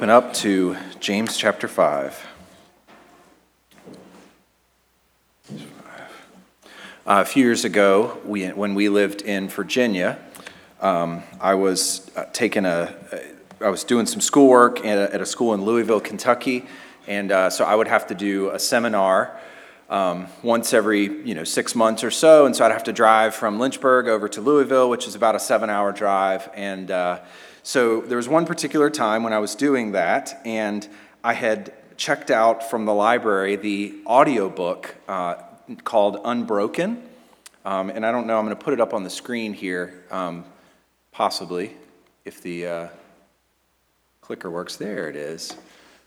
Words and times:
open 0.00 0.08
up 0.08 0.32
to 0.32 0.78
James 0.98 1.36
chapter 1.36 1.68
5. 1.68 2.26
Uh, 5.50 5.54
a 7.04 7.24
few 7.26 7.44
years 7.44 7.66
ago, 7.66 8.18
we, 8.24 8.46
when 8.48 8.74
we 8.74 8.88
lived 8.88 9.20
in 9.20 9.46
Virginia, 9.50 10.18
um, 10.80 11.22
I 11.38 11.52
was 11.52 12.10
uh, 12.16 12.24
taking 12.32 12.64
a, 12.64 12.94
I 13.60 13.68
was 13.68 13.84
doing 13.84 14.06
some 14.06 14.22
schoolwork 14.22 14.82
at 14.86 14.96
a, 14.96 15.14
at 15.14 15.20
a 15.20 15.26
school 15.26 15.52
in 15.52 15.66
Louisville, 15.66 16.00
Kentucky, 16.00 16.64
and 17.06 17.30
uh, 17.30 17.50
so 17.50 17.66
I 17.66 17.74
would 17.74 17.88
have 17.88 18.06
to 18.06 18.14
do 18.14 18.48
a 18.52 18.58
seminar 18.58 19.38
um, 19.90 20.28
once 20.42 20.72
every 20.72 21.02
you 21.28 21.34
know 21.34 21.44
six 21.44 21.74
months 21.74 22.02
or 22.02 22.10
so, 22.10 22.46
and 22.46 22.56
so 22.56 22.64
I'd 22.64 22.72
have 22.72 22.84
to 22.84 22.92
drive 22.94 23.34
from 23.34 23.58
Lynchburg 23.58 24.08
over 24.08 24.30
to 24.30 24.40
Louisville, 24.40 24.88
which 24.88 25.06
is 25.06 25.14
about 25.14 25.36
a 25.36 25.40
seven-hour 25.40 25.92
drive. 25.92 26.48
And 26.54 26.90
uh, 26.90 27.20
so 27.62 28.00
there 28.00 28.16
was 28.16 28.28
one 28.28 28.46
particular 28.46 28.90
time 28.90 29.22
when 29.22 29.32
I 29.32 29.38
was 29.38 29.54
doing 29.54 29.92
that, 29.92 30.40
and 30.44 30.86
I 31.22 31.34
had 31.34 31.72
checked 31.96 32.30
out 32.30 32.68
from 32.70 32.86
the 32.86 32.94
library 32.94 33.56
the 33.56 33.94
audiobook 34.06 34.94
uh, 35.06 35.34
called 35.84 36.20
Unbroken. 36.24 37.02
Um, 37.64 37.90
and 37.90 38.06
I 38.06 38.10
don't 38.10 38.26
know, 38.26 38.38
I'm 38.38 38.46
going 38.46 38.56
to 38.56 38.64
put 38.64 38.72
it 38.72 38.80
up 38.80 38.94
on 38.94 39.04
the 39.04 39.10
screen 39.10 39.52
here, 39.52 40.04
um, 40.10 40.44
possibly, 41.12 41.76
if 42.24 42.40
the 42.40 42.66
uh, 42.66 42.88
clicker 44.22 44.50
works. 44.50 44.76
There 44.76 45.10
it 45.10 45.16
is. 45.16 45.54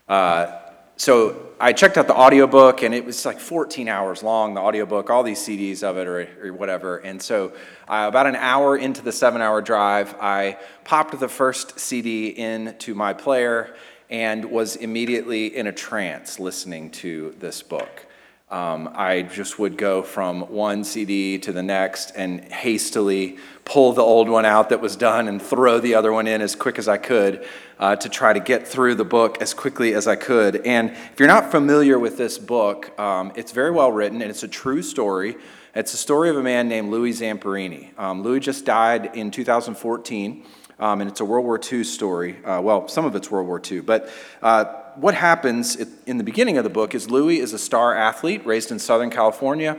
Uh, 0.08 0.58
so 0.96 1.52
I 1.58 1.72
checked 1.72 1.98
out 1.98 2.06
the 2.06 2.14
audiobook 2.14 2.82
and 2.82 2.94
it 2.94 3.04
was 3.04 3.24
like 3.26 3.40
14 3.40 3.88
hours 3.88 4.22
long, 4.22 4.54
the 4.54 4.60
audiobook, 4.60 5.10
all 5.10 5.22
these 5.22 5.40
CDs 5.40 5.82
of 5.82 5.96
it 5.96 6.06
or, 6.06 6.28
or 6.42 6.52
whatever. 6.52 6.98
And 6.98 7.20
so 7.20 7.52
uh, 7.88 8.06
about 8.08 8.26
an 8.26 8.36
hour 8.36 8.76
into 8.76 9.02
the 9.02 9.10
seven 9.10 9.42
hour 9.42 9.60
drive, 9.60 10.14
I 10.20 10.58
popped 10.84 11.18
the 11.18 11.28
first 11.28 11.80
CD 11.80 12.28
into 12.28 12.94
my 12.94 13.12
player 13.12 13.74
and 14.08 14.44
was 14.44 14.76
immediately 14.76 15.56
in 15.56 15.66
a 15.66 15.72
trance 15.72 16.38
listening 16.38 16.90
to 16.90 17.34
this 17.38 17.62
book. 17.62 18.06
Um, 18.50 18.90
I 18.94 19.22
just 19.22 19.58
would 19.58 19.78
go 19.78 20.02
from 20.02 20.42
one 20.42 20.84
CD 20.84 21.38
to 21.38 21.52
the 21.52 21.62
next 21.62 22.12
and 22.14 22.44
hastily 22.44 23.38
pull 23.64 23.94
the 23.94 24.02
old 24.02 24.28
one 24.28 24.44
out 24.44 24.68
that 24.68 24.80
was 24.80 24.96
done 24.96 25.28
and 25.28 25.40
throw 25.40 25.80
the 25.80 25.94
other 25.94 26.12
one 26.12 26.26
in 26.26 26.42
as 26.42 26.54
quick 26.54 26.78
as 26.78 26.86
I 26.86 26.98
could 26.98 27.46
uh, 27.78 27.96
to 27.96 28.08
try 28.08 28.34
to 28.34 28.40
get 28.40 28.68
through 28.68 28.96
the 28.96 29.04
book 29.04 29.40
as 29.40 29.54
quickly 29.54 29.94
as 29.94 30.06
I 30.06 30.16
could. 30.16 30.56
And 30.66 30.90
if 30.90 31.18
you're 31.18 31.26
not 31.26 31.50
familiar 31.50 31.98
with 31.98 32.18
this 32.18 32.36
book, 32.36 32.96
um, 33.00 33.32
it's 33.34 33.50
very 33.50 33.70
well 33.70 33.90
written 33.90 34.20
and 34.20 34.30
it's 34.30 34.42
a 34.42 34.48
true 34.48 34.82
story. 34.82 35.36
It's 35.74 35.94
a 35.94 35.96
story 35.96 36.28
of 36.28 36.36
a 36.36 36.42
man 36.42 36.68
named 36.68 36.90
Louis 36.90 37.12
Zamperini. 37.12 37.98
Um, 37.98 38.22
Louis 38.22 38.40
just 38.40 38.66
died 38.66 39.16
in 39.16 39.30
2014. 39.30 40.44
Um, 40.78 41.00
and 41.00 41.08
it's 41.08 41.20
a 41.20 41.24
World 41.24 41.44
War 41.46 41.58
II 41.72 41.84
story. 41.84 42.44
Uh, 42.44 42.60
well, 42.60 42.88
some 42.88 43.04
of 43.04 43.14
it's 43.14 43.30
World 43.30 43.46
War 43.46 43.62
II, 43.64 43.80
but 43.80 44.10
uh, 44.42 44.64
what 44.96 45.14
happens 45.14 45.76
in 46.06 46.18
the 46.18 46.24
beginning 46.24 46.58
of 46.58 46.64
the 46.64 46.70
book 46.70 46.94
is 46.94 47.10
Louis 47.10 47.40
is 47.40 47.52
a 47.52 47.58
star 47.58 47.94
athlete 47.94 48.44
raised 48.46 48.70
in 48.70 48.78
Southern 48.78 49.10
California, 49.10 49.78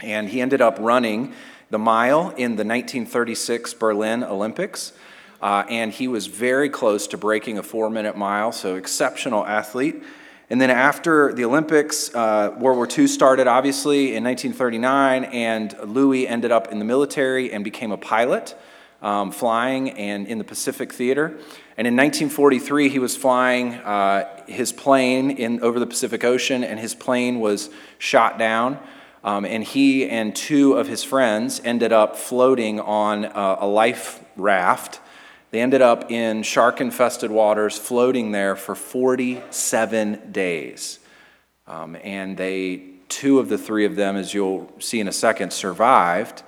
and 0.00 0.28
he 0.28 0.40
ended 0.40 0.60
up 0.60 0.78
running 0.78 1.32
the 1.70 1.78
mile 1.78 2.30
in 2.30 2.56
the 2.56 2.64
1936 2.64 3.74
Berlin 3.74 4.24
Olympics. 4.24 4.92
Uh, 5.40 5.64
and 5.70 5.92
he 5.92 6.06
was 6.06 6.26
very 6.26 6.68
close 6.68 7.06
to 7.06 7.16
breaking 7.16 7.56
a 7.58 7.62
four 7.62 7.88
minute 7.88 8.16
mile, 8.16 8.52
so 8.52 8.76
exceptional 8.76 9.46
athlete. 9.46 10.02
And 10.50 10.60
then 10.60 10.70
after 10.70 11.32
the 11.32 11.44
Olympics, 11.44 12.12
uh, 12.14 12.54
World 12.58 12.76
War 12.76 12.88
II 12.90 13.06
started, 13.06 13.46
obviously, 13.46 14.16
in 14.16 14.24
1939, 14.24 15.24
and 15.24 15.76
Louis 15.84 16.26
ended 16.26 16.50
up 16.50 16.72
in 16.72 16.78
the 16.78 16.84
military 16.84 17.52
and 17.52 17.62
became 17.62 17.92
a 17.92 17.96
pilot 17.96 18.56
um, 19.00 19.30
flying 19.30 19.90
and 19.90 20.26
in 20.26 20.38
the 20.38 20.44
Pacific 20.44 20.92
Theater. 20.92 21.38
And 21.80 21.86
in 21.86 21.96
1943, 21.96 22.90
he 22.90 22.98
was 22.98 23.16
flying 23.16 23.72
uh, 23.72 24.44
his 24.46 24.70
plane 24.70 25.30
in, 25.30 25.62
over 25.62 25.80
the 25.80 25.86
Pacific 25.86 26.24
Ocean, 26.24 26.62
and 26.62 26.78
his 26.78 26.94
plane 26.94 27.40
was 27.40 27.70
shot 27.96 28.38
down. 28.38 28.78
Um, 29.24 29.46
and 29.46 29.64
he 29.64 30.06
and 30.06 30.36
two 30.36 30.74
of 30.74 30.88
his 30.88 31.02
friends 31.02 31.58
ended 31.64 31.90
up 31.90 32.18
floating 32.18 32.80
on 32.80 33.24
a, 33.24 33.56
a 33.60 33.66
life 33.66 34.22
raft. 34.36 35.00
They 35.52 35.62
ended 35.62 35.80
up 35.80 36.10
in 36.10 36.42
shark 36.42 36.82
infested 36.82 37.30
waters, 37.30 37.78
floating 37.78 38.32
there 38.32 38.56
for 38.56 38.74
47 38.74 40.32
days. 40.32 40.98
Um, 41.66 41.96
and 42.04 42.36
they, 42.36 42.82
two 43.08 43.38
of 43.38 43.48
the 43.48 43.56
three 43.56 43.86
of 43.86 43.96
them, 43.96 44.16
as 44.16 44.34
you'll 44.34 44.70
see 44.80 45.00
in 45.00 45.08
a 45.08 45.12
second, 45.12 45.50
survived. 45.50 46.42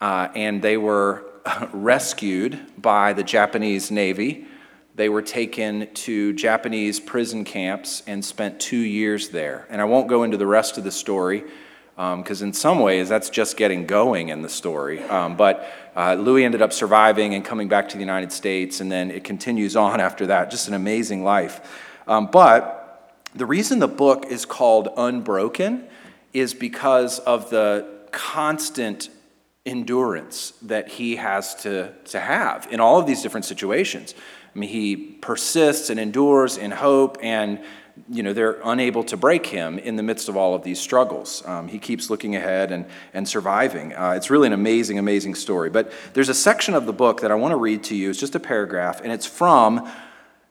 Uh, 0.00 0.28
and 0.34 0.62
they 0.62 0.78
were 0.78 1.26
rescued 1.74 2.58
by 2.80 3.12
the 3.12 3.22
Japanese 3.22 3.90
Navy. 3.90 4.46
They 4.94 5.08
were 5.08 5.22
taken 5.22 5.88
to 5.94 6.32
Japanese 6.32 7.00
prison 7.00 7.44
camps 7.44 8.02
and 8.06 8.24
spent 8.24 8.60
two 8.60 8.76
years 8.76 9.28
there. 9.28 9.66
And 9.70 9.80
I 9.80 9.84
won't 9.84 10.08
go 10.08 10.24
into 10.24 10.36
the 10.36 10.46
rest 10.46 10.78
of 10.78 10.84
the 10.84 10.90
story 10.90 11.44
because, 11.94 12.42
um, 12.42 12.48
in 12.48 12.52
some 12.52 12.80
ways, 12.80 13.08
that's 13.08 13.30
just 13.30 13.56
getting 13.56 13.86
going 13.86 14.30
in 14.30 14.42
the 14.42 14.48
story. 14.48 15.02
Um, 15.04 15.36
but 15.36 15.70
uh, 15.94 16.14
Louis 16.14 16.44
ended 16.44 16.62
up 16.62 16.72
surviving 16.72 17.34
and 17.34 17.44
coming 17.44 17.68
back 17.68 17.88
to 17.90 17.96
the 17.96 18.00
United 18.00 18.32
States, 18.32 18.80
and 18.80 18.90
then 18.90 19.10
it 19.10 19.22
continues 19.22 19.76
on 19.76 20.00
after 20.00 20.26
that. 20.26 20.50
Just 20.50 20.68
an 20.68 20.74
amazing 20.74 21.24
life. 21.24 21.60
Um, 22.06 22.26
but 22.26 23.20
the 23.34 23.46
reason 23.46 23.78
the 23.78 23.88
book 23.88 24.26
is 24.26 24.44
called 24.44 24.88
Unbroken 24.96 25.86
is 26.32 26.54
because 26.54 27.18
of 27.20 27.50
the 27.50 27.86
constant 28.12 29.10
endurance 29.66 30.52
that 30.62 30.88
he 30.88 31.16
has 31.16 31.54
to, 31.54 31.92
to 32.04 32.18
have 32.18 32.66
in 32.70 32.80
all 32.80 32.98
of 32.98 33.06
these 33.06 33.22
different 33.22 33.44
situations. 33.44 34.14
I 34.54 34.58
mean, 34.58 34.70
he 34.70 34.96
persists 34.96 35.90
and 35.90 36.00
endures 36.00 36.56
in 36.56 36.70
hope, 36.70 37.18
and 37.22 37.60
you 38.08 38.22
know 38.22 38.32
they're 38.32 38.60
unable 38.64 39.04
to 39.04 39.16
break 39.16 39.46
him 39.46 39.78
in 39.78 39.96
the 39.96 40.02
midst 40.02 40.28
of 40.28 40.36
all 40.36 40.54
of 40.54 40.62
these 40.62 40.80
struggles. 40.80 41.42
Um, 41.46 41.68
he 41.68 41.78
keeps 41.78 42.10
looking 42.10 42.36
ahead 42.36 42.72
and 42.72 42.86
and 43.12 43.28
surviving. 43.28 43.94
Uh, 43.94 44.12
it's 44.16 44.30
really 44.30 44.46
an 44.46 44.52
amazing, 44.52 44.98
amazing 44.98 45.34
story. 45.34 45.70
But 45.70 45.92
there's 46.14 46.28
a 46.28 46.34
section 46.34 46.74
of 46.74 46.86
the 46.86 46.92
book 46.92 47.20
that 47.20 47.30
I 47.30 47.34
want 47.34 47.52
to 47.52 47.56
read 47.56 47.84
to 47.84 47.94
you. 47.94 48.10
It's 48.10 48.18
just 48.18 48.34
a 48.34 48.40
paragraph, 48.40 49.00
and 49.02 49.12
it's 49.12 49.26
from 49.26 49.88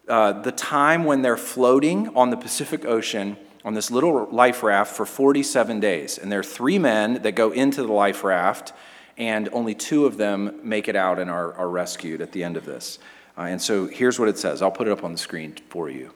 uh, 0.07 0.33
the 0.41 0.51
time 0.51 1.03
when 1.03 1.21
they're 1.21 1.37
floating 1.37 2.15
on 2.15 2.29
the 2.29 2.37
Pacific 2.37 2.85
Ocean 2.85 3.37
on 3.65 3.73
this 3.73 3.91
little 3.91 4.27
life 4.31 4.63
raft 4.63 4.95
for 4.95 5.05
47 5.05 5.79
days. 5.79 6.17
And 6.17 6.31
there 6.31 6.39
are 6.39 6.43
three 6.43 6.79
men 6.79 7.21
that 7.23 7.33
go 7.33 7.51
into 7.51 7.83
the 7.83 7.93
life 7.93 8.23
raft 8.23 8.73
and 9.17 9.49
only 9.51 9.75
two 9.75 10.05
of 10.05 10.17
them 10.17 10.59
make 10.63 10.87
it 10.87 10.95
out 10.95 11.19
and 11.19 11.29
are, 11.29 11.53
are 11.55 11.69
rescued 11.69 12.21
at 12.21 12.31
the 12.31 12.43
end 12.43 12.55
of 12.55 12.65
this. 12.65 12.97
Uh, 13.39 13.43
and 13.43 13.61
so 13.61 13.87
here's 13.87 14.19
what 14.19 14.27
it 14.27 14.37
says. 14.37 14.61
I'll 14.61 14.69
put 14.69 14.87
it 14.87 14.91
up 14.91 15.03
on 15.03 15.13
the 15.13 15.17
screen 15.17 15.55
for 15.69 15.89
you. 15.89 16.11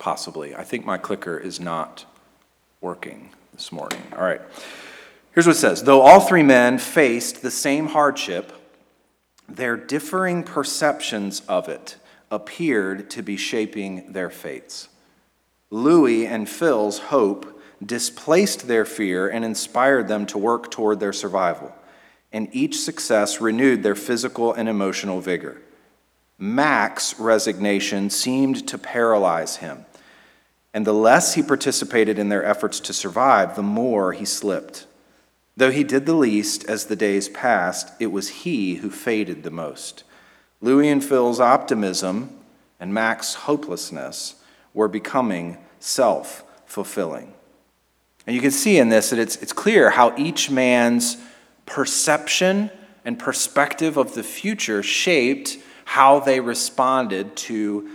Possibly. 0.00 0.52
I 0.56 0.64
think 0.64 0.84
my 0.84 0.98
clicker 0.98 1.38
is 1.38 1.60
not 1.60 2.06
working 2.80 3.30
this 3.52 3.70
morning. 3.70 4.02
All 4.16 4.24
right. 4.24 4.40
Here's 5.32 5.46
what 5.46 5.54
it 5.54 5.60
says 5.60 5.84
Though 5.84 6.00
all 6.00 6.18
three 6.18 6.42
men 6.42 6.78
faced 6.78 7.40
the 7.40 7.52
same 7.52 7.86
hardship, 7.86 8.52
their 9.48 9.76
differing 9.76 10.42
perceptions 10.42 11.40
of 11.48 11.68
it 11.68 11.96
appeared 12.32 13.08
to 13.10 13.22
be 13.22 13.36
shaping 13.36 14.12
their 14.12 14.30
fates. 14.30 14.88
Louis 15.70 16.26
and 16.26 16.48
Phil's 16.48 16.98
hope 16.98 17.60
displaced 17.84 18.66
their 18.66 18.84
fear 18.84 19.28
and 19.28 19.44
inspired 19.44 20.08
them 20.08 20.26
to 20.26 20.38
work 20.38 20.70
toward 20.70 20.98
their 20.98 21.12
survival. 21.12 21.72
And 22.32 22.48
each 22.52 22.80
success 22.80 23.40
renewed 23.40 23.82
their 23.82 23.94
physical 23.94 24.52
and 24.52 24.68
emotional 24.68 25.20
vigor. 25.20 25.62
Mac's 26.42 27.20
resignation 27.20 28.10
seemed 28.10 28.66
to 28.66 28.76
paralyze 28.76 29.58
him. 29.58 29.86
And 30.74 30.84
the 30.84 30.92
less 30.92 31.34
he 31.34 31.42
participated 31.42 32.18
in 32.18 32.30
their 32.30 32.44
efforts 32.44 32.80
to 32.80 32.92
survive, 32.92 33.54
the 33.54 33.62
more 33.62 34.12
he 34.12 34.24
slipped. 34.24 34.88
Though 35.56 35.70
he 35.70 35.84
did 35.84 36.04
the 36.04 36.16
least 36.16 36.64
as 36.64 36.86
the 36.86 36.96
days 36.96 37.28
passed, 37.28 37.92
it 38.00 38.08
was 38.08 38.28
he 38.28 38.76
who 38.76 38.90
faded 38.90 39.44
the 39.44 39.52
most. 39.52 40.02
Louis 40.60 40.88
and 40.88 41.04
Phil's 41.04 41.38
optimism 41.38 42.36
and 42.80 42.92
Mac's 42.92 43.34
hopelessness 43.34 44.34
were 44.74 44.88
becoming 44.88 45.58
self 45.78 46.42
fulfilling. 46.66 47.34
And 48.26 48.34
you 48.34 48.42
can 48.42 48.50
see 48.50 48.78
in 48.78 48.88
this 48.88 49.10
that 49.10 49.20
it's, 49.20 49.36
it's 49.36 49.52
clear 49.52 49.90
how 49.90 50.12
each 50.16 50.50
man's 50.50 51.18
perception 51.66 52.72
and 53.04 53.16
perspective 53.16 53.96
of 53.96 54.14
the 54.14 54.24
future 54.24 54.82
shaped 54.82 55.58
how 55.92 56.18
they 56.18 56.40
responded 56.40 57.36
to 57.36 57.86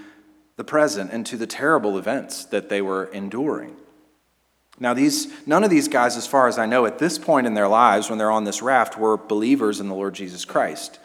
the 0.56 0.64
present 0.64 1.12
and 1.12 1.26
to 1.26 1.36
the 1.36 1.48
terrible 1.48 1.98
events 1.98 2.46
that 2.46 2.70
they 2.70 2.80
were 2.80 3.06
enduring. 3.06 3.76
Now, 4.80 4.94
these, 4.94 5.34
none 5.48 5.64
of 5.64 5.72
these 5.72 5.88
guys, 5.88 6.16
as 6.16 6.28
far 6.28 6.48
as 6.48 6.60
I 6.60 6.68
know, 6.68 6.86
at 6.86 7.00
this 7.00 7.18
point 7.18 7.48
in 7.48 7.56
their 7.56 7.68
lives, 7.68 8.08
when 8.08 8.20
they're 8.20 8.30
on 8.30 8.44
this 8.44 8.62
raft, 8.62 9.00
were 9.00 9.18
believers 9.18 9.80
in 9.80 9.88
the 9.88 9.96
Lord 9.96 10.14
Jesus 10.14 10.46
Christ. 10.46 11.00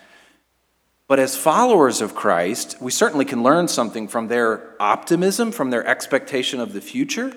But 1.09 1.19
as 1.19 1.35
followers 1.35 2.03
of 2.03 2.15
Christ, 2.15 2.77
we 2.79 2.91
certainly 2.91 3.25
can 3.25 3.43
learn 3.43 3.69
something 3.69 4.07
from 4.07 4.29
their 4.29 4.75
optimism, 4.79 5.51
from 5.51 5.71
their 5.71 5.87
expectation 5.87 6.61
of 6.61 6.75
the 6.75 6.83
future, 6.83 7.33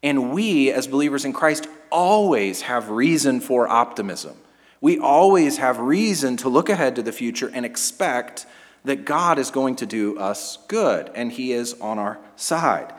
and 0.00 0.30
we, 0.30 0.70
as 0.70 0.86
believers 0.86 1.24
in 1.24 1.32
Christ, 1.32 1.66
always 1.90 2.60
have 2.60 2.88
reason 2.88 3.40
for 3.40 3.66
optimism. 3.66 4.36
We 4.80 5.00
always 5.00 5.56
have 5.56 5.80
reason 5.80 6.36
to 6.36 6.48
look 6.48 6.68
ahead 6.68 6.94
to 6.94 7.02
the 7.02 7.10
future 7.10 7.50
and 7.52 7.66
expect 7.66 8.46
that 8.86 9.04
God 9.04 9.38
is 9.38 9.50
going 9.50 9.76
to 9.76 9.86
do 9.86 10.18
us 10.18 10.58
good 10.68 11.10
and 11.14 11.30
He 11.30 11.52
is 11.52 11.74
on 11.80 11.98
our 11.98 12.18
side. 12.36 12.94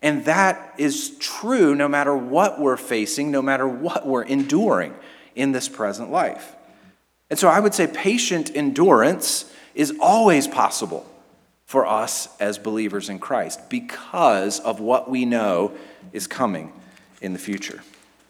And 0.00 0.24
that 0.24 0.74
is 0.78 1.16
true 1.18 1.74
no 1.74 1.88
matter 1.88 2.16
what 2.16 2.60
we're 2.60 2.76
facing, 2.76 3.30
no 3.30 3.42
matter 3.42 3.66
what 3.66 4.06
we're 4.06 4.22
enduring 4.22 4.94
in 5.34 5.52
this 5.52 5.68
present 5.68 6.10
life. 6.10 6.54
And 7.28 7.38
so 7.38 7.48
I 7.48 7.60
would 7.60 7.74
say 7.74 7.86
patient 7.86 8.50
endurance 8.54 9.52
is 9.74 9.94
always 10.00 10.46
possible 10.46 11.06
for 11.66 11.86
us 11.86 12.28
as 12.38 12.58
believers 12.58 13.08
in 13.08 13.18
Christ 13.18 13.70
because 13.70 14.60
of 14.60 14.80
what 14.80 15.10
we 15.10 15.24
know 15.24 15.72
is 16.12 16.26
coming 16.26 16.72
in 17.20 17.32
the 17.32 17.38
future. 17.38 17.82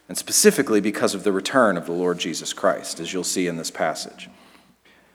And 0.08 0.16
specifically 0.16 0.80
because 0.80 1.14
of 1.14 1.24
the 1.24 1.32
return 1.32 1.76
of 1.76 1.86
the 1.86 1.92
Lord 1.92 2.18
Jesus 2.18 2.52
Christ, 2.52 3.00
as 3.00 3.12
you'll 3.12 3.24
see 3.24 3.46
in 3.46 3.56
this 3.56 3.70
passage. 3.70 4.28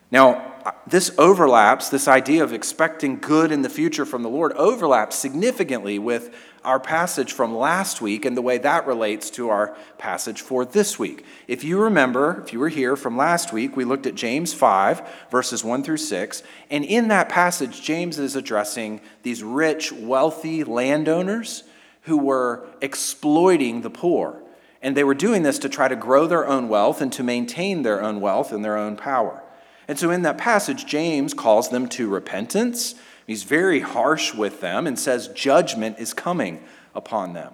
Now, 0.10 0.56
uh, 0.66 0.72
this 0.86 1.12
overlaps, 1.18 1.90
this 1.90 2.08
idea 2.08 2.44
of 2.44 2.54
expecting 2.54 3.20
good 3.20 3.52
in 3.52 3.62
the 3.62 3.70
future 3.70 4.06
from 4.06 4.24
the 4.24 4.30
Lord 4.30 4.54
overlaps 4.54 5.18
significantly 5.18 6.00
with 6.00 6.34
our 6.64 6.80
passage 6.80 7.32
from 7.32 7.56
last 7.56 8.02
week 8.02 8.26
and 8.26 8.36
the 8.36 8.42
way 8.42 8.58
that 8.58 8.88
relates 8.88 9.30
to 9.32 9.50
our 9.50 9.76
passage 9.98 10.42
for 10.42 10.66
this 10.66 10.98
week. 10.98 11.26
If 11.48 11.64
you 11.64 11.80
remember, 11.80 12.42
if 12.46 12.52
you 12.52 12.60
were 12.60 12.70
here 12.70 12.96
from 12.96 13.16
last 13.16 13.54
week, 13.54 13.76
we 13.78 13.86
looked 13.86 14.06
at 14.06 14.16
James 14.16 14.54
5, 14.54 15.28
verses 15.30 15.64
1 15.64 15.84
through 15.84 15.98
6. 15.98 16.44
And 16.70 16.84
in 16.84 17.10
that 17.10 17.30
passage, 17.30 17.82
James 17.82 18.20
is 18.20 18.36
addressing 18.36 19.02
these 19.24 19.44
rich, 19.44 19.92
wealthy 19.92 20.64
landowners 20.64 21.64
who 22.02 22.18
were 22.18 22.68
exploiting 22.82 23.82
the 23.82 23.90
poor. 23.90 24.42
And 24.82 24.96
they 24.96 25.04
were 25.04 25.16
doing 25.16 25.44
this 25.44 25.60
to 25.60 25.70
try 25.70 25.88
to 25.88 25.96
grow 25.96 26.28
their 26.28 26.48
own 26.48 26.70
wealth 26.70 27.02
and 27.02 27.12
to 27.14 27.24
maintain 27.24 27.84
their 27.84 28.02
own 28.02 28.22
wealth 28.22 28.52
and 28.52 28.64
their 28.64 28.78
own 28.78 28.96
power. 28.96 29.44
And 29.88 29.98
so 29.98 30.12
in 30.12 30.24
that 30.24 30.38
passage, 30.38 30.86
James 30.86 31.34
calls 31.34 31.70
them 31.70 31.88
to 31.90 32.10
repentance 32.10 32.96
He's 33.28 33.44
very 33.44 33.82
harsh 33.82 34.34
with 34.34 34.62
them 34.62 34.88
and 34.88 34.98
says 34.98 35.28
judgment 35.28 36.00
is 36.00 36.14
coming 36.14 36.64
upon 36.96 37.34
them. 37.34 37.52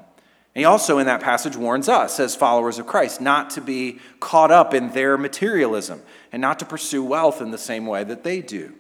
And 0.56 0.62
he 0.62 0.66
also, 0.66 1.00
in 1.00 1.08
that 1.08 1.20
passage, 1.20 1.58
warns 1.58 1.90
us 1.90 2.20
as 2.20 2.36
followers 2.36 2.78
of 2.78 2.86
Christ 2.86 3.20
not 3.20 3.50
to 3.52 3.62
be 3.62 4.00
caught 4.20 4.52
up 4.52 4.76
in 4.76 4.92
their 4.92 5.18
materialism 5.18 6.04
and 6.32 6.40
not 6.40 6.60
to 6.60 6.66
pursue 6.66 7.04
wealth 7.04 7.42
in 7.42 7.50
the 7.50 7.58
same 7.58 7.88
way 7.88 8.04
that 8.04 8.24
they 8.24 8.40
do. 8.40 8.74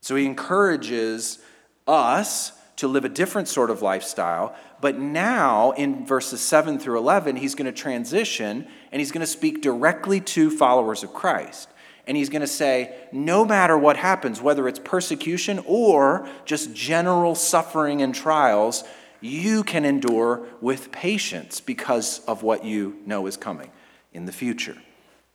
So 0.00 0.14
he 0.14 0.26
encourages 0.26 1.40
us 1.88 2.52
to 2.76 2.86
live 2.86 3.04
a 3.04 3.08
different 3.08 3.48
sort 3.48 3.70
of 3.70 3.82
lifestyle. 3.82 4.54
But 4.80 4.96
now, 4.96 5.72
in 5.72 6.06
verses 6.06 6.40
7 6.40 6.78
through 6.78 6.98
11, 6.98 7.34
he's 7.34 7.56
going 7.56 7.66
to 7.66 7.72
transition 7.72 8.68
and 8.92 9.00
he's 9.00 9.10
going 9.10 9.22
to 9.22 9.26
speak 9.26 9.60
directly 9.60 10.20
to 10.20 10.56
followers 10.56 11.02
of 11.02 11.12
Christ. 11.12 11.68
And 12.08 12.16
he's 12.16 12.30
going 12.30 12.40
to 12.40 12.46
say, 12.46 12.96
no 13.12 13.44
matter 13.44 13.76
what 13.76 13.98
happens, 13.98 14.40
whether 14.40 14.66
it's 14.66 14.78
persecution 14.78 15.62
or 15.66 16.26
just 16.46 16.72
general 16.74 17.34
suffering 17.34 18.00
and 18.00 18.14
trials, 18.14 18.82
you 19.20 19.62
can 19.62 19.84
endure 19.84 20.46
with 20.62 20.90
patience 20.90 21.60
because 21.60 22.20
of 22.20 22.42
what 22.42 22.64
you 22.64 22.96
know 23.04 23.26
is 23.26 23.36
coming 23.36 23.70
in 24.14 24.24
the 24.24 24.32
future. 24.32 24.76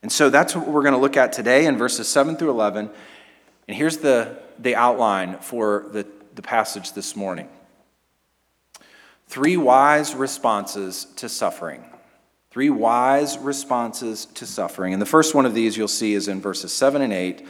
And 0.01 0.11
so 0.11 0.31
that's 0.31 0.55
what 0.55 0.67
we're 0.67 0.81
going 0.81 0.95
to 0.95 0.99
look 0.99 1.15
at 1.15 1.31
today 1.31 1.67
in 1.67 1.77
verses 1.77 2.07
7 2.07 2.37
through 2.37 2.49
11. 2.49 2.89
And 3.67 3.77
here's 3.77 3.97
the, 3.97 4.39
the 4.57 4.75
outline 4.75 5.37
for 5.39 5.85
the, 5.91 6.07
the 6.33 6.41
passage 6.41 6.93
this 6.93 7.15
morning 7.15 7.49
three 9.27 9.57
wise 9.57 10.13
responses 10.15 11.05
to 11.17 11.29
suffering. 11.29 11.83
Three 12.53 12.69
wise 12.69 13.39
responses 13.39 14.25
to 14.35 14.45
suffering. 14.45 14.93
And 14.93 15.01
the 15.01 15.07
first 15.07 15.33
one 15.33 15.47
of 15.47 15.55
these 15.55 15.75
you'll 15.75 15.87
see 15.87 16.13
is 16.13 16.27
in 16.27 16.39
verses 16.39 16.71
7 16.71 17.01
and 17.01 17.11
8, 17.11 17.43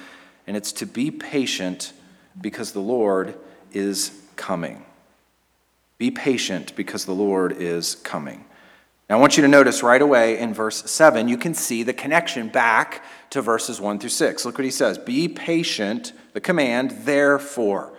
and 0.48 0.56
it's 0.56 0.72
to 0.72 0.86
be 0.86 1.12
patient 1.12 1.92
because 2.40 2.72
the 2.72 2.80
Lord 2.80 3.36
is 3.74 4.18
coming. 4.38 4.86
Be 5.98 6.10
patient 6.10 6.74
because 6.78 7.04
the 7.04 7.14
Lord 7.14 7.52
is 7.52 7.96
coming. 7.96 8.46
Now, 9.10 9.18
I 9.18 9.20
want 9.20 9.36
you 9.36 9.42
to 9.42 9.50
notice 9.50 9.84
right 9.84 10.02
away 10.02 10.40
in 10.40 10.54
verse 10.54 10.90
7, 10.90 11.28
you 11.28 11.38
can 11.38 11.54
see 11.54 11.84
the 11.84 11.92
connection 11.92 12.48
back 12.48 13.04
to 13.32 13.42
verses 13.42 13.82
1 13.82 14.00
through 14.00 14.10
6. 14.10 14.46
Look 14.46 14.58
what 14.58 14.64
he 14.64 14.72
says 14.72 14.98
Be 14.98 15.28
patient, 15.28 16.14
the 16.32 16.40
command, 16.40 16.92
therefore, 17.04 17.92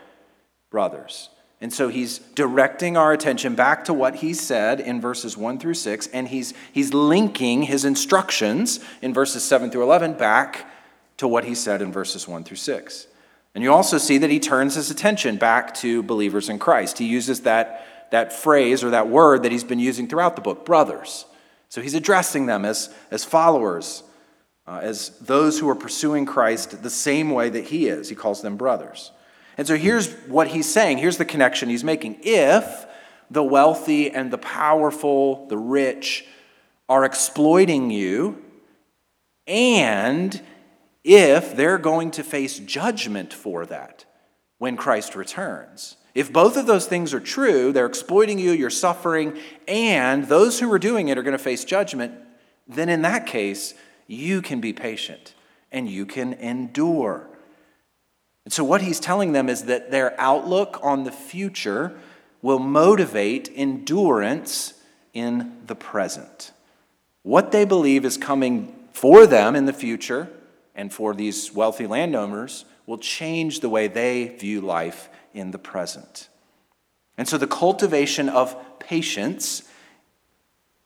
brothers. 0.70 1.28
And 1.64 1.72
so 1.72 1.88
he's 1.88 2.18
directing 2.18 2.98
our 2.98 3.14
attention 3.14 3.54
back 3.54 3.86
to 3.86 3.94
what 3.94 4.16
he 4.16 4.34
said 4.34 4.80
in 4.80 5.00
verses 5.00 5.34
1 5.34 5.58
through 5.58 5.72
6, 5.72 6.08
and 6.08 6.28
he's, 6.28 6.52
he's 6.74 6.92
linking 6.92 7.62
his 7.62 7.86
instructions 7.86 8.80
in 9.00 9.14
verses 9.14 9.44
7 9.44 9.70
through 9.70 9.84
11 9.84 10.12
back 10.12 10.70
to 11.16 11.26
what 11.26 11.46
he 11.46 11.54
said 11.54 11.80
in 11.80 11.90
verses 11.90 12.28
1 12.28 12.44
through 12.44 12.58
6. 12.58 13.06
And 13.54 13.64
you 13.64 13.72
also 13.72 13.96
see 13.96 14.18
that 14.18 14.28
he 14.28 14.38
turns 14.38 14.74
his 14.74 14.90
attention 14.90 15.38
back 15.38 15.72
to 15.76 16.02
believers 16.02 16.50
in 16.50 16.58
Christ. 16.58 16.98
He 16.98 17.06
uses 17.06 17.40
that, 17.40 18.10
that 18.10 18.30
phrase 18.30 18.84
or 18.84 18.90
that 18.90 19.08
word 19.08 19.42
that 19.42 19.50
he's 19.50 19.64
been 19.64 19.78
using 19.78 20.06
throughout 20.06 20.36
the 20.36 20.42
book, 20.42 20.66
brothers. 20.66 21.24
So 21.70 21.80
he's 21.80 21.94
addressing 21.94 22.44
them 22.44 22.66
as, 22.66 22.92
as 23.10 23.24
followers, 23.24 24.02
uh, 24.66 24.80
as 24.82 25.18
those 25.18 25.60
who 25.60 25.70
are 25.70 25.74
pursuing 25.74 26.26
Christ 26.26 26.82
the 26.82 26.90
same 26.90 27.30
way 27.30 27.48
that 27.48 27.64
he 27.64 27.86
is. 27.86 28.10
He 28.10 28.14
calls 28.14 28.42
them 28.42 28.58
brothers. 28.58 29.12
And 29.56 29.66
so 29.66 29.76
here's 29.76 30.12
what 30.26 30.48
he's 30.48 30.70
saying. 30.70 30.98
Here's 30.98 31.18
the 31.18 31.24
connection 31.24 31.68
he's 31.68 31.84
making. 31.84 32.18
If 32.22 32.86
the 33.30 33.42
wealthy 33.42 34.10
and 34.10 34.30
the 34.30 34.38
powerful, 34.38 35.46
the 35.46 35.58
rich, 35.58 36.26
are 36.88 37.04
exploiting 37.04 37.90
you, 37.90 38.42
and 39.46 40.40
if 41.02 41.54
they're 41.56 41.78
going 41.78 42.10
to 42.12 42.22
face 42.22 42.58
judgment 42.58 43.32
for 43.32 43.66
that 43.66 44.04
when 44.58 44.76
Christ 44.76 45.14
returns. 45.14 45.96
If 46.14 46.32
both 46.32 46.56
of 46.56 46.66
those 46.66 46.86
things 46.86 47.12
are 47.12 47.20
true, 47.20 47.72
they're 47.72 47.86
exploiting 47.86 48.38
you, 48.38 48.52
you're 48.52 48.70
suffering, 48.70 49.38
and 49.66 50.24
those 50.26 50.60
who 50.60 50.72
are 50.72 50.78
doing 50.78 51.08
it 51.08 51.18
are 51.18 51.22
going 51.22 51.36
to 51.36 51.42
face 51.42 51.64
judgment, 51.64 52.14
then 52.68 52.88
in 52.88 53.02
that 53.02 53.26
case, 53.26 53.74
you 54.06 54.40
can 54.40 54.60
be 54.60 54.72
patient 54.72 55.34
and 55.72 55.88
you 55.88 56.06
can 56.06 56.34
endure. 56.34 57.28
And 58.44 58.52
so, 58.52 58.62
what 58.62 58.82
he's 58.82 59.00
telling 59.00 59.32
them 59.32 59.48
is 59.48 59.64
that 59.64 59.90
their 59.90 60.18
outlook 60.20 60.78
on 60.82 61.04
the 61.04 61.12
future 61.12 61.98
will 62.42 62.58
motivate 62.58 63.50
endurance 63.54 64.74
in 65.14 65.56
the 65.66 65.74
present. 65.74 66.52
What 67.22 67.52
they 67.52 67.64
believe 67.64 68.04
is 68.04 68.18
coming 68.18 68.74
for 68.92 69.26
them 69.26 69.56
in 69.56 69.64
the 69.64 69.72
future 69.72 70.28
and 70.74 70.92
for 70.92 71.14
these 71.14 71.52
wealthy 71.52 71.86
landowners 71.86 72.66
will 72.86 72.98
change 72.98 73.60
the 73.60 73.68
way 73.70 73.88
they 73.88 74.28
view 74.28 74.60
life 74.60 75.08
in 75.32 75.50
the 75.50 75.58
present. 75.58 76.28
And 77.16 77.26
so, 77.26 77.38
the 77.38 77.46
cultivation 77.46 78.28
of 78.28 78.54
patience 78.78 79.62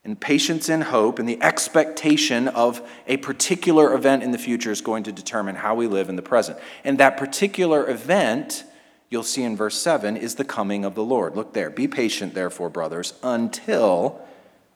and 0.05 0.21
patience 0.21 0.69
and 0.69 0.85
hope 0.85 1.19
and 1.19 1.29
the 1.29 1.43
expectation 1.43 2.49
of 2.49 2.81
a 3.07 3.17
particular 3.19 3.95
event 3.95 4.23
in 4.23 4.31
the 4.31 4.39
future 4.39 4.71
is 4.71 4.81
going 4.81 5.03
to 5.05 5.13
determine 5.13 5.57
how 5.57 5.75
we 5.75 5.87
live 5.87 6.09
in 6.09 6.17
the 6.17 6.23
present. 6.23 6.59
And 6.85 6.99
that 6.99 7.17
particular 7.17 7.89
event, 7.89 8.65
you'll 9.11 9.23
see 9.23 9.43
in 9.43 9.57
verse 9.57 9.81
7, 9.81 10.17
is 10.17 10.37
the 10.37 10.45
coming 10.45 10.85
of 10.85 10.95
the 10.95 11.05
Lord. 11.05 11.37
Look 11.37 11.53
there. 11.53 11.71
Be 11.71 11.89
patient, 11.89 12.35
therefore, 12.35 12.71
brothers, 12.71 13.15
until 13.23 14.21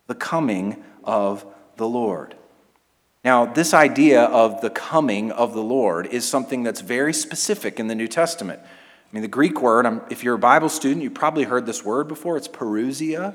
the 0.06 0.14
coming 0.14 0.82
of 1.04 1.46
the 1.76 1.88
Lord. 1.88 2.34
Now, 3.24 3.46
this 3.46 3.72
idea 3.72 4.24
of 4.24 4.60
the 4.60 4.70
coming 4.70 5.30
of 5.30 5.54
the 5.54 5.62
Lord 5.62 6.06
is 6.06 6.26
something 6.26 6.64
that's 6.64 6.80
very 6.80 7.14
specific 7.14 7.78
in 7.78 7.86
the 7.86 7.94
New 7.94 8.08
Testament. 8.08 8.60
I 8.62 9.14
mean, 9.14 9.22
the 9.22 9.28
Greek 9.28 9.62
word, 9.62 9.86
um, 9.86 10.02
if 10.10 10.24
you're 10.24 10.34
a 10.34 10.38
Bible 10.38 10.68
student, 10.68 11.02
you 11.02 11.10
probably 11.10 11.44
heard 11.44 11.64
this 11.64 11.84
word 11.84 12.08
before. 12.08 12.36
It's 12.36 12.48
parousia. 12.48 13.34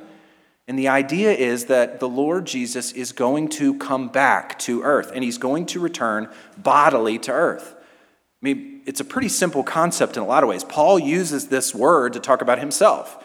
And 0.68 0.78
the 0.78 0.90
idea 0.90 1.32
is 1.32 1.66
that 1.66 2.00
the 2.02 2.10
Lord 2.10 2.46
Jesus 2.46 2.92
is 2.92 3.14
going 3.14 3.48
to 3.50 3.78
come 3.78 4.10
back 4.10 4.60
to 4.60 4.84
earth 4.84 5.12
and 5.16 5.24
he's 5.24 5.38
going 5.38 5.66
to 5.68 5.80
return 5.80 6.28
bodily 6.58 7.18
to 7.20 7.32
earth. 7.32 7.74
I 7.78 8.42
mean, 8.42 8.82
it's 8.86 9.00
a 9.00 9.06
pretty 9.06 9.30
simple 9.30 9.64
concept 9.64 10.18
in 10.18 10.24
a 10.24 10.26
lot 10.26 10.44
of 10.44 10.50
ways. 10.50 10.66
Paul 10.66 11.00
uses 11.00 11.48
this 11.48 11.74
word 11.74 12.14
to 12.14 12.20
talk 12.20 12.42
about 12.42 12.60
himself 12.60 13.24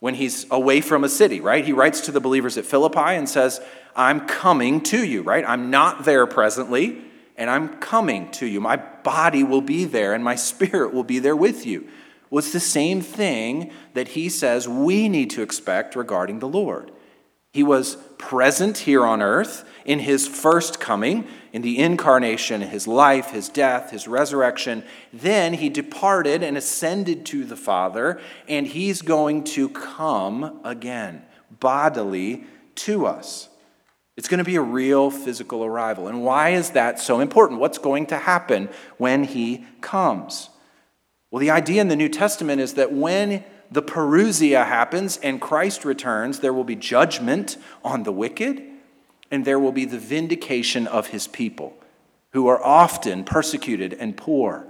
when 0.00 0.14
he's 0.14 0.46
away 0.50 0.82
from 0.82 1.04
a 1.04 1.08
city, 1.08 1.40
right? 1.40 1.64
He 1.64 1.72
writes 1.72 2.02
to 2.02 2.12
the 2.12 2.20
believers 2.20 2.58
at 2.58 2.66
Philippi 2.66 2.98
and 3.00 3.26
says, 3.26 3.60
I'm 3.96 4.26
coming 4.26 4.82
to 4.82 5.02
you, 5.02 5.22
right? 5.22 5.44
I'm 5.46 5.70
not 5.70 6.04
there 6.04 6.26
presently, 6.26 6.98
and 7.36 7.48
I'm 7.48 7.78
coming 7.78 8.30
to 8.32 8.46
you. 8.46 8.60
My 8.60 8.76
body 8.76 9.42
will 9.42 9.62
be 9.62 9.86
there, 9.86 10.12
and 10.12 10.22
my 10.22 10.34
spirit 10.50 10.92
will 10.92 11.04
be 11.04 11.18
there 11.18 11.36
with 11.36 11.64
you 11.64 11.88
was 12.34 12.50
the 12.50 12.58
same 12.58 13.00
thing 13.00 13.70
that 13.92 14.08
he 14.08 14.28
says 14.28 14.68
we 14.68 15.08
need 15.08 15.30
to 15.30 15.40
expect 15.40 15.94
regarding 15.94 16.40
the 16.40 16.48
Lord. 16.48 16.90
He 17.52 17.62
was 17.62 17.94
present 18.18 18.78
here 18.78 19.06
on 19.06 19.22
earth 19.22 19.64
in 19.84 20.00
his 20.00 20.26
first 20.26 20.80
coming, 20.80 21.28
in 21.52 21.62
the 21.62 21.78
incarnation, 21.78 22.60
his 22.60 22.88
life, 22.88 23.30
his 23.30 23.48
death, 23.48 23.92
his 23.92 24.08
resurrection. 24.08 24.82
Then 25.12 25.54
he 25.54 25.68
departed 25.68 26.42
and 26.42 26.56
ascended 26.56 27.24
to 27.26 27.44
the 27.44 27.56
Father, 27.56 28.20
and 28.48 28.66
he's 28.66 29.00
going 29.00 29.44
to 29.44 29.68
come 29.68 30.58
again, 30.64 31.22
bodily 31.60 32.42
to 32.74 33.06
us. 33.06 33.48
It's 34.16 34.26
going 34.26 34.38
to 34.38 34.44
be 34.44 34.56
a 34.56 34.60
real 34.60 35.12
physical 35.12 35.64
arrival. 35.64 36.08
And 36.08 36.24
why 36.24 36.50
is 36.50 36.70
that 36.70 36.98
so 36.98 37.20
important? 37.20 37.60
What's 37.60 37.78
going 37.78 38.06
to 38.06 38.18
happen 38.18 38.70
when 38.98 39.22
he 39.22 39.66
comes? 39.80 40.50
Well, 41.34 41.40
the 41.40 41.50
idea 41.50 41.80
in 41.80 41.88
the 41.88 41.96
New 41.96 42.08
Testament 42.08 42.60
is 42.60 42.74
that 42.74 42.92
when 42.92 43.42
the 43.68 43.82
parousia 43.82 44.64
happens 44.64 45.16
and 45.16 45.40
Christ 45.40 45.84
returns, 45.84 46.38
there 46.38 46.52
will 46.52 46.62
be 46.62 46.76
judgment 46.76 47.56
on 47.82 48.04
the 48.04 48.12
wicked 48.12 48.62
and 49.32 49.44
there 49.44 49.58
will 49.58 49.72
be 49.72 49.84
the 49.84 49.98
vindication 49.98 50.86
of 50.86 51.08
his 51.08 51.26
people 51.26 51.76
who 52.34 52.46
are 52.46 52.62
often 52.62 53.24
persecuted 53.24 53.94
and 53.94 54.16
poor 54.16 54.64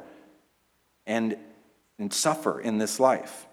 and, 1.07 1.37
and 1.99 2.15
suffer 2.15 2.59
in 2.59 2.79
this 2.79 2.99
life. 2.99 3.45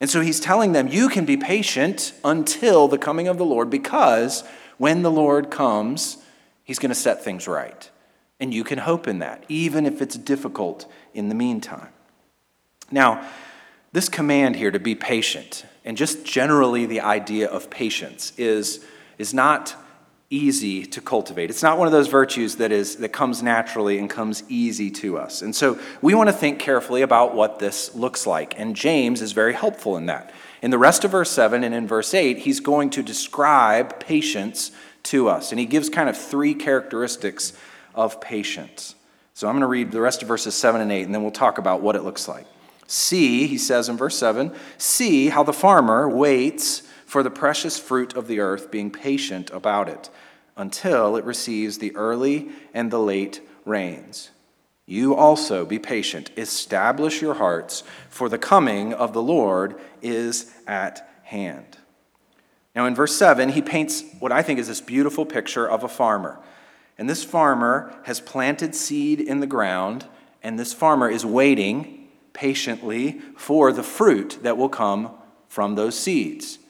And 0.00 0.08
so 0.08 0.22
he's 0.22 0.40
telling 0.40 0.72
them, 0.72 0.88
you 0.88 1.10
can 1.10 1.26
be 1.26 1.36
patient 1.36 2.14
until 2.24 2.88
the 2.88 2.96
coming 2.96 3.28
of 3.28 3.36
the 3.36 3.44
Lord 3.44 3.68
because 3.68 4.42
when 4.78 5.02
the 5.02 5.10
Lord 5.10 5.50
comes, 5.50 6.16
he's 6.64 6.78
going 6.78 6.88
to 6.88 6.94
set 6.94 7.22
things 7.22 7.46
right. 7.46 7.90
And 8.40 8.54
you 8.54 8.64
can 8.64 8.78
hope 8.78 9.06
in 9.06 9.18
that, 9.18 9.44
even 9.50 9.84
if 9.84 10.00
it's 10.00 10.16
difficult 10.16 10.90
in 11.12 11.28
the 11.28 11.34
meantime. 11.34 11.88
Now, 12.90 13.26
this 13.92 14.08
command 14.08 14.56
here 14.56 14.70
to 14.70 14.78
be 14.78 14.94
patient, 14.94 15.64
and 15.84 15.96
just 15.96 16.24
generally 16.24 16.86
the 16.86 17.00
idea 17.00 17.48
of 17.48 17.70
patience, 17.70 18.32
is, 18.36 18.84
is 19.18 19.32
not 19.32 19.74
easy 20.30 20.84
to 20.84 21.00
cultivate. 21.00 21.48
It's 21.48 21.62
not 21.62 21.78
one 21.78 21.88
of 21.88 21.92
those 21.92 22.08
virtues 22.08 22.56
that 22.56 22.70
is 22.70 22.96
that 22.96 23.10
comes 23.10 23.42
naturally 23.42 23.98
and 23.98 24.10
comes 24.10 24.42
easy 24.50 24.90
to 24.90 25.16
us. 25.16 25.40
And 25.40 25.56
so 25.56 25.78
we 26.02 26.14
want 26.14 26.28
to 26.28 26.34
think 26.34 26.58
carefully 26.58 27.00
about 27.00 27.34
what 27.34 27.58
this 27.58 27.94
looks 27.94 28.26
like. 28.26 28.58
And 28.58 28.76
James 28.76 29.22
is 29.22 29.32
very 29.32 29.54
helpful 29.54 29.96
in 29.96 30.06
that. 30.06 30.32
In 30.60 30.70
the 30.70 30.78
rest 30.78 31.04
of 31.04 31.12
verse 31.12 31.30
7 31.30 31.64
and 31.64 31.74
in 31.74 31.86
verse 31.86 32.12
8, 32.12 32.38
he's 32.38 32.60
going 32.60 32.90
to 32.90 33.02
describe 33.02 34.00
patience 34.00 34.70
to 35.04 35.28
us. 35.28 35.50
And 35.50 35.58
he 35.58 35.64
gives 35.64 35.88
kind 35.88 36.10
of 36.10 36.18
three 36.18 36.54
characteristics 36.54 37.54
of 37.94 38.20
patience. 38.20 38.94
So 39.32 39.48
I'm 39.48 39.54
going 39.54 39.62
to 39.62 39.66
read 39.66 39.92
the 39.92 40.00
rest 40.00 40.20
of 40.20 40.28
verses 40.28 40.54
7 40.54 40.80
and 40.80 40.92
8 40.92 41.04
and 41.04 41.14
then 41.14 41.22
we'll 41.22 41.30
talk 41.30 41.56
about 41.56 41.80
what 41.80 41.96
it 41.96 42.02
looks 42.02 42.28
like. 42.28 42.44
See, 42.90 43.46
he 43.46 43.58
says 43.58 43.90
in 43.90 43.98
verse 43.98 44.16
7, 44.16 44.50
see 44.78 45.28
how 45.28 45.42
the 45.42 45.52
farmer 45.52 46.08
waits 46.08 46.82
for 47.04 47.22
the 47.22 47.30
precious 47.30 47.78
fruit 47.78 48.16
of 48.16 48.26
the 48.26 48.40
earth, 48.40 48.70
being 48.70 48.90
patient 48.90 49.50
about 49.50 49.90
it 49.90 50.08
until 50.56 51.14
it 51.14 51.24
receives 51.24 51.78
the 51.78 51.94
early 51.94 52.48
and 52.72 52.90
the 52.90 52.98
late 52.98 53.42
rains. 53.66 54.30
You 54.86 55.14
also 55.14 55.66
be 55.66 55.78
patient, 55.78 56.30
establish 56.38 57.20
your 57.20 57.34
hearts, 57.34 57.84
for 58.08 58.30
the 58.30 58.38
coming 58.38 58.94
of 58.94 59.12
the 59.12 59.22
Lord 59.22 59.78
is 60.00 60.50
at 60.66 61.06
hand. 61.24 61.76
Now, 62.74 62.86
in 62.86 62.94
verse 62.94 63.14
7, 63.14 63.50
he 63.50 63.60
paints 63.60 64.02
what 64.18 64.32
I 64.32 64.40
think 64.40 64.58
is 64.58 64.68
this 64.68 64.80
beautiful 64.80 65.26
picture 65.26 65.68
of 65.68 65.84
a 65.84 65.88
farmer. 65.88 66.40
And 66.96 67.08
this 67.08 67.22
farmer 67.22 67.94
has 68.04 68.18
planted 68.18 68.74
seed 68.74 69.20
in 69.20 69.40
the 69.40 69.46
ground, 69.46 70.06
and 70.42 70.58
this 70.58 70.72
farmer 70.72 71.10
is 71.10 71.26
waiting 71.26 71.97
patiently 72.38 73.20
for 73.36 73.72
the 73.72 73.82
fruit 73.82 74.38
that 74.42 74.56
will 74.56 74.68
come 74.68 75.10
from 75.48 75.74
those 75.74 75.98
seeds. 75.98 76.60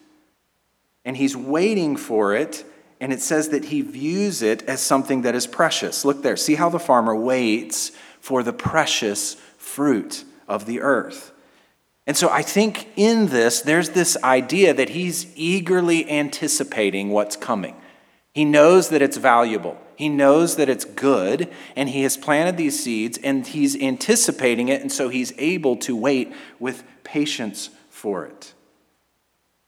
And 1.04 1.14
he's 1.14 1.36
waiting 1.36 1.94
for 1.94 2.34
it, 2.34 2.64
and 3.00 3.12
it 3.12 3.20
says 3.20 3.50
that 3.50 3.66
he 3.66 3.82
views 3.82 4.40
it 4.40 4.62
as 4.62 4.80
something 4.80 5.22
that 5.22 5.34
is 5.34 5.46
precious. 5.46 6.06
Look 6.06 6.22
there. 6.22 6.38
See 6.38 6.54
how 6.54 6.70
the 6.70 6.78
farmer 6.78 7.14
waits 7.14 7.92
for 8.18 8.42
the 8.42 8.52
precious 8.52 9.34
fruit 9.58 10.24
of 10.48 10.64
the 10.64 10.80
earth. 10.80 11.32
And 12.06 12.16
so 12.16 12.30
I 12.30 12.40
think 12.40 12.88
in 12.96 13.26
this, 13.26 13.60
there's 13.60 13.90
this 13.90 14.16
idea 14.24 14.72
that 14.72 14.88
he's 14.88 15.26
eagerly 15.36 16.10
anticipating 16.10 17.10
what's 17.10 17.36
coming. 17.36 17.76
He 18.32 18.46
knows 18.46 18.88
that 18.88 19.02
it's 19.02 19.18
valuable. 19.18 19.76
He 19.98 20.08
knows 20.08 20.54
that 20.54 20.68
it's 20.68 20.84
good, 20.84 21.52
and 21.74 21.88
he 21.88 22.04
has 22.04 22.16
planted 22.16 22.56
these 22.56 22.80
seeds, 22.80 23.18
and 23.18 23.44
he's 23.44 23.74
anticipating 23.74 24.68
it, 24.68 24.80
and 24.80 24.92
so 24.92 25.08
he's 25.08 25.32
able 25.38 25.74
to 25.78 25.96
wait 25.96 26.32
with 26.60 26.84
patience 27.02 27.70
for 27.90 28.24
it. 28.24 28.54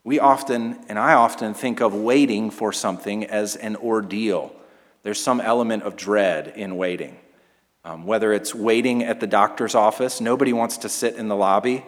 We 0.04 0.20
often, 0.20 0.78
and 0.88 1.00
I 1.00 1.14
often, 1.14 1.52
think 1.52 1.80
of 1.80 1.96
waiting 1.96 2.52
for 2.52 2.72
something 2.72 3.24
as 3.24 3.56
an 3.56 3.74
ordeal. 3.74 4.54
There's 5.02 5.20
some 5.20 5.40
element 5.40 5.82
of 5.82 5.96
dread 5.96 6.52
in 6.54 6.76
waiting. 6.76 7.18
Um, 7.84 8.06
whether 8.06 8.32
it's 8.32 8.54
waiting 8.54 9.02
at 9.02 9.18
the 9.18 9.26
doctor's 9.26 9.74
office, 9.74 10.20
nobody 10.20 10.52
wants 10.52 10.76
to 10.76 10.88
sit 10.88 11.16
in 11.16 11.26
the 11.26 11.34
lobby, 11.34 11.84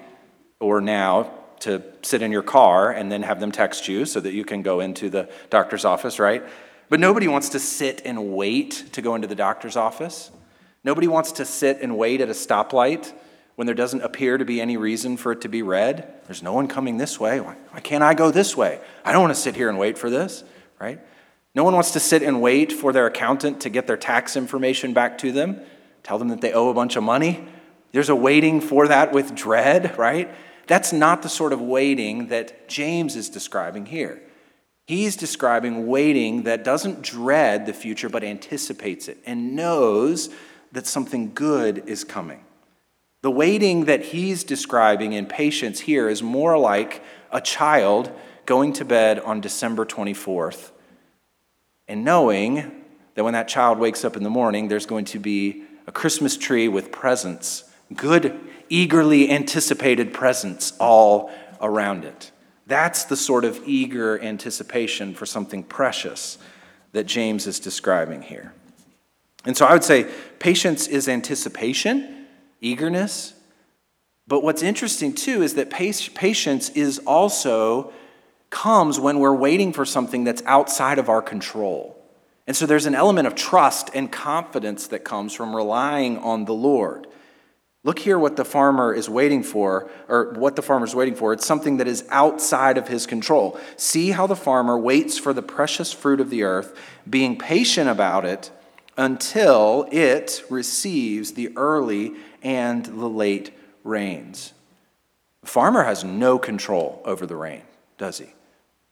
or 0.59 0.81
now 0.81 1.31
to 1.61 1.81
sit 2.03 2.23
in 2.23 2.33
your 2.33 2.43
car 2.43 2.91
and 2.91 3.13
then 3.13 3.23
have 3.23 3.39
them 3.39 3.53
text 3.53 3.87
you 3.87 4.05
so 4.05 4.19
that 4.19 4.33
you 4.33 4.45
can 4.45 4.63
go 4.63 4.81
into 4.81 5.09
the 5.09 5.31
doctor's 5.49 5.85
office, 5.85 6.19
right? 6.19 6.43
But 6.93 7.01
nobody 7.01 7.27
wants 7.27 7.49
to 7.49 7.59
sit 7.59 8.03
and 8.05 8.35
wait 8.35 8.85
to 8.93 9.01
go 9.01 9.15
into 9.15 9.27
the 9.27 9.35
doctor's 9.35 9.77
office. 9.77 10.31
Nobody 10.85 11.09
wants 11.09 11.33
to 11.33 11.47
sit 11.47 11.81
and 11.81 11.97
wait 11.97 12.21
at 12.21 12.29
a 12.29 12.33
stoplight 12.33 13.15
when 13.55 13.65
there 13.65 13.75
doesn't 13.75 14.03
appear 14.03 14.37
to 14.37 14.45
be 14.45 14.61
any 14.61 14.77
reason 14.77 15.17
for 15.17 15.33
it 15.33 15.41
to 15.41 15.49
be 15.49 15.63
red. 15.63 16.21
There's 16.27 16.43
no 16.43 16.53
one 16.53 16.69
coming 16.69 16.99
this 16.99 17.19
way. 17.19 17.41
Why, 17.41 17.57
why 17.71 17.81
can't 17.81 18.05
I 18.05 18.13
go 18.13 18.31
this 18.31 18.59
way? 18.59 18.79
I 19.07 19.13
don't 19.13 19.23
want 19.23 19.35
to 19.35 19.41
sit 19.41 19.57
here 19.57 19.71
and 19.71 19.79
wait 19.79 19.97
for 19.97 20.11
this, 20.11 20.45
right? 20.79 21.01
No 21.55 21.65
one 21.65 21.73
wants 21.73 21.93
to 21.93 21.99
sit 21.99 22.23
and 22.23 22.43
wait 22.43 22.71
for 22.71 22.93
their 22.93 23.07
accountant 23.07 23.63
to 23.63 23.71
get 23.71 23.87
their 23.87 23.97
tax 23.97 24.37
information 24.37 24.93
back 24.93 25.17
to 25.17 25.33
them, 25.33 25.63
tell 26.03 26.19
them 26.19 26.29
that 26.29 26.43
they 26.43 26.53
owe 26.53 26.69
a 26.69 26.75
bunch 26.75 26.97
of 26.97 27.03
money. 27.03 27.43
There's 27.93 28.11
a 28.11 28.15
waiting 28.15 28.61
for 28.61 28.87
that 28.89 29.15
with 29.15 29.35
dread, 29.35 29.97
right? 29.97 30.31
That's 30.67 30.93
not 30.93 31.23
the 31.23 31.31
sort 31.31 31.55
of 31.55 31.61
waiting 31.63 32.27
that 32.27 32.69
James 32.69 33.17
is 33.17 33.31
describing 33.31 33.87
here. 33.87 34.21
He's 34.87 35.17
describing 35.17 35.87
waiting 35.87 36.43
that 36.43 36.65
doesn't 36.65 37.03
dread 37.03 37.67
the 37.67 37.73
future 37.73 38.09
but 38.09 38.25
anticipates 38.25 39.09
it 39.09 39.19
and 39.25 39.55
knows 39.55 40.29
that 40.73 40.87
something 40.87 41.33
good 41.35 41.85
is 41.87 42.05
coming. 42.05 42.45
The 43.23 43.31
waiting 43.31 43.85
that 43.85 44.07
he's 44.07 44.43
describing 44.43 45.13
in 45.13 45.27
patience 45.27 45.81
here 45.81 46.09
is 46.09 46.23
more 46.23 46.59
like 46.59 47.03
a 47.31 47.41
child 47.41 48.11
going 48.47 48.73
to 48.75 48.85
bed 48.85 49.21
on 49.21 49.41
December 49.41 49.87
24th 49.87 50.73
and 51.87 52.05
knowing 52.05 52.85
that 53.15 53.23
when 53.23 53.35
that 53.35 53.47
child 53.47 53.79
wakes 53.79 54.05
up 54.05 54.17
in 54.17 54.25
the 54.25 54.31
morning, 54.31 54.69
there's 54.69 54.87
going 54.87 55.05
to 55.05 55.21
be 55.21 55.63
a 55.87 55.93
Christmas 55.93 56.37
tree 56.37 56.67
with 56.67 56.91
presents, 56.91 57.65
good, 57.95 58.41
eagerly 58.69 59.31
anticipated 59.31 60.13
presents 60.13 60.73
all 60.81 61.31
around 61.61 62.05
it. 62.05 62.32
That's 62.67 63.05
the 63.05 63.17
sort 63.17 63.45
of 63.45 63.61
eager 63.67 64.21
anticipation 64.21 65.15
for 65.15 65.27
something 65.27 65.63
precious 65.63 66.39
that 66.93 67.07
James 67.07 67.47
is 67.47 67.59
describing 67.59 68.23
here. 68.23 68.53
And 69.45 69.57
so 69.57 69.67
I 69.67 69.73
would 69.73 69.85
say 69.85 70.11
patience 70.39 70.87
is 70.87 71.09
anticipation, 71.09 72.27
eagerness. 72.61 73.35
But 74.29 74.43
what's 74.43 74.63
interesting 74.63 75.15
too 75.15 75.43
is 75.43 75.55
that 75.55 75.71
patience 75.71 76.71
is 76.71 77.01
also 77.01 77.93
comes 78.51 79.01
when 79.01 79.19
we're 79.19 79.35
waiting 79.35 79.73
for 79.73 79.85
something 79.85 80.25
that's 80.25 80.43
outside 80.47 80.99
of 80.99 81.09
our 81.09 81.23
control. 81.23 81.99
And 82.47 82.57
so 82.57 82.67
there's 82.67 82.87
an 82.87 82.95
element 82.95 83.27
of 83.27 83.35
trust 83.35 83.91
and 83.95 84.11
confidence 84.13 84.89
that 84.89 85.05
comes 85.05 85.33
from 85.33 85.57
relying 85.57 86.19
on 86.19 86.45
the 86.45 86.55
Lord. 86.55 87.07
Look 87.85 87.99
here 87.99 88.19
what 88.19 88.37
the 88.37 88.45
farmer 88.45 88.95
is 88.95 89.11
waiting 89.11 89.43
for, 89.43 89.91
or 90.09 90.33
what 90.35 90.55
the 90.55 90.63
farmer 90.63 90.85
is 90.85 90.95
waiting 90.95 91.17
for. 91.17 91.33
It's 91.33 91.47
something 91.47 91.79
that 91.79 91.89
is 91.89 92.05
outside 92.11 92.79
of 92.79 92.87
his 92.87 93.07
control. 93.07 93.59
See 93.77 94.13
how 94.13 94.29
the 94.29 94.37
farmer 94.37 94.79
waits 94.79 95.19
for 95.19 95.33
the 95.33 95.43
precious 95.43 95.93
fruit 95.93 96.21
of 96.21 96.31
the 96.31 96.45
earth, 96.45 96.77
being 97.09 97.37
patient 97.37 97.89
about 97.89 98.25
it 98.25 98.53
until 98.97 99.89
it 99.91 100.45
receives 100.49 101.33
the 101.33 101.51
early 101.57 102.15
and 102.43 102.87
the 102.87 103.09
late 103.09 103.53
rains. 103.83 104.53
The 105.41 105.49
farmer 105.49 105.83
has 105.83 106.05
no 106.05 106.39
control 106.39 107.03
over 107.05 107.27
the 107.27 107.35
rain, 107.35 107.63
does 107.99 108.19
he? 108.19 108.33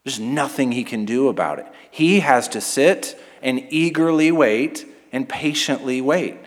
There's 0.03 0.19
nothing 0.19 0.73
he 0.73 0.83
can 0.83 1.05
do 1.05 1.29
about 1.29 1.61
it. 1.61 1.67
He 1.91 2.21
has 2.21 2.49
to 2.49 2.61
sit 2.61 3.21
and 3.41 3.65
eagerly 3.71 4.33
wait 4.33 4.85
and 5.13 5.29
patiently 5.29 6.01
wait. 6.01 6.39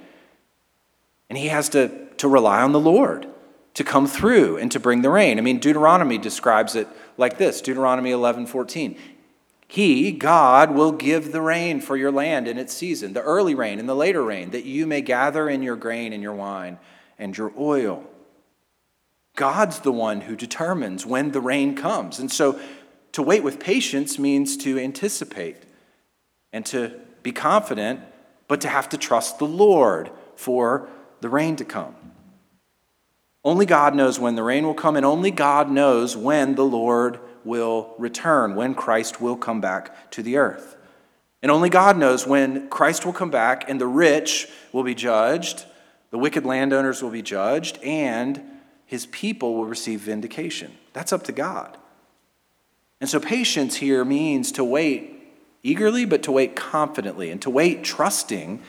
And 1.30 1.38
he 1.38 1.48
has 1.48 1.70
to 1.70 2.03
to 2.24 2.30
rely 2.30 2.62
on 2.62 2.72
the 2.72 2.80
Lord 2.80 3.28
to 3.74 3.84
come 3.84 4.08
through 4.08 4.56
and 4.56 4.72
to 4.72 4.80
bring 4.80 5.02
the 5.02 5.10
rain. 5.10 5.38
I 5.38 5.42
mean, 5.42 5.60
Deuteronomy 5.60 6.18
describes 6.18 6.74
it 6.74 6.88
like 7.18 7.38
this 7.38 7.60
Deuteronomy 7.60 8.12
11 8.12 8.46
14. 8.46 8.98
He, 9.68 10.14
God, 10.14 10.72
will 10.72 10.94
give 10.94 11.34
the 11.34 11.42
rain 11.42 11.82
for 11.82 11.98
your 11.98 12.14
land 12.14 12.48
in 12.48 12.58
its 12.58 12.74
season, 12.74 13.12
the 13.12 13.22
early 13.22 13.56
rain 13.56 13.78
and 13.78 13.90
the 13.90 13.94
later 13.96 14.24
rain, 14.24 14.52
that 14.52 14.64
you 14.64 14.88
may 14.88 15.02
gather 15.02 15.50
in 15.50 15.62
your 15.62 15.76
grain 15.76 16.14
and 16.14 16.24
your 16.24 16.34
wine 16.34 16.80
and 17.20 17.38
your 17.38 17.52
oil. 17.60 18.06
God's 19.36 19.80
the 19.80 19.92
one 19.92 20.22
who 20.22 20.38
determines 20.38 21.06
when 21.06 21.32
the 21.32 21.42
rain 21.42 21.76
comes. 21.76 22.20
And 22.20 22.32
so 22.32 22.58
to 23.12 23.22
wait 23.22 23.44
with 23.44 23.60
patience 23.60 24.18
means 24.18 24.56
to 24.58 24.80
anticipate 24.80 25.58
and 26.54 26.66
to 26.68 27.02
be 27.22 27.34
confident, 27.34 28.00
but 28.48 28.62
to 28.62 28.70
have 28.70 28.88
to 28.90 28.98
trust 28.98 29.40
the 29.40 29.46
Lord 29.46 30.10
for 30.38 30.88
the 31.20 31.28
rain 31.28 31.58
to 31.58 31.66
come. 31.66 31.96
Only 33.44 33.66
God 33.66 33.94
knows 33.96 34.20
when 34.20 34.36
the 34.36 34.44
rain 34.44 34.66
will 34.66 34.74
come, 34.74 34.96
and 34.96 35.06
only 35.06 35.32
God 35.32 35.70
knows 35.70 36.16
when 36.16 36.56
the 36.56 36.66
Lord 36.66 37.20
will 37.44 37.94
return, 37.98 38.56
when 38.56 38.74
Christ 38.74 39.20
will 39.20 39.36
come 39.36 39.60
back 39.60 40.12
to 40.12 40.24
the 40.24 40.38
earth. 40.38 40.78
And 41.42 41.52
only 41.52 41.70
God 41.70 41.98
knows 41.98 42.26
when 42.26 42.70
Christ 42.70 43.06
will 43.06 43.12
come 43.12 43.30
back 43.30 43.70
and 43.70 43.82
the 43.82 43.88
rich 43.88 44.48
will 44.72 44.84
be 44.84 44.96
judged, 44.96 45.66
the 46.10 46.18
wicked 46.18 46.46
landowners 46.46 47.04
will 47.04 47.10
be 47.10 47.22
judged, 47.22 47.80
and 47.84 48.42
his 48.86 49.08
people 49.08 49.56
will 49.56 49.66
receive 49.66 50.00
vindication. 50.00 50.72
That's 50.94 51.12
up 51.12 51.24
to 51.24 51.32
God. 51.34 51.78
And 53.02 53.10
so 53.10 53.20
patience 53.20 53.76
here 53.76 54.06
means 54.06 54.54
to 54.54 54.64
wait 54.64 55.10
eagerly, 55.64 56.06
but 56.06 56.24
to 56.24 56.32
wait 56.32 56.56
confidently, 56.56 57.30
and 57.30 57.42
to 57.42 57.50
wait 57.50 57.84
trusting 57.84 58.62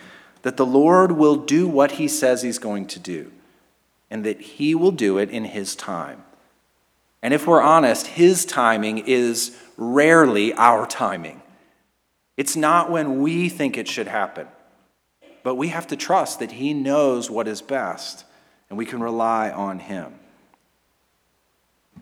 that 0.43 0.57
the 0.57 0.67
Lord 0.67 1.13
will 1.13 1.37
do 1.37 1.69
what 1.69 1.93
he 1.93 2.09
says 2.09 2.43
he's 2.43 2.59
going 2.59 2.87
to 2.89 2.99
do, 2.99 3.31
and 4.15 4.23
that 4.23 4.41
he 4.41 4.77
will 4.77 4.93
do 4.93 5.19
it 5.19 5.29
in 5.29 5.45
his 5.45 5.75
time. 5.75 6.23
And 7.21 7.35
if 7.35 7.49
we're 7.49 7.61
honest, 7.61 8.07
his 8.07 8.45
timing 8.45 8.99
is 8.99 9.59
rarely 9.77 10.55
our 10.55 10.87
timing. 10.87 11.43
It's 12.37 12.55
not 12.55 12.93
when 12.93 13.23
we 13.23 13.49
think 13.49 13.77
it 13.77 13.89
should 13.89 14.07
happen, 14.07 14.47
but 15.43 15.57
we 15.57 15.67
have 15.67 15.89
to 15.89 15.97
trust 15.97 16.39
that 16.39 16.53
he 16.53 16.73
knows 16.73 17.29
what 17.29 17.49
is 17.49 17.61
best, 17.61 18.25
and 18.71 18.79
we 18.79 18.87
can 18.87 19.03
rely 19.03 19.51
on 19.51 19.81
him. 19.81 20.15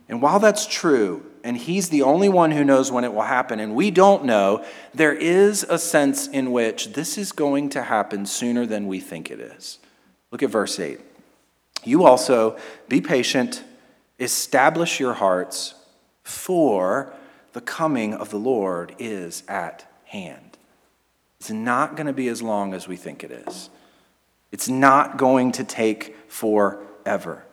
And 0.07 0.21
while 0.21 0.39
that's 0.39 0.67
true, 0.67 1.25
and 1.43 1.57
He's 1.57 1.89
the 1.89 2.03
only 2.03 2.29
one 2.29 2.51
who 2.51 2.63
knows 2.63 2.93
when 2.93 3.05
it 3.05 3.15
will 3.15 3.23
happen, 3.23 3.59
and 3.59 3.75
we 3.75 3.91
don't 3.91 4.27
know, 4.27 4.63
there 4.93 5.15
is 5.15 5.65
a 5.67 5.79
sense 5.79 6.29
in 6.29 6.53
which 6.53 6.93
this 6.93 7.17
is 7.17 7.33
going 7.33 7.71
to 7.71 7.85
happen 7.85 8.27
sooner 8.27 8.67
than 8.67 8.87
we 8.87 9.01
think 9.01 9.31
it 9.31 9.41
is. 9.41 9.79
Look 10.31 10.43
at 10.43 10.51
verse 10.51 10.79
8. 10.79 11.01
You 11.85 12.05
also 12.05 12.57
be 12.89 13.01
patient, 13.01 13.63
establish 14.19 15.01
your 15.01 15.15
hearts, 15.15 15.75
for 16.23 17.13
the 17.53 17.61
coming 17.61 18.15
of 18.15 18.31
the 18.31 18.39
Lord 18.39 18.95
is 18.99 19.43
at 19.49 19.87
hand. 20.05 20.57
It's 21.41 21.51
not 21.51 21.97
going 21.97 22.07
to 22.07 22.13
be 22.13 22.29
as 22.29 22.41
long 22.41 22.73
as 22.73 22.87
we 22.87 22.97
think 22.97 23.25
it 23.25 23.31
is. 23.31 23.69
It's 24.53 24.69
not 24.69 25.17
going 25.17 25.53
to 25.53 25.65
take 25.65 26.17
forever. 26.29 27.45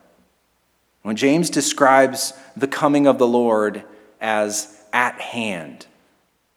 When 1.02 1.16
James 1.16 1.50
describes 1.50 2.34
the 2.56 2.68
coming 2.68 3.08
of 3.08 3.18
the 3.18 3.28
Lord 3.28 3.84
as 4.22 4.78
at 4.94 5.20
hand, 5.20 5.88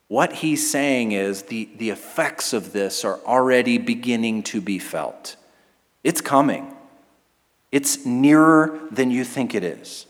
what 0.09 0.33
he's 0.33 0.71
saying 0.71 1.13
is 1.13 1.45
the, 1.45 1.71
the 1.77 1.91
effects 1.91 2.53
of 2.53 2.73
this 2.73 3.05
are 3.05 3.19
already 3.21 3.79
beginning 3.79 4.43
to 4.45 4.61
be 4.61 4.79
felt. 4.79 5.37
It's 6.05 6.21
coming, 6.21 6.72
it's 7.73 8.05
nearer 8.05 8.79
than 8.91 9.11
you 9.11 9.25
think 9.25 9.55
it 9.55 9.65
is. 9.65 10.07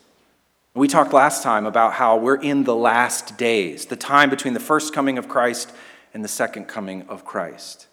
We 0.74 0.88
talked 0.88 1.12
last 1.12 1.42
time 1.42 1.64
about 1.64 1.94
how 1.94 2.16
we're 2.16 2.40
in 2.40 2.64
the 2.64 2.74
last 2.74 3.38
days, 3.38 3.86
the 3.86 3.96
time 3.96 4.30
between 4.30 4.54
the 4.54 4.60
first 4.60 4.92
coming 4.92 5.16
of 5.16 5.28
Christ 5.28 5.70
and 6.12 6.24
the 6.24 6.28
second 6.28 6.64
coming 6.66 7.02
of 7.08 7.24
Christ. 7.24 7.86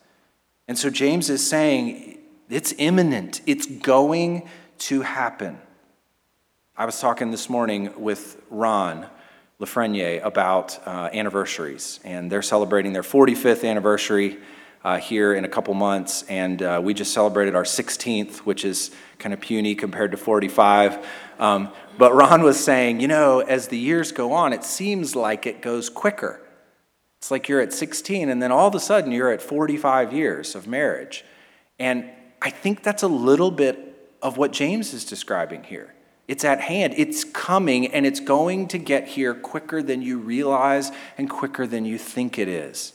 And 0.67 0.77
so 0.77 0.89
James 0.89 1.29
is 1.29 1.47
saying 1.47 2.17
it's 2.49 2.73
imminent, 2.77 3.41
it's 3.45 3.67
going 3.67 4.47
to 4.79 5.01
happen. 5.01 5.59
I 6.75 6.85
was 6.85 6.99
talking 6.99 7.31
this 7.31 7.49
morning 7.49 7.91
with 8.01 8.41
Ron 8.49 9.05
Lafreniere 9.59 10.23
about 10.23 10.79
uh, 10.87 11.09
anniversaries, 11.11 11.99
and 12.05 12.31
they're 12.31 12.41
celebrating 12.41 12.93
their 12.93 13.03
45th 13.03 13.67
anniversary 13.67 14.37
uh, 14.83 14.97
here 14.97 15.33
in 15.33 15.45
a 15.45 15.49
couple 15.49 15.73
months, 15.73 16.23
and 16.23 16.61
uh, 16.61 16.79
we 16.83 16.93
just 16.93 17.13
celebrated 17.13 17.55
our 17.55 17.63
16th, 17.63 18.37
which 18.39 18.63
is 18.63 18.91
kind 19.17 19.33
of 19.33 19.41
puny 19.41 19.75
compared 19.75 20.11
to 20.11 20.17
45. 20.17 21.05
Um, 21.39 21.69
but 21.97 22.13
Ron 22.13 22.43
was 22.43 22.61
saying, 22.61 23.01
you 23.01 23.07
know, 23.07 23.41
as 23.41 23.67
the 23.67 23.77
years 23.77 24.11
go 24.11 24.31
on, 24.31 24.53
it 24.53 24.63
seems 24.63 25.15
like 25.15 25.45
it 25.45 25.61
goes 25.61 25.89
quicker. 25.89 26.41
It's 27.17 27.29
like 27.29 27.49
you're 27.49 27.59
at 27.59 27.73
16, 27.73 28.29
and 28.29 28.41
then 28.41 28.51
all 28.51 28.67
of 28.67 28.75
a 28.75 28.79
sudden 28.79 29.11
you're 29.11 29.31
at 29.31 29.41
45 29.41 30.13
years 30.13 30.55
of 30.55 30.67
marriage. 30.67 31.25
And 31.77 32.09
I 32.41 32.49
think 32.49 32.83
that's 32.83 33.03
a 33.03 33.07
little 33.07 33.51
bit 33.51 34.15
of 34.21 34.37
what 34.37 34.53
James 34.53 34.93
is 34.93 35.03
describing 35.03 35.63
here. 35.63 35.93
It's 36.29 36.45
at 36.45 36.61
hand, 36.61 36.93
it's 36.95 37.23
coming, 37.23 37.87
and 37.87 38.05
it's 38.05 38.19
going 38.19 38.67
to 38.69 38.77
get 38.77 39.07
here 39.07 39.33
quicker 39.33 39.81
than 39.81 40.01
you 40.01 40.19
realize 40.19 40.91
and 41.17 41.29
quicker 41.29 41.65
than 41.67 41.85
you 41.85 41.97
think 41.97 42.37
it 42.37 42.47
is. 42.47 42.93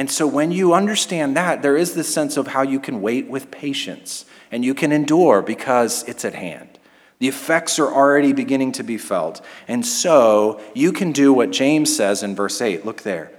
And 0.00 0.10
so, 0.10 0.26
when 0.26 0.50
you 0.50 0.72
understand 0.72 1.36
that, 1.36 1.60
there 1.60 1.76
is 1.76 1.92
this 1.92 2.08
sense 2.08 2.38
of 2.38 2.46
how 2.46 2.62
you 2.62 2.80
can 2.80 3.02
wait 3.02 3.28
with 3.28 3.50
patience 3.50 4.24
and 4.50 4.64
you 4.64 4.72
can 4.72 4.92
endure 4.92 5.42
because 5.42 6.04
it's 6.04 6.24
at 6.24 6.34
hand. 6.34 6.78
The 7.18 7.28
effects 7.28 7.78
are 7.78 7.92
already 7.92 8.32
beginning 8.32 8.72
to 8.72 8.82
be 8.82 8.96
felt. 8.96 9.44
And 9.68 9.84
so, 9.84 10.58
you 10.74 10.94
can 10.94 11.12
do 11.12 11.34
what 11.34 11.50
James 11.50 11.94
says 11.94 12.22
in 12.22 12.34
verse 12.34 12.62
8. 12.62 12.86
Look 12.86 13.02
there. 13.02 13.30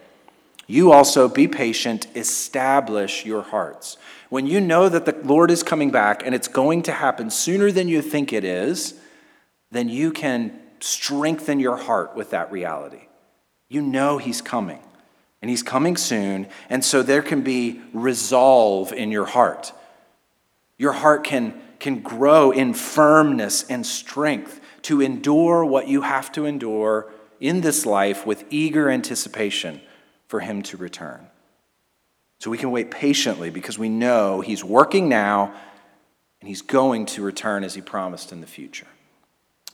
You 0.68 0.92
also 0.92 1.28
be 1.28 1.48
patient, 1.48 2.06
establish 2.14 3.26
your 3.26 3.42
hearts. 3.42 3.98
When 4.30 4.46
you 4.46 4.62
know 4.62 4.88
that 4.88 5.06
the 5.06 5.18
Lord 5.24 5.50
is 5.50 5.64
coming 5.64 5.90
back 5.90 6.24
and 6.24 6.36
it's 6.36 6.48
going 6.48 6.84
to 6.84 6.92
happen 6.92 7.32
sooner 7.32 7.72
than 7.72 7.88
you 7.88 8.04
think 8.04 8.32
it 8.32 8.44
is, 8.44 8.94
then 9.72 9.90
you 9.90 10.12
can 10.12 10.60
strengthen 10.80 11.60
your 11.60 11.78
heart 11.78 12.16
with 12.16 12.30
that 12.30 12.52
reality. 12.52 13.08
You 13.68 13.82
know 13.82 14.20
He's 14.20 14.44
coming, 14.44 14.84
and 15.42 15.50
He's 15.50 15.64
coming 15.64 15.98
soon, 15.98 16.48
and 16.70 16.84
so 16.84 17.02
there 17.02 17.22
can 17.22 17.42
be 17.42 17.82
resolve 17.94 18.94
in 18.94 19.12
your 19.12 19.26
heart. 19.26 19.74
Your 20.78 20.94
heart 20.94 21.24
can, 21.24 21.60
can 21.80 22.02
grow 22.02 22.52
in 22.52 22.74
firmness 22.74 23.64
and 23.64 23.86
strength 23.86 24.60
to 24.84 25.02
endure 25.02 25.66
what 25.66 25.88
you 25.88 26.02
have 26.02 26.32
to 26.34 26.46
endure 26.46 27.12
in 27.40 27.62
this 27.62 27.86
life 27.86 28.26
with 28.26 28.46
eager 28.50 28.90
anticipation 28.90 29.82
for 30.28 30.40
Him 30.40 30.62
to 30.64 30.78
return. 30.78 31.28
So 32.40 32.50
we 32.50 32.58
can 32.58 32.72
wait 32.72 32.90
patiently 32.90 33.50
because 33.50 33.78
we 33.78 33.90
know 33.90 34.42
He's 34.42 34.64
working 34.64 35.10
now 35.10 35.54
and 36.40 36.48
He's 36.48 36.62
going 36.62 37.06
to 37.08 37.24
return 37.24 37.64
as 37.64 37.76
He 37.76 37.82
promised 37.82 38.32
in 38.32 38.42
the 38.42 38.48
future. 38.48 38.88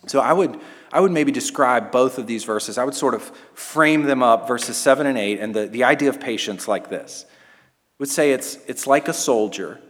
So 0.06 0.20
I 0.20 0.32
would, 0.32 0.60
I 0.92 1.00
would 1.00 1.12
maybe 1.12 1.32
describe 1.32 1.92
both 1.92 2.18
of 2.18 2.28
these 2.28 2.44
verses. 2.44 2.78
I 2.78 2.84
would 2.84 2.94
sort 2.94 3.14
of 3.14 3.24
frame 3.54 4.04
them 4.04 4.24
up, 4.24 4.48
verses 4.48 4.78
7 4.78 5.08
and 5.08 5.18
8, 5.18 5.40
and 5.40 5.56
the, 5.56 5.68
the 5.68 5.84
idea 5.84 6.10
of 6.10 6.20
patience 6.20 6.68
like 6.68 6.90
this. 6.90 7.26
I 7.28 7.96
would 8.00 8.10
say 8.10 8.32
it's, 8.32 8.58
it's 8.68 8.88
like 8.88 9.08
a 9.08 9.14
soldier 9.14 9.82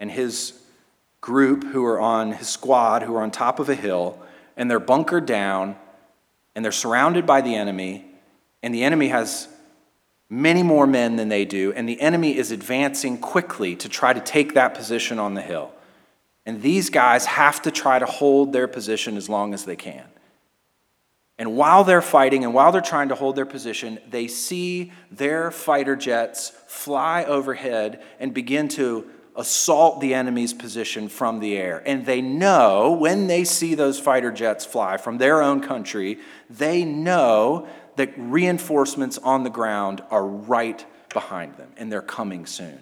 and 0.00 0.10
his 0.10 0.60
group 1.20 1.64
who 1.64 1.84
are 1.84 2.00
on 2.00 2.32
his 2.32 2.48
squad, 2.48 3.02
who 3.02 3.14
are 3.14 3.22
on 3.22 3.30
top 3.30 3.60
of 3.60 3.68
a 3.68 3.74
hill, 3.74 4.18
and 4.56 4.70
they're 4.70 4.80
bunkered 4.80 5.26
down, 5.26 5.76
and 6.54 6.64
they're 6.64 6.72
surrounded 6.72 7.26
by 7.26 7.40
the 7.40 7.54
enemy, 7.54 8.06
and 8.62 8.74
the 8.74 8.82
enemy 8.82 9.08
has 9.08 9.48
many 10.28 10.62
more 10.62 10.86
men 10.86 11.16
than 11.16 11.28
they 11.28 11.44
do, 11.44 11.72
and 11.72 11.88
the 11.88 12.00
enemy 12.00 12.36
is 12.36 12.50
advancing 12.50 13.18
quickly 13.18 13.76
to 13.76 13.88
try 13.88 14.12
to 14.12 14.20
take 14.20 14.54
that 14.54 14.74
position 14.74 15.18
on 15.18 15.34
the 15.34 15.42
hill. 15.42 15.72
And 16.46 16.62
these 16.62 16.90
guys 16.90 17.26
have 17.26 17.62
to 17.62 17.70
try 17.70 17.98
to 17.98 18.06
hold 18.06 18.52
their 18.52 18.68
position 18.68 19.16
as 19.16 19.28
long 19.28 19.54
as 19.54 19.64
they 19.64 19.76
can. 19.76 20.06
And 21.38 21.56
while 21.56 21.84
they're 21.84 22.02
fighting 22.02 22.44
and 22.44 22.52
while 22.52 22.70
they're 22.70 22.82
trying 22.82 23.08
to 23.08 23.14
hold 23.14 23.34
their 23.34 23.46
position, 23.46 23.98
they 24.10 24.26
see 24.26 24.92
their 25.10 25.50
fighter 25.50 25.96
jets 25.96 26.52
fly 26.66 27.24
overhead 27.24 28.02
and 28.18 28.34
begin 28.34 28.68
to 28.68 29.08
assault 29.36 30.00
the 30.00 30.12
enemy's 30.12 30.52
position 30.52 31.08
from 31.08 31.40
the 31.40 31.56
air. 31.56 31.82
And 31.86 32.04
they 32.04 32.20
know 32.20 32.92
when 32.92 33.26
they 33.26 33.44
see 33.44 33.74
those 33.74 33.98
fighter 33.98 34.30
jets 34.30 34.66
fly 34.66 34.98
from 34.98 35.18
their 35.18 35.40
own 35.40 35.60
country, 35.60 36.18
they 36.50 36.84
know 36.84 37.66
that 37.96 38.12
reinforcements 38.18 39.16
on 39.18 39.42
the 39.42 39.50
ground 39.50 40.02
are 40.10 40.26
right 40.26 40.84
behind 41.12 41.56
them 41.56 41.72
and 41.76 41.90
they're 41.90 42.02
coming 42.02 42.44
soon. 42.44 42.80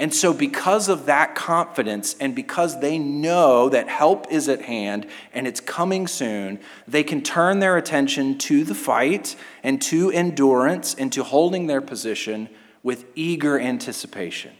And 0.00 0.14
so, 0.14 0.32
because 0.32 0.88
of 0.88 1.06
that 1.06 1.34
confidence, 1.34 2.14
and 2.20 2.32
because 2.32 2.80
they 2.80 2.98
know 2.98 3.68
that 3.68 3.88
help 3.88 4.30
is 4.30 4.48
at 4.48 4.62
hand 4.62 5.08
and 5.32 5.44
it's 5.44 5.60
coming 5.60 6.06
soon, 6.06 6.60
they 6.86 7.02
can 7.02 7.20
turn 7.20 7.58
their 7.58 7.76
attention 7.76 8.38
to 8.38 8.62
the 8.62 8.76
fight 8.76 9.34
and 9.64 9.82
to 9.82 10.12
endurance 10.12 10.94
and 10.94 11.12
to 11.12 11.24
holding 11.24 11.66
their 11.66 11.80
position 11.80 12.48
with 12.84 13.06
eager 13.16 13.58
anticipation. 13.58 14.52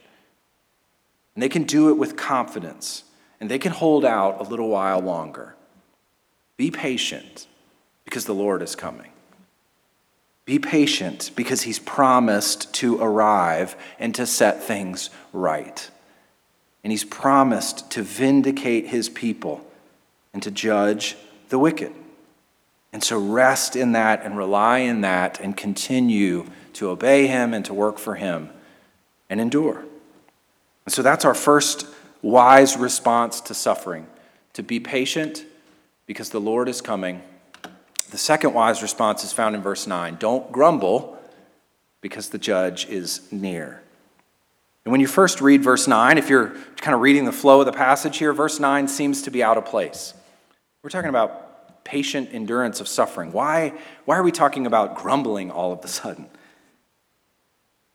And 1.35 1.41
they 1.41 1.49
can 1.49 1.63
do 1.63 1.87
it 1.87 1.97
with 1.97 2.17
confidence, 2.17 3.05
and 3.39 3.49
they 3.49 3.59
can 3.59 3.71
hold 3.71 4.03
out 4.03 4.41
a 4.41 4.43
little 4.43 4.67
while 4.67 4.99
longer. 4.99 5.55
Be 6.57 6.69
patient 6.69 7.47
because 8.03 8.25
the 8.25 8.33
Lord 8.33 8.61
is 8.61 8.75
coming. 8.75 9.11
Be 10.49 10.57
patient 10.57 11.29
because 11.35 11.61
he's 11.61 11.77
promised 11.77 12.73
to 12.73 12.99
arrive 12.99 13.75
and 13.99 14.15
to 14.15 14.25
set 14.25 14.63
things 14.63 15.11
right. 15.31 15.91
And 16.83 16.89
he's 16.89 17.03
promised 17.03 17.91
to 17.91 18.01
vindicate 18.01 18.87
his 18.87 19.09
people 19.09 19.63
and 20.33 20.41
to 20.41 20.49
judge 20.49 21.15
the 21.49 21.59
wicked. 21.59 21.93
And 22.91 23.03
so 23.03 23.19
rest 23.19 23.75
in 23.75 23.91
that 23.91 24.25
and 24.25 24.39
rely 24.39 24.79
in 24.79 25.01
that 25.01 25.39
and 25.39 25.55
continue 25.55 26.47
to 26.73 26.89
obey 26.89 27.27
him 27.27 27.53
and 27.53 27.63
to 27.65 27.73
work 27.75 27.99
for 27.99 28.15
him 28.15 28.49
and 29.29 29.39
endure. 29.39 29.85
And 30.87 30.91
so 30.91 31.03
that's 31.03 31.25
our 31.25 31.35
first 31.35 31.85
wise 32.23 32.75
response 32.75 33.39
to 33.41 33.53
suffering 33.53 34.07
to 34.53 34.63
be 34.63 34.79
patient 34.79 35.45
because 36.07 36.31
the 36.31 36.41
Lord 36.41 36.67
is 36.67 36.81
coming 36.81 37.21
the 38.11 38.17
second 38.17 38.53
wise 38.53 38.81
response 38.81 39.23
is 39.23 39.33
found 39.33 39.55
in 39.55 39.61
verse 39.61 39.87
9 39.87 40.17
Don't 40.19 40.51
grumble 40.51 41.17
because 42.01 42.29
the 42.29 42.37
judge 42.37 42.87
is 42.87 43.21
near. 43.31 43.81
And 44.85 44.91
when 44.91 45.01
you 45.01 45.07
first 45.07 45.41
read 45.41 45.61
verse 45.61 45.87
9, 45.87 46.17
if 46.17 46.29
you're 46.29 46.55
kind 46.77 46.95
of 46.95 47.01
reading 47.01 47.25
the 47.25 47.31
flow 47.31 47.59
of 47.59 47.65
the 47.65 47.73
passage 47.73 48.17
here, 48.17 48.33
verse 48.33 48.59
9 48.59 48.87
seems 48.87 49.21
to 49.23 49.31
be 49.31 49.43
out 49.43 49.57
of 49.57 49.65
place. 49.65 50.13
We're 50.81 50.89
talking 50.89 51.09
about 51.09 51.83
patient 51.83 52.29
endurance 52.31 52.79
of 52.79 52.87
suffering. 52.87 53.31
Why, 53.31 53.73
why 54.05 54.17
are 54.17 54.23
we 54.23 54.31
talking 54.31 54.65
about 54.65 54.95
grumbling 54.95 55.51
all 55.51 55.71
of 55.71 55.83
a 55.83 55.87
sudden? 55.87 56.29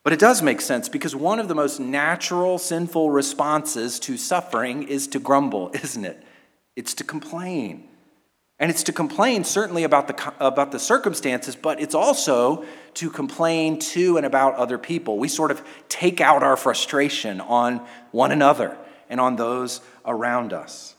But 0.02 0.12
it 0.12 0.18
does 0.18 0.42
make 0.42 0.60
sense 0.60 0.90
because 0.90 1.16
one 1.16 1.40
of 1.40 1.48
the 1.48 1.54
most 1.54 1.80
natural 1.80 2.58
sinful 2.58 3.10
responses 3.10 3.98
to 4.00 4.18
suffering 4.18 4.82
is 4.82 5.06
to 5.08 5.18
grumble, 5.18 5.70
isn't 5.82 6.04
it? 6.04 6.22
It's 6.76 6.94
to 6.94 7.04
complain. 7.04 7.88
And 8.58 8.70
it's 8.70 8.84
to 8.84 8.92
complain 8.92 9.44
certainly 9.44 9.82
about 9.82 10.06
the, 10.06 10.34
about 10.38 10.70
the 10.70 10.78
circumstances, 10.78 11.56
but 11.56 11.80
it's 11.80 11.94
also 11.94 12.64
to 12.94 13.10
complain 13.10 13.78
to 13.80 14.16
and 14.16 14.24
about 14.24 14.54
other 14.54 14.78
people. 14.78 15.18
We 15.18 15.28
sort 15.28 15.50
of 15.50 15.62
take 15.88 16.20
out 16.20 16.42
our 16.42 16.56
frustration 16.56 17.40
on 17.40 17.84
one 18.12 18.30
another 18.30 18.76
and 19.10 19.20
on 19.20 19.36
those 19.36 19.80
around 20.06 20.52
us. 20.52 20.94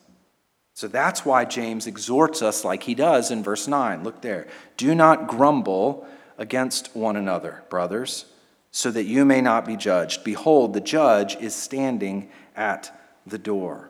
So 0.73 0.89
that's 0.89 1.23
why 1.23 1.45
James 1.45 1.87
exhorts 1.87 2.41
us 2.41 2.65
like 2.65 2.83
he 2.83 2.95
does 2.95 3.31
in 3.31 3.41
verse 3.41 3.67
9. 3.67 4.03
Look 4.03 4.21
there. 4.21 4.47
Do 4.75 4.93
not 4.93 5.27
grumble 5.27 6.05
against 6.37 6.93
one 6.93 7.15
another, 7.15 7.63
brothers 7.69 8.25
so 8.75 8.91
that 8.91 9.05
you 9.05 9.23
may 9.23 9.39
not 9.39 9.65
be 9.65 9.77
judged. 9.77 10.25
Behold, 10.25 10.73
the 10.73 10.81
judge 10.81 11.37
is 11.37 11.55
standing 11.55 12.29
at 12.57 12.91
the 13.25 13.37
door. 13.37 13.89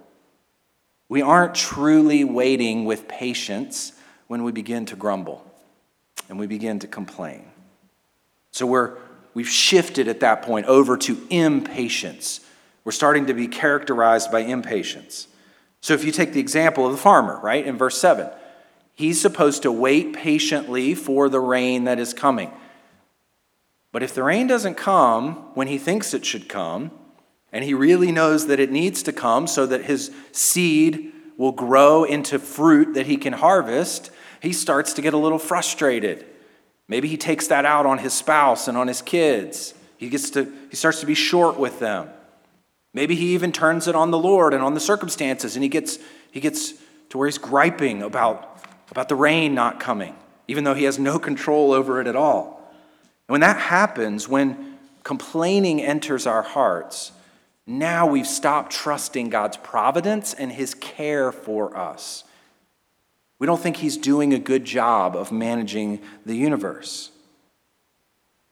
We 1.07 1.21
aren't 1.21 1.55
truly 1.55 2.23
waiting 2.23 2.85
with 2.85 3.07
patience 3.07 3.93
when 4.27 4.43
we 4.43 4.51
begin 4.51 4.85
to 4.87 4.95
grumble 4.95 5.45
and 6.29 6.39
we 6.39 6.47
begin 6.47 6.79
to 6.79 6.87
complain. 6.87 7.45
So 8.51 8.65
we're, 8.65 8.97
we've 9.33 9.49
shifted 9.49 10.07
at 10.07 10.21
that 10.21 10.41
point 10.41 10.65
over 10.65 10.97
to 10.97 11.27
impatience. 11.29 12.39
We're 12.83 12.91
starting 12.91 13.27
to 13.27 13.33
be 13.33 13.47
characterized 13.47 14.31
by 14.31 14.39
impatience. 14.39 15.27
So 15.81 15.93
if 15.93 16.03
you 16.03 16.11
take 16.11 16.33
the 16.33 16.39
example 16.39 16.85
of 16.85 16.91
the 16.91 16.97
farmer, 16.97 17.39
right, 17.41 17.65
in 17.65 17.77
verse 17.77 17.97
7, 17.99 18.29
he's 18.93 19.21
supposed 19.21 19.61
to 19.63 19.71
wait 19.71 20.13
patiently 20.13 20.95
for 20.95 21.29
the 21.29 21.39
rain 21.39 21.83
that 21.83 21.99
is 21.99 22.13
coming. 22.13 22.51
But 23.91 24.01
if 24.01 24.13
the 24.15 24.23
rain 24.23 24.47
doesn't 24.47 24.75
come 24.75 25.53
when 25.53 25.67
he 25.67 25.77
thinks 25.77 26.13
it 26.13 26.25
should 26.25 26.49
come, 26.49 26.91
and 27.55 27.63
he 27.63 27.73
really 27.73 28.11
knows 28.11 28.47
that 28.47 28.59
it 28.59 28.69
needs 28.69 29.01
to 29.03 29.13
come 29.13 29.47
so 29.47 29.65
that 29.65 29.85
his 29.85 30.11
seed 30.33 31.13
will 31.37 31.53
grow 31.53 32.03
into 32.03 32.37
fruit 32.37 32.95
that 32.95 33.05
he 33.05 33.15
can 33.15 33.31
harvest, 33.31 34.11
he 34.41 34.51
starts 34.51 34.91
to 34.91 35.01
get 35.01 35.13
a 35.13 35.17
little 35.17 35.39
frustrated. 35.39 36.25
Maybe 36.89 37.07
he 37.07 37.15
takes 37.15 37.47
that 37.47 37.63
out 37.63 37.85
on 37.85 37.99
his 37.99 38.13
spouse 38.13 38.67
and 38.67 38.77
on 38.77 38.89
his 38.89 39.01
kids. 39.01 39.73
He 39.95 40.09
gets 40.09 40.31
to 40.31 40.51
he 40.69 40.75
starts 40.75 40.99
to 40.99 41.05
be 41.05 41.13
short 41.13 41.57
with 41.57 41.79
them. 41.79 42.09
Maybe 42.93 43.15
he 43.15 43.27
even 43.33 43.53
turns 43.53 43.87
it 43.87 43.95
on 43.95 44.11
the 44.11 44.19
Lord 44.19 44.53
and 44.53 44.61
on 44.61 44.73
the 44.73 44.81
circumstances 44.81 45.55
and 45.55 45.63
he 45.63 45.69
gets 45.69 45.97
he 46.31 46.41
gets 46.41 46.73
to 47.07 47.17
where 47.17 47.29
he's 47.29 47.37
griping 47.37 48.03
about 48.03 48.65
about 48.91 49.07
the 49.07 49.15
rain 49.15 49.55
not 49.55 49.79
coming, 49.79 50.17
even 50.49 50.65
though 50.65 50.73
he 50.73 50.83
has 50.83 50.99
no 50.99 51.19
control 51.19 51.71
over 51.71 52.01
it 52.01 52.07
at 52.07 52.17
all. 52.17 52.69
And 53.29 53.33
when 53.33 53.41
that 53.41 53.55
happens, 53.55 54.27
when 54.27 54.77
complaining 55.05 55.81
enters 55.81 56.27
our 56.27 56.41
hearts, 56.41 57.13
now 57.67 58.05
we've 58.05 58.27
stopped 58.27 58.71
trusting 58.71 59.29
God's 59.29 59.57
providence 59.57 60.33
and 60.33 60.51
his 60.51 60.73
care 60.73 61.31
for 61.31 61.75
us. 61.75 62.23
We 63.39 63.47
don't 63.47 63.61
think 63.61 63.77
he's 63.77 63.97
doing 63.97 64.33
a 64.33 64.39
good 64.39 64.65
job 64.65 65.15
of 65.15 65.31
managing 65.31 65.99
the 66.25 66.35
universe. 66.35 67.11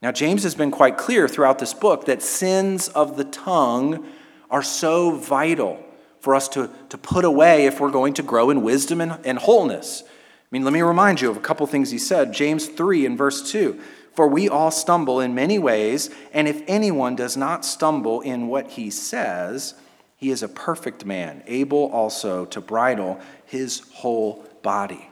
Now, 0.02 0.12
James 0.12 0.44
has 0.44 0.56
been 0.56 0.72
quite 0.72 0.98
clear 0.98 1.30
throughout 1.30 1.60
this 1.60 1.74
book 1.74 2.06
that 2.06 2.22
sins 2.22 2.90
of 2.90 3.16
the 3.16 3.24
tongue 3.24 4.06
are 4.52 4.64
so 4.64 5.12
vital 5.16 5.82
for 6.20 6.36
us 6.36 6.50
to, 6.50 6.70
to 6.90 6.98
put 6.98 7.24
away 7.24 7.66
if 7.66 7.80
we're 7.80 7.92
going 7.92 8.14
to 8.16 8.24
grow 8.24 8.50
in 8.50 8.64
wisdom 8.64 9.00
and, 9.00 9.18
and 9.26 9.40
wholeness. 9.40 10.04
I 10.06 10.10
mean, 10.52 10.64
let 10.64 10.74
me 10.74 10.82
remind 10.82 11.22
you 11.22 11.30
of 11.30 11.38
a 11.38 11.42
couple 11.42 11.66
things 11.68 11.92
he 11.92 11.98
said. 11.98 12.34
James 12.34 12.68
3 12.68 13.06
and 13.06 13.18
verse 13.18 13.50
2 13.52 13.80
for 14.14 14.28
we 14.28 14.48
all 14.48 14.72
stumble 14.72 15.20
in 15.20 15.34
many 15.34 15.58
ways, 15.58 16.10
and 16.32 16.48
if 16.48 16.62
anyone 16.68 17.16
does 17.16 17.36
not 17.36 17.66
stumble 17.66 18.22
in 18.22 18.48
what 18.48 18.72
he 18.72 18.90
says, 18.90 19.74
he 20.16 20.30
is 20.30 20.42
a 20.42 20.48
perfect 20.48 21.06
man, 21.06 21.44
able 21.48 21.92
also 21.92 22.46
to 22.46 22.62
bridle 22.62 23.20
his 23.46 23.82
whole 23.92 24.46
body. 24.62 25.10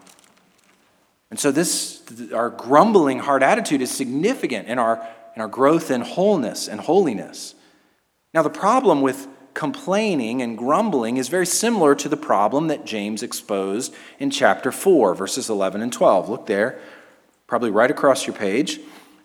And 1.30 1.40
so 1.40 1.52
this 1.52 2.02
our 2.34 2.50
grumbling 2.50 3.20
heart 3.20 3.42
attitude 3.42 3.82
is 3.82 3.90
significant 3.90 4.68
in 4.68 4.78
our 4.78 5.06
in 5.36 5.42
our 5.42 5.48
growth 5.48 5.90
in 5.90 6.02
wholeness 6.02 6.68
and 6.68 6.82
holiness. 6.82 7.56
Now 8.34 8.44
the 8.44 8.50
problem 8.50 9.02
with 9.02 9.28
complaining 9.54 10.42
and 10.42 10.58
grumbling 10.58 11.18
is 11.18 11.28
very 11.30 11.46
similar 11.46 11.96
to 11.96 12.08
the 12.08 12.18
problem 12.18 12.68
that 12.68 12.86
James 12.86 13.24
exposed 13.24 13.94
in 14.20 14.30
chapter 14.30 14.72
4 14.72 15.16
verses 15.16 15.50
11 15.50 15.82
and 15.82 15.92
12. 15.92 16.30
Look 16.30 16.46
there, 16.48 16.80
probably 17.48 17.72
right 17.72 17.92
across 17.92 18.28
your 18.28 18.36
page. 18.36 18.80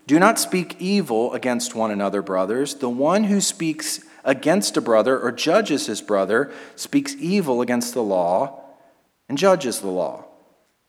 Do 0.07 0.21
not 0.21 0.39
speak 0.39 0.77
evil 0.79 1.33
against 1.33 1.75
one 1.75 1.91
another, 1.91 2.23
brothers. 2.23 2.75
The 2.75 2.89
one 2.89 3.25
who 3.25 3.41
speaks 3.41 4.01
against 4.25 4.77
a 4.77 4.81
brother 4.81 5.19
or 5.19 5.33
judges 5.33 5.87
his 5.87 6.01
brother 6.01 6.53
speaks 6.77 7.15
evil 7.19 7.61
against 7.61 7.95
the 7.95 8.03
law 8.03 8.61
and 9.29 9.37
judges 9.37 9.81
the 9.81 9.89
law. 9.89 10.25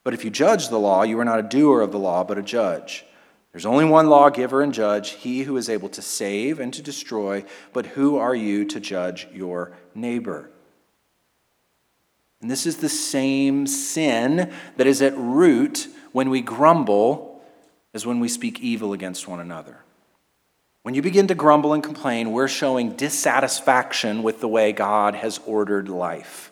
But 0.04 0.14
if 0.14 0.24
you 0.24 0.30
judge 0.30 0.70
the 0.70 0.80
law, 0.80 1.04
you 1.04 1.20
are 1.20 1.26
not 1.26 1.40
a 1.40 1.44
doer 1.44 1.82
of 1.82 1.92
the 1.92 2.00
law, 2.00 2.24
but 2.24 2.38
a 2.38 2.44
judge. 2.44 3.06
There's 3.52 3.66
only 3.66 3.86
one 3.86 4.08
lawgiver 4.08 4.62
and 4.62 4.74
judge, 4.74 5.12
he 5.12 5.44
who 5.44 5.58
is 5.58 5.70
able 5.70 5.90
to 5.90 6.02
save 6.02 6.60
and 6.60 6.72
to 6.74 6.82
destroy. 6.84 7.44
But 7.74 7.88
who 7.88 8.18
are 8.18 8.36
you 8.36 8.66
to 8.66 8.80
judge 8.80 9.28
your 9.34 9.72
neighbor? 9.96 10.52
And 12.40 12.52
this 12.52 12.68
is 12.68 12.78
the 12.78 12.90
same 12.90 13.66
sin 13.66 14.54
that 14.76 14.86
is 14.86 15.02
at 15.02 15.18
root 15.18 15.88
when 16.12 16.30
we 16.30 16.42
grumble 16.42 17.37
is 17.98 18.06
when 18.06 18.20
we 18.20 18.30
speak 18.30 18.60
evil 18.62 18.94
against 18.94 19.28
one 19.28 19.40
another. 19.40 19.80
When 20.84 20.94
you 20.94 21.02
begin 21.02 21.28
to 21.28 21.36
grumble 21.36 21.74
and 21.74 21.84
complain, 21.84 22.32
we're 22.32 22.48
showing 22.48 22.96
dissatisfaction 22.96 24.22
with 24.22 24.40
the 24.40 24.48
way 24.48 24.72
God 24.72 25.16
has 25.16 25.40
ordered 25.46 25.90
life. 25.90 26.52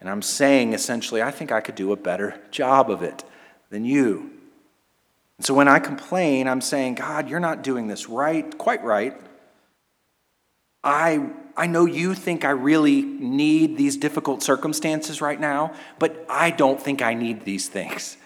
And 0.00 0.08
I'm 0.08 0.22
saying 0.22 0.72
essentially, 0.72 1.22
I 1.22 1.30
think 1.30 1.52
I 1.52 1.60
could 1.60 1.74
do 1.74 1.92
a 1.92 1.96
better 1.96 2.40
job 2.50 2.90
of 2.90 3.02
it 3.02 3.22
than 3.68 3.84
you. 3.84 4.30
And 5.36 5.46
so 5.46 5.52
when 5.52 5.68
I 5.68 5.78
complain, 5.78 6.48
I'm 6.48 6.62
saying, 6.62 6.94
God, 6.94 7.28
you're 7.28 7.38
not 7.38 7.62
doing 7.62 7.86
this 7.86 8.08
right, 8.08 8.56
quite 8.56 8.82
right. 8.82 9.14
I, 10.82 11.30
I 11.54 11.66
know 11.66 11.84
you 11.84 12.14
think 12.14 12.46
I 12.46 12.50
really 12.50 13.02
need 13.02 13.76
these 13.76 13.98
difficult 13.98 14.42
circumstances 14.42 15.20
right 15.20 15.38
now, 15.38 15.74
but 15.98 16.24
I 16.30 16.50
don't 16.50 16.80
think 16.80 17.02
I 17.02 17.12
need 17.12 17.44
these 17.44 17.68
things. 17.68 18.16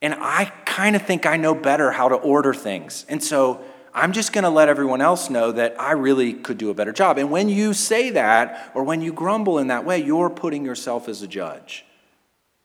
And 0.00 0.14
I 0.14 0.52
kind 0.76 0.94
of 0.94 1.00
think 1.00 1.24
I 1.24 1.38
know 1.38 1.54
better 1.54 1.90
how 1.90 2.06
to 2.10 2.16
order 2.16 2.52
things. 2.52 3.06
And 3.08 3.24
so 3.24 3.64
I'm 3.94 4.12
just 4.12 4.34
going 4.34 4.44
to 4.44 4.50
let 4.50 4.68
everyone 4.68 5.00
else 5.00 5.30
know 5.30 5.50
that 5.52 5.80
I 5.80 5.92
really 5.92 6.34
could 6.34 6.58
do 6.58 6.68
a 6.68 6.74
better 6.74 6.92
job. 6.92 7.16
And 7.16 7.30
when 7.30 7.48
you 7.48 7.72
say 7.72 8.10
that, 8.10 8.72
or 8.74 8.84
when 8.84 9.00
you 9.00 9.10
grumble 9.10 9.58
in 9.58 9.68
that 9.68 9.86
way, 9.86 9.96
you're 10.02 10.28
putting 10.28 10.66
yourself 10.66 11.08
as 11.08 11.22
a 11.22 11.26
judge. 11.26 11.86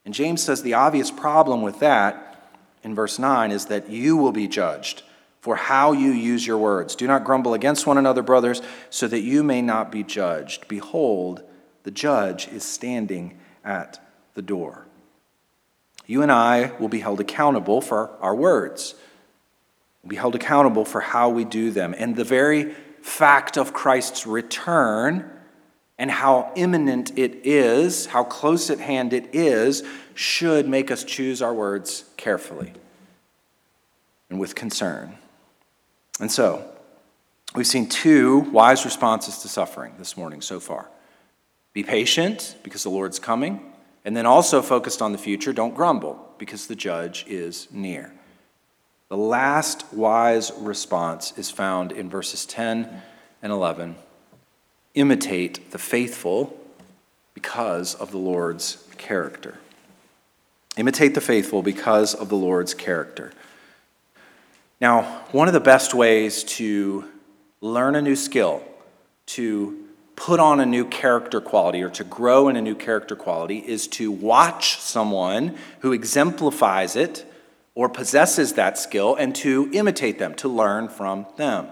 And 0.03 0.13
James 0.13 0.43
says 0.43 0.61
the 0.61 0.73
obvious 0.73 1.09
problem 1.09 1.61
with 1.61 1.79
that 1.79 2.51
in 2.83 2.93
verse 2.95 3.17
9 3.17 3.49
is 3.49 3.67
that 3.67 3.89
you 3.89 4.17
will 4.17 4.33
be 4.33 4.49
judged 4.49 5.03
for 5.39 5.55
how 5.55 5.93
you 5.93 6.11
use 6.11 6.45
your 6.45 6.57
words. 6.57 6.97
Do 6.97 7.07
not 7.07 7.23
grumble 7.23 7.53
against 7.53 7.87
one 7.87 7.97
another, 7.97 8.21
brothers, 8.21 8.61
so 8.89 9.07
that 9.07 9.21
you 9.21 9.41
may 9.41 9.61
not 9.61 9.89
be 9.89 10.03
judged. 10.03 10.67
Behold, 10.67 11.43
the 11.83 11.91
judge 11.91 12.49
is 12.49 12.65
standing 12.65 13.39
at 13.63 14.05
the 14.33 14.41
door 14.41 14.85
you 16.11 16.21
and 16.21 16.31
I 16.31 16.73
will 16.77 16.89
be 16.89 16.99
held 16.99 17.21
accountable 17.21 17.79
for 17.79 18.09
our 18.19 18.35
words. 18.35 18.95
We'll 20.03 20.09
be 20.09 20.17
held 20.17 20.35
accountable 20.35 20.83
for 20.83 20.99
how 20.99 21.29
we 21.29 21.45
do 21.45 21.71
them. 21.71 21.95
And 21.97 22.17
the 22.17 22.25
very 22.25 22.73
fact 23.01 23.57
of 23.57 23.71
Christ's 23.71 24.27
return 24.27 25.31
and 25.97 26.11
how 26.11 26.51
imminent 26.57 27.17
it 27.17 27.45
is, 27.45 28.07
how 28.07 28.25
close 28.25 28.69
at 28.69 28.79
hand 28.79 29.13
it 29.13 29.33
is, 29.33 29.83
should 30.13 30.67
make 30.67 30.91
us 30.91 31.05
choose 31.05 31.41
our 31.41 31.53
words 31.53 32.03
carefully 32.17 32.73
and 34.29 34.37
with 34.37 34.53
concern. 34.53 35.15
And 36.19 36.29
so, 36.29 36.67
we've 37.55 37.65
seen 37.65 37.87
two 37.87 38.39
wise 38.51 38.83
responses 38.83 39.37
to 39.43 39.47
suffering 39.47 39.93
this 39.97 40.17
morning 40.17 40.41
so 40.41 40.59
far. 40.59 40.89
Be 41.71 41.83
patient 41.83 42.57
because 42.63 42.83
the 42.83 42.89
Lord's 42.89 43.17
coming 43.17 43.70
and 44.03 44.15
then 44.15 44.25
also 44.25 44.61
focused 44.61 45.01
on 45.01 45.11
the 45.11 45.17
future, 45.17 45.53
don't 45.53 45.75
grumble, 45.75 46.33
because 46.37 46.67
the 46.67 46.75
judge 46.75 47.25
is 47.27 47.67
near. 47.71 48.13
The 49.09 49.17
last 49.17 49.93
wise 49.93 50.51
response 50.57 51.37
is 51.37 51.51
found 51.51 51.91
in 51.91 52.09
verses 52.09 52.45
10 52.45 53.01
and 53.41 53.51
11. 53.51 53.95
Imitate 54.93 55.71
the 55.71 55.77
faithful 55.77 56.57
because 57.33 57.93
of 57.95 58.11
the 58.11 58.17
Lord's 58.17 58.83
character. 58.97 59.57
Imitate 60.77 61.13
the 61.13 61.21
faithful 61.21 61.61
because 61.61 62.13
of 62.13 62.29
the 62.29 62.35
Lord's 62.35 62.73
character. 62.73 63.33
Now, 64.79 65.23
one 65.31 65.47
of 65.47 65.53
the 65.53 65.59
best 65.59 65.93
ways 65.93 66.43
to 66.43 67.05
learn 67.59 67.95
a 67.95 68.01
new 68.01 68.15
skill, 68.15 68.63
to 69.27 69.80
put 70.21 70.39
on 70.39 70.59
a 70.59 70.65
new 70.67 70.85
character 70.85 71.41
quality 71.41 71.81
or 71.81 71.89
to 71.89 72.03
grow 72.03 72.47
in 72.47 72.55
a 72.55 72.61
new 72.61 72.75
character 72.75 73.15
quality 73.15 73.57
is 73.57 73.87
to 73.87 74.11
watch 74.11 74.77
someone 74.77 75.57
who 75.79 75.91
exemplifies 75.91 76.95
it 76.95 77.25
or 77.73 77.89
possesses 77.89 78.53
that 78.53 78.77
skill 78.77 79.15
and 79.15 79.33
to 79.33 79.67
imitate 79.73 80.19
them, 80.19 80.35
to 80.35 80.47
learn 80.47 80.87
from 80.87 81.25
them. 81.37 81.67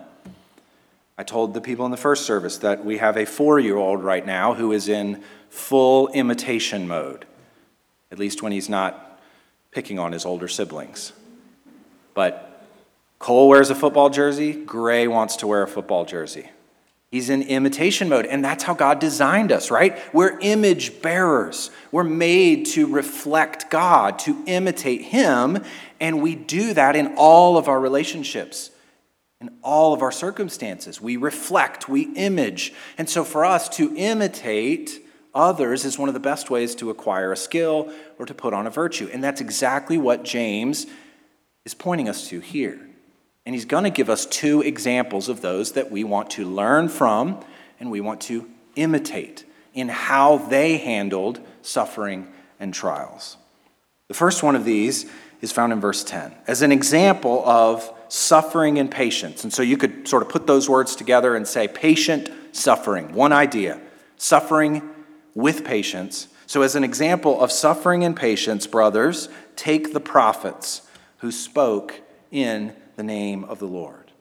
I 1.15 1.21
told 1.21 1.53
the 1.53 1.61
people 1.61 1.85
in 1.85 1.91
the 1.91 1.97
first 1.97 2.25
service 2.25 2.57
that 2.57 2.83
we 2.83 2.97
have 2.97 3.17
a 3.17 3.25
four 3.25 3.59
year 3.59 3.77
old 3.77 4.03
right 4.03 4.25
now 4.25 4.55
who 4.55 4.71
is 4.71 4.89
in 4.89 5.21
full 5.51 6.07
imitation 6.07 6.87
mode, 6.87 7.25
at 8.11 8.17
least 8.17 8.41
when 8.41 8.51
he's 8.51 8.67
not 8.67 9.21
picking 9.69 9.99
on 9.99 10.11
his 10.11 10.25
older 10.25 10.47
siblings. 10.47 11.13
But 12.15 12.65
Cole 13.19 13.47
wears 13.47 13.69
a 13.69 13.75
football 13.75 14.09
jersey, 14.09 14.53
Gray 14.53 15.07
wants 15.07 15.35
to 15.35 15.45
wear 15.45 15.61
a 15.61 15.67
football 15.67 16.03
jersey. 16.03 16.49
He's 17.11 17.31
in 17.31 17.41
imitation 17.41 18.07
mode, 18.07 18.27
and 18.27 18.45
that's 18.45 18.63
how 18.63 18.75
God 18.75 18.99
designed 18.99 19.51
us, 19.51 19.71
right? 19.71 19.97
We're 20.13 20.37
image 20.39 21.01
bearers. 21.01 21.71
We're 21.91 22.03
made 22.03 22.67
to 22.67 22.85
reflect 22.85 23.71
God, 23.71 24.19
to 24.19 24.43
imitate 24.45 25.01
Him, 25.01 25.63
and 25.99 26.21
we 26.21 26.35
do 26.35 26.73
that 26.75 26.95
in 26.95 27.15
all 27.15 27.57
of 27.57 27.67
our 27.67 27.79
relationships, 27.79 28.69
in 29.41 29.49
all 29.63 29.93
of 29.93 30.03
our 30.03 30.11
circumstances. 30.11 31.01
We 31.01 31.17
reflect, 31.17 31.89
we 31.89 32.13
image. 32.13 32.73
And 32.97 33.09
so 33.09 33.23
for 33.23 33.43
us 33.43 33.69
to 33.69 33.95
imitate 33.95 35.03
others 35.33 35.85
is 35.85 35.97
one 35.97 36.09
of 36.09 36.13
the 36.13 36.19
best 36.19 36.51
ways 36.51 36.75
to 36.75 36.91
acquire 36.91 37.31
a 37.31 37.37
skill 37.37 37.91
or 38.19 38.27
to 38.27 38.35
put 38.35 38.53
on 38.53 38.67
a 38.67 38.71
virtue. 38.71 39.09
And 39.11 39.23
that's 39.23 39.41
exactly 39.41 39.97
what 39.97 40.23
James 40.23 40.85
is 41.65 41.73
pointing 41.73 42.07
us 42.07 42.27
to 42.29 42.39
here. 42.39 42.88
And 43.45 43.55
he's 43.55 43.65
going 43.65 43.83
to 43.85 43.89
give 43.89 44.09
us 44.09 44.25
two 44.25 44.61
examples 44.61 45.29
of 45.29 45.41
those 45.41 45.71
that 45.73 45.89
we 45.91 46.03
want 46.03 46.29
to 46.31 46.45
learn 46.45 46.89
from 46.89 47.43
and 47.79 47.89
we 47.89 48.01
want 48.01 48.21
to 48.21 48.49
imitate 48.75 49.45
in 49.73 49.89
how 49.89 50.37
they 50.37 50.77
handled 50.77 51.39
suffering 51.61 52.27
and 52.59 52.73
trials. 52.73 53.37
The 54.07 54.13
first 54.13 54.43
one 54.43 54.55
of 54.55 54.65
these 54.65 55.09
is 55.41 55.51
found 55.51 55.71
in 55.71 55.79
verse 55.79 56.03
10 56.03 56.33
as 56.47 56.61
an 56.61 56.71
example 56.71 57.43
of 57.47 57.91
suffering 58.09 58.79
and 58.79 58.89
patience. 58.91 59.43
And 59.43 59.53
so 59.53 59.61
you 59.61 59.77
could 59.77 60.07
sort 60.07 60.23
of 60.23 60.29
put 60.29 60.47
those 60.47 60.69
words 60.69 60.95
together 60.95 61.35
and 61.35 61.47
say 61.47 61.67
patient 61.67 62.29
suffering. 62.51 63.13
One 63.13 63.31
idea 63.31 63.79
suffering 64.17 64.81
with 65.33 65.63
patience. 65.63 66.27
So, 66.45 66.63
as 66.63 66.75
an 66.75 66.83
example 66.83 67.39
of 67.41 67.51
suffering 67.51 68.03
and 68.03 68.15
patience, 68.15 68.65
brothers, 68.67 69.29
take 69.55 69.93
the 69.93 69.99
prophets 69.99 70.81
who 71.17 71.31
spoke 71.31 72.01
in 72.31 72.75
the 72.99 73.03
name 73.03 73.45
of 73.45 73.59
the 73.59 73.65
Lord. 73.65 74.11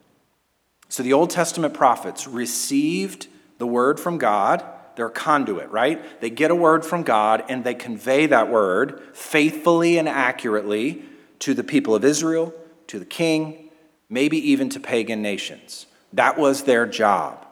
So 0.89 1.03
the 1.03 1.13
Old 1.13 1.31
Testament 1.31 1.75
prophets 1.75 2.29
received 2.29 3.27
the 3.59 3.67
word 3.67 3.99
from 3.99 4.19
God. 4.19 4.65
They're 4.95 5.07
a 5.07 5.11
conduit, 5.11 5.69
right? 5.71 6.21
They 6.21 6.31
get 6.31 6.53
a 6.53 6.55
word 6.55 6.85
from 6.85 7.03
God 7.03 7.43
and 7.49 7.65
they 7.65 7.75
convey 7.75 8.27
that 8.27 8.49
word 8.49 9.03
faithfully 9.15 9.99
and 9.99 10.09
accurately 10.09 11.03
to 11.41 11.55
the 11.55 11.65
people 11.65 11.97
of 11.97 12.05
Israel, 12.05 12.55
to 12.87 13.01
the 13.01 13.05
king, 13.05 13.69
maybe 14.09 14.39
even 14.53 14.69
to 14.71 14.79
pagan 14.79 15.23
nations. 15.23 15.87
That 16.13 16.39
was 16.39 16.63
their 16.63 16.87
job. 16.87 17.47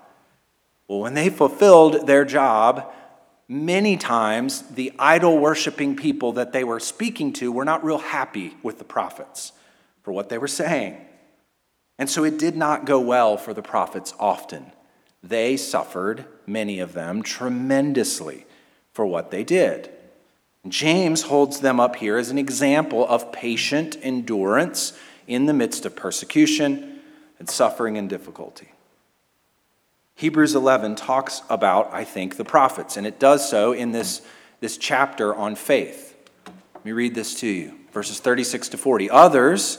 Well, 0.86 1.00
when 1.00 1.14
they 1.14 1.28
fulfilled 1.28 2.06
their 2.06 2.24
job, 2.24 2.92
many 3.48 3.96
times 3.96 4.62
the 4.62 4.92
idol 4.96 5.38
worshiping 5.38 5.96
people 5.96 6.34
that 6.34 6.52
they 6.52 6.62
were 6.62 6.78
speaking 6.78 7.32
to 7.32 7.50
were 7.50 7.64
not 7.64 7.84
real 7.84 7.98
happy 7.98 8.56
with 8.62 8.78
the 8.78 8.84
prophets 8.84 9.50
for 10.04 10.12
what 10.12 10.28
they 10.28 10.38
were 10.38 10.46
saying. 10.46 10.98
And 11.98 12.10
so 12.10 12.24
it 12.24 12.38
did 12.38 12.56
not 12.56 12.84
go 12.84 13.00
well 13.00 13.36
for 13.36 13.54
the 13.54 13.62
prophets 13.62 14.14
often. 14.18 14.72
They 15.22 15.56
suffered, 15.56 16.26
many 16.46 16.78
of 16.78 16.92
them, 16.92 17.22
tremendously 17.22 18.46
for 18.92 19.06
what 19.06 19.30
they 19.30 19.44
did. 19.44 19.90
James 20.68 21.22
holds 21.22 21.60
them 21.60 21.80
up 21.80 21.96
here 21.96 22.18
as 22.18 22.30
an 22.30 22.38
example 22.38 23.06
of 23.06 23.32
patient 23.32 23.96
endurance 24.02 24.92
in 25.26 25.46
the 25.46 25.52
midst 25.52 25.86
of 25.86 25.96
persecution 25.96 27.00
and 27.38 27.48
suffering 27.48 27.96
and 27.96 28.08
difficulty. 28.08 28.72
Hebrews 30.16 30.54
11 30.54 30.96
talks 30.96 31.42
about, 31.50 31.92
I 31.92 32.04
think, 32.04 32.36
the 32.36 32.44
prophets, 32.44 32.96
and 32.96 33.06
it 33.06 33.20
does 33.20 33.48
so 33.48 33.72
in 33.72 33.92
this, 33.92 34.22
this 34.60 34.76
chapter 34.76 35.34
on 35.34 35.54
faith. 35.56 36.16
Let 36.74 36.84
me 36.84 36.92
read 36.92 37.14
this 37.14 37.38
to 37.40 37.46
you 37.46 37.78
verses 37.96 38.20
36 38.20 38.68
to 38.68 38.76
40. 38.76 39.08
Others, 39.08 39.78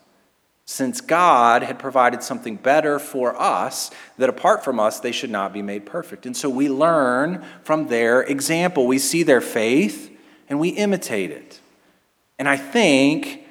since 0.65 1.01
God 1.01 1.63
had 1.63 1.79
provided 1.79 2.23
something 2.23 2.55
better 2.55 2.99
for 2.99 3.39
us, 3.39 3.91
that 4.17 4.29
apart 4.29 4.63
from 4.63 4.79
us, 4.79 4.99
they 4.99 5.11
should 5.11 5.31
not 5.31 5.53
be 5.53 5.61
made 5.61 5.85
perfect. 5.85 6.25
And 6.25 6.35
so 6.35 6.49
we 6.49 6.69
learn 6.69 7.43
from 7.63 7.87
their 7.87 8.21
example. 8.21 8.87
We 8.87 8.99
see 8.99 9.23
their 9.23 9.41
faith 9.41 10.15
and 10.49 10.59
we 10.59 10.69
imitate 10.69 11.31
it. 11.31 11.59
And 12.37 12.47
I 12.47 12.57
think 12.57 13.45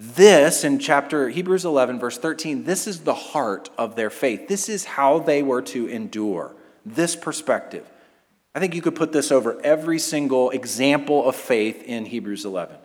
this 0.00 0.64
in 0.64 0.78
chapter 0.78 1.28
Hebrews 1.28 1.64
11, 1.64 1.98
verse 1.98 2.18
13, 2.18 2.64
this 2.64 2.86
is 2.86 3.00
the 3.00 3.14
heart 3.14 3.68
of 3.76 3.96
their 3.96 4.10
faith. 4.10 4.48
This 4.48 4.68
is 4.68 4.84
how 4.84 5.18
they 5.18 5.42
were 5.42 5.62
to 5.62 5.88
endure, 5.88 6.54
this 6.86 7.16
perspective. 7.16 7.88
I 8.54 8.60
think 8.60 8.74
you 8.74 8.82
could 8.82 8.96
put 8.96 9.12
this 9.12 9.30
over 9.30 9.60
every 9.62 9.98
single 9.98 10.50
example 10.50 11.28
of 11.28 11.36
faith 11.36 11.82
in 11.82 12.06
Hebrews 12.06 12.44
11. 12.44 12.77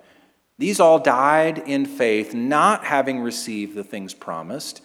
These 0.57 0.79
all 0.79 0.99
died 0.99 1.57
in 1.65 1.85
faith, 1.85 2.33
not 2.33 2.85
having 2.85 3.19
received 3.19 3.75
the 3.75 3.83
things 3.83 4.13
promised, 4.13 4.81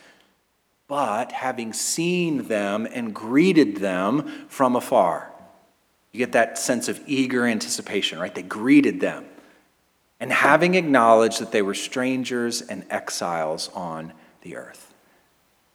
but 0.86 1.32
having 1.32 1.72
seen 1.72 2.48
them 2.48 2.88
and 2.90 3.14
greeted 3.14 3.76
them 3.76 4.46
from 4.48 4.74
afar. 4.74 5.30
You 6.12 6.18
get 6.18 6.32
that 6.32 6.58
sense 6.58 6.88
of 6.88 7.00
eager 7.06 7.46
anticipation, 7.46 8.18
right? 8.18 8.34
They 8.34 8.42
greeted 8.42 9.00
them. 9.00 9.26
And 10.20 10.32
having 10.32 10.74
acknowledged 10.74 11.40
that 11.40 11.52
they 11.52 11.62
were 11.62 11.74
strangers 11.74 12.62
and 12.62 12.84
exiles 12.90 13.70
on 13.74 14.12
the 14.40 14.56
earth. 14.56 14.92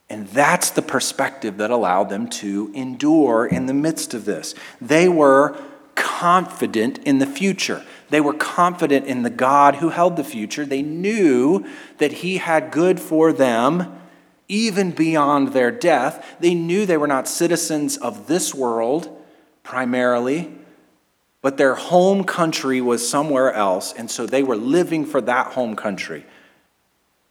And 0.10 0.28
that's 0.28 0.72
the 0.72 0.82
perspective 0.82 1.58
that 1.58 1.72
allowed 1.72 2.10
them 2.10 2.28
to 2.30 2.72
endure 2.76 3.46
in 3.46 3.68
the 3.68 3.74
midst 3.74 4.14
of 4.14 4.26
this. 4.26 4.54
They 4.82 5.08
were 5.08 5.58
confident 5.96 7.00
in 7.00 7.20
the 7.20 7.26
future. 7.26 7.86
They 8.14 8.22
were 8.22 8.36
confident 8.36 9.08
in 9.08 9.24
the 9.24 9.32
God 9.32 9.78
who 9.78 9.90
held 9.90 10.18
the 10.18 10.24
future. 10.24 10.68
They 10.68 10.84
knew 10.84 11.66
that 11.98 12.12
He 12.12 12.38
had 12.38 12.70
good 12.70 13.00
for 13.00 13.34
them 13.34 14.00
even 14.48 14.92
beyond 14.92 15.48
their 15.48 15.72
death. 15.72 16.36
They 16.40 16.54
knew 16.54 16.86
they 16.86 16.98
were 16.98 17.08
not 17.08 17.28
citizens 17.28 17.98
of 17.98 18.28
this 18.28 18.54
world 18.54 19.10
primarily, 19.64 20.54
but 21.42 21.58
their 21.58 21.74
home 21.74 22.24
country 22.24 22.82
was 22.82 23.10
somewhere 23.10 23.52
else. 23.52 23.94
And 23.94 24.12
so 24.12 24.28
they 24.28 24.44
were 24.44 24.58
living 24.58 25.08
for 25.08 25.20
that 25.22 25.54
home 25.54 25.76
country 25.76 26.24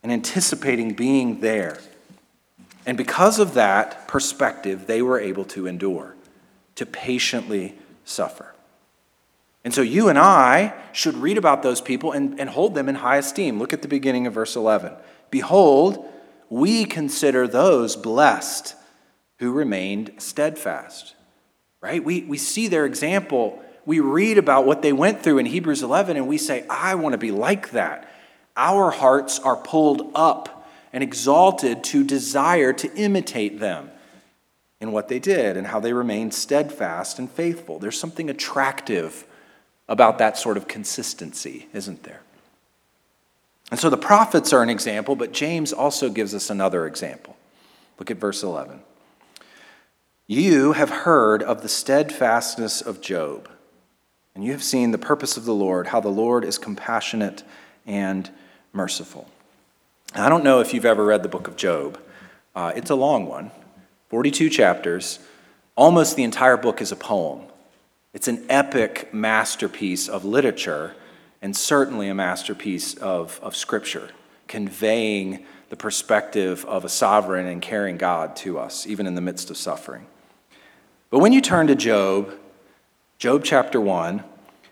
and 0.02 0.10
anticipating 0.10 0.94
being 0.94 1.38
there. 1.38 1.78
And 2.86 2.98
because 2.98 3.38
of 3.38 3.54
that 3.54 4.08
perspective, 4.08 4.88
they 4.88 5.00
were 5.00 5.20
able 5.20 5.44
to 5.44 5.68
endure, 5.68 6.16
to 6.74 6.84
patiently 6.84 7.76
suffer. 8.04 8.51
And 9.64 9.72
so 9.72 9.82
you 9.82 10.08
and 10.08 10.18
I 10.18 10.74
should 10.92 11.16
read 11.16 11.38
about 11.38 11.62
those 11.62 11.80
people 11.80 12.12
and, 12.12 12.38
and 12.40 12.50
hold 12.50 12.74
them 12.74 12.88
in 12.88 12.96
high 12.96 13.18
esteem. 13.18 13.58
Look 13.58 13.72
at 13.72 13.82
the 13.82 13.88
beginning 13.88 14.26
of 14.26 14.34
verse 14.34 14.56
11. 14.56 14.92
Behold, 15.30 16.04
we 16.50 16.84
consider 16.84 17.46
those 17.46 17.96
blessed 17.96 18.74
who 19.38 19.52
remained 19.52 20.14
steadfast. 20.18 21.14
Right? 21.80 22.02
We, 22.02 22.22
we 22.22 22.38
see 22.38 22.68
their 22.68 22.86
example. 22.86 23.62
We 23.86 24.00
read 24.00 24.38
about 24.38 24.66
what 24.66 24.82
they 24.82 24.92
went 24.92 25.22
through 25.22 25.38
in 25.38 25.46
Hebrews 25.46 25.82
11 25.82 26.16
and 26.16 26.28
we 26.28 26.38
say, 26.38 26.66
I 26.68 26.96
want 26.96 27.12
to 27.12 27.18
be 27.18 27.30
like 27.30 27.70
that. 27.70 28.08
Our 28.56 28.90
hearts 28.90 29.38
are 29.38 29.56
pulled 29.56 30.10
up 30.14 30.68
and 30.92 31.02
exalted 31.02 31.82
to 31.84 32.04
desire 32.04 32.72
to 32.74 32.94
imitate 32.94 33.60
them 33.60 33.90
in 34.80 34.92
what 34.92 35.08
they 35.08 35.18
did 35.18 35.56
and 35.56 35.68
how 35.68 35.80
they 35.80 35.92
remained 35.92 36.34
steadfast 36.34 37.18
and 37.18 37.30
faithful. 37.30 37.78
There's 37.78 37.98
something 37.98 38.28
attractive 38.28 39.26
about 39.92 40.16
that 40.16 40.38
sort 40.38 40.56
of 40.56 40.66
consistency, 40.66 41.68
isn't 41.74 42.02
there? 42.04 42.22
And 43.70 43.78
so 43.78 43.90
the 43.90 43.98
prophets 43.98 44.50
are 44.54 44.62
an 44.62 44.70
example, 44.70 45.14
but 45.16 45.32
James 45.32 45.70
also 45.70 46.08
gives 46.08 46.34
us 46.34 46.48
another 46.48 46.86
example. 46.86 47.36
Look 47.98 48.10
at 48.10 48.16
verse 48.16 48.42
11. 48.42 48.80
You 50.26 50.72
have 50.72 50.88
heard 50.88 51.42
of 51.42 51.60
the 51.60 51.68
steadfastness 51.68 52.80
of 52.80 53.02
Job, 53.02 53.50
and 54.34 54.42
you 54.42 54.52
have 54.52 54.62
seen 54.62 54.92
the 54.92 54.98
purpose 54.98 55.36
of 55.36 55.44
the 55.44 55.54
Lord, 55.54 55.88
how 55.88 56.00
the 56.00 56.08
Lord 56.08 56.42
is 56.42 56.56
compassionate 56.56 57.42
and 57.86 58.30
merciful. 58.72 59.28
I 60.14 60.30
don't 60.30 60.42
know 60.42 60.60
if 60.60 60.72
you've 60.72 60.86
ever 60.86 61.04
read 61.04 61.22
the 61.22 61.28
book 61.28 61.48
of 61.48 61.56
Job. 61.56 62.00
Uh, 62.56 62.72
it's 62.74 62.88
a 62.88 62.94
long 62.94 63.26
one, 63.26 63.50
42 64.08 64.48
chapters. 64.48 65.18
Almost 65.76 66.16
the 66.16 66.22
entire 66.22 66.56
book 66.56 66.80
is 66.80 66.92
a 66.92 66.96
poem. 66.96 67.42
It's 68.12 68.28
an 68.28 68.44
epic 68.50 69.12
masterpiece 69.14 70.08
of 70.08 70.24
literature 70.24 70.94
and 71.40 71.56
certainly 71.56 72.08
a 72.08 72.14
masterpiece 72.14 72.94
of, 72.94 73.40
of 73.42 73.56
scripture, 73.56 74.10
conveying 74.48 75.46
the 75.70 75.76
perspective 75.76 76.64
of 76.66 76.84
a 76.84 76.88
sovereign 76.90 77.46
and 77.46 77.62
caring 77.62 77.96
God 77.96 78.36
to 78.36 78.58
us, 78.58 78.86
even 78.86 79.06
in 79.06 79.14
the 79.14 79.22
midst 79.22 79.50
of 79.50 79.56
suffering. 79.56 80.06
But 81.08 81.20
when 81.20 81.32
you 81.32 81.40
turn 81.40 81.66
to 81.68 81.74
Job, 81.74 82.34
Job 83.18 83.44
chapter 83.44 83.80
1, 83.80 84.22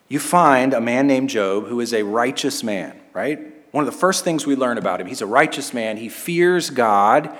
you 0.08 0.18
find 0.18 0.74
a 0.74 0.80
man 0.80 1.06
named 1.06 1.30
Job 1.30 1.66
who 1.66 1.80
is 1.80 1.94
a 1.94 2.02
righteous 2.02 2.62
man, 2.62 3.00
right? 3.14 3.38
One 3.72 3.86
of 3.86 3.92
the 3.92 3.98
first 3.98 4.22
things 4.22 4.46
we 4.46 4.54
learn 4.54 4.76
about 4.76 5.00
him, 5.00 5.06
he's 5.06 5.22
a 5.22 5.26
righteous 5.26 5.72
man. 5.72 5.96
He 5.96 6.10
fears 6.10 6.68
God 6.68 7.34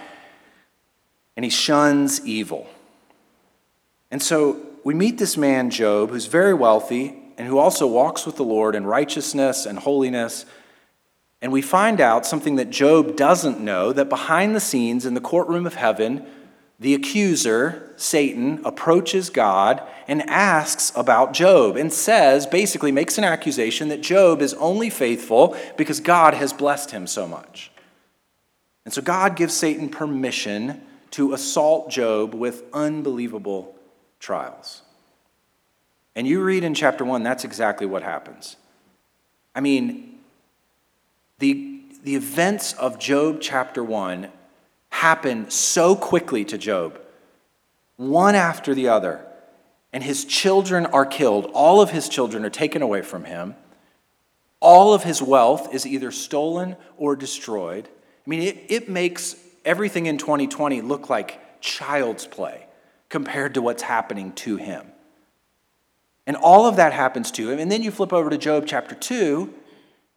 and 1.36 1.44
he 1.44 1.50
shuns 1.50 2.24
evil. 2.24 2.68
And 4.10 4.22
so 4.22 4.69
we 4.85 4.95
meet 4.95 5.19
this 5.19 5.37
man, 5.37 5.71
Job, 5.71 6.11
who's 6.11 6.27
very 6.27 6.55
wealthy 6.55 7.16
and 7.37 7.47
who 7.47 7.59
also 7.59 7.87
walks 7.87 8.27
with 8.27 8.37
the 8.37 8.45
Lord 8.45 8.75
in 8.75 8.87
righteousness 8.87 9.66
and 9.66 9.79
holiness. 9.79 10.47
And 11.43 11.53
we 11.53 11.62
find 11.62 12.01
out 12.01 12.27
something 12.27 12.57
that 12.57 12.71
Job 12.71 13.16
doesn't 13.16 13.61
know 13.61 13.93
that 13.93 14.09
behind 14.09 14.55
the 14.55 14.61
scenes 14.61 15.07
in 15.07 15.14
the 15.14 15.21
courtroom 15.21 15.66
of 15.66 15.75
heaven, 15.75 16.27
the 16.79 16.95
accuser, 16.95 17.93
Satan, 17.97 18.61
approaches 18.64 19.29
God 19.31 19.83
and 20.09 20.23
asks 20.29 20.93
about 20.97 21.33
Job 21.33 21.77
and 21.77 21.93
says, 21.93 22.47
basically, 22.47 22.93
makes 22.93 23.19
an 23.19 23.25
accusation 23.25 23.88
that 23.88 24.01
Job 24.01 24.40
is 24.40 24.55
only 24.55 24.90
faithful 24.90 25.57
because 25.77 26.01
God 26.01 26.35
has 26.35 26.53
blessed 26.53 26.90
him 26.90 27.07
so 27.07 27.27
much. 27.27 27.71
And 28.85 28.95
so 28.95 29.03
God 29.03 29.37
gives 29.37 29.55
Satan 29.55 29.88
permission 29.88 30.81
to 31.12 31.35
assault 31.35 31.90
Job 31.90 32.35
with 32.35 32.64
unbelievable 32.73 33.75
trials. 34.20 34.83
And 36.14 36.26
you 36.26 36.42
read 36.42 36.62
in 36.62 36.74
chapter 36.74 37.04
1, 37.04 37.22
that's 37.22 37.44
exactly 37.44 37.87
what 37.87 38.02
happens. 38.02 38.56
I 39.54 39.61
mean, 39.61 40.18
the, 41.38 41.83
the 42.04 42.14
events 42.14 42.74
of 42.74 42.98
Job 42.98 43.38
chapter 43.40 43.83
1 43.83 44.28
happen 44.90 45.50
so 45.50 45.96
quickly 45.96 46.44
to 46.44 46.59
Job, 46.59 47.00
one 47.96 48.35
after 48.35 48.74
the 48.74 48.88
other, 48.88 49.24
and 49.92 50.04
his 50.04 50.24
children 50.24 50.87
are 50.87 51.06
killed. 51.06 51.46
All 51.52 51.80
of 51.80 51.90
his 51.90 52.09
children 52.09 52.44
are 52.44 52.50
taken 52.50 52.83
away 52.83 53.02
from 53.02 53.24
him. 53.24 53.56
All 54.61 54.92
of 54.92 55.04
his 55.04 55.22
wealth 55.22 55.74
is 55.74 55.87
either 55.87 56.11
stolen 56.11 56.76
or 56.96 57.16
destroyed. 57.16 57.88
I 58.26 58.30
mean, 58.30 58.42
it, 58.42 58.59
it 58.68 58.88
makes 58.88 59.37
everything 59.64 60.06
in 60.06 60.18
2020 60.18 60.83
look 60.83 61.09
like 61.09 61.61
child's 61.61 62.26
play 62.26 62.66
compared 63.11 63.53
to 63.55 63.61
what's 63.62 63.83
happening 63.83 64.33
to 64.33 64.57
him. 64.57 64.87
And 66.27 66.37
all 66.37 66.66
of 66.66 66.77
that 66.77 66.92
happens 66.92 67.31
to 67.33 67.51
him. 67.51 67.59
And 67.59 67.70
then 67.70 67.83
you 67.83 67.90
flip 67.90 68.12
over 68.12 68.31
to 68.31 68.38
Job 68.38 68.64
chapter 68.66 68.94
2, 68.94 69.53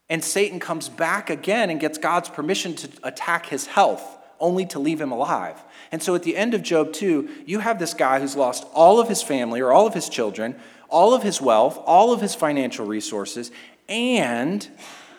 and 0.10 0.24
Satan 0.24 0.60
comes 0.60 0.88
back 0.88 1.30
again 1.30 1.70
and 1.70 1.80
gets 1.80 1.98
God's 1.98 2.30
permission 2.30 2.76
to 2.76 2.90
attack 3.04 3.48
his 3.48 3.66
health 3.66 4.20
only 4.40 4.66
to 4.68 4.80
leave 4.80 5.02
him 5.02 5.12
alive. 5.12 5.62
And 5.92 6.04
so 6.04 6.16
at 6.16 6.24
the 6.24 6.36
end 6.36 6.54
of 6.54 6.62
Job 6.62 6.94
2, 6.94 7.44
you 7.46 7.60
have 7.60 7.80
this 7.80 7.94
guy 7.94 8.20
who's 8.20 8.36
lost 8.36 8.66
all 8.74 9.00
of 9.00 9.08
his 9.08 9.24
family 9.24 9.62
or 9.62 9.72
all 9.72 9.88
of 9.88 9.94
his 9.94 10.10
children, 10.10 10.56
all 10.90 11.14
of 11.14 11.24
his 11.24 11.42
wealth, 11.42 11.80
all 11.86 12.14
of 12.14 12.22
his 12.22 12.36
financial 12.36 12.86
resources, 12.86 13.52
and 13.88 14.68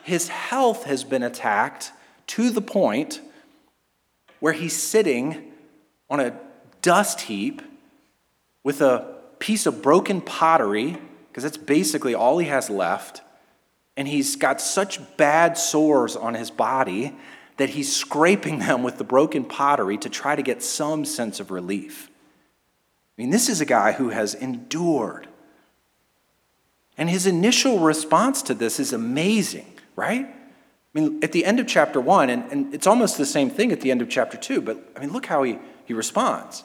his 0.04 0.28
health 0.28 0.84
has 0.84 1.02
been 1.02 1.22
attacked 1.22 1.90
to 2.26 2.50
the 2.50 2.60
point 2.60 3.20
where 4.40 4.52
he's 4.52 4.80
sitting 4.80 5.52
on 6.10 6.20
a 6.20 6.38
dust 6.84 7.22
heap 7.22 7.62
with 8.62 8.82
a 8.82 9.16
piece 9.38 9.64
of 9.66 9.82
broken 9.82 10.20
pottery, 10.20 10.98
because 11.28 11.42
that's 11.42 11.56
basically 11.56 12.14
all 12.14 12.38
he 12.38 12.46
has 12.46 12.68
left. 12.68 13.22
And 13.96 14.06
he's 14.06 14.36
got 14.36 14.60
such 14.60 15.00
bad 15.16 15.56
sores 15.56 16.14
on 16.14 16.34
his 16.34 16.50
body 16.50 17.16
that 17.56 17.70
he's 17.70 17.94
scraping 17.94 18.58
them 18.58 18.82
with 18.82 18.98
the 18.98 19.04
broken 19.04 19.44
pottery 19.44 19.96
to 19.98 20.10
try 20.10 20.36
to 20.36 20.42
get 20.42 20.62
some 20.62 21.04
sense 21.04 21.40
of 21.40 21.50
relief. 21.50 22.10
I 23.16 23.22
mean, 23.22 23.30
this 23.30 23.48
is 23.48 23.60
a 23.60 23.64
guy 23.64 23.92
who 23.92 24.10
has 24.10 24.34
endured. 24.34 25.28
And 26.98 27.08
his 27.08 27.26
initial 27.26 27.78
response 27.78 28.42
to 28.42 28.54
this 28.54 28.78
is 28.78 28.92
amazing, 28.92 29.72
right? 29.96 30.26
I 30.26 31.00
mean, 31.00 31.20
at 31.22 31.32
the 31.32 31.44
end 31.44 31.60
of 31.60 31.66
chapter 31.66 32.00
one, 32.00 32.28
and, 32.28 32.50
and 32.52 32.74
it's 32.74 32.86
almost 32.86 33.16
the 33.16 33.26
same 33.26 33.50
thing 33.50 33.72
at 33.72 33.80
the 33.80 33.90
end 33.90 34.02
of 34.02 34.08
chapter 34.08 34.36
two, 34.36 34.60
but 34.60 34.92
I 34.96 35.00
mean, 35.00 35.12
look 35.12 35.26
how 35.26 35.44
he, 35.44 35.58
he 35.84 35.94
responds. 35.94 36.64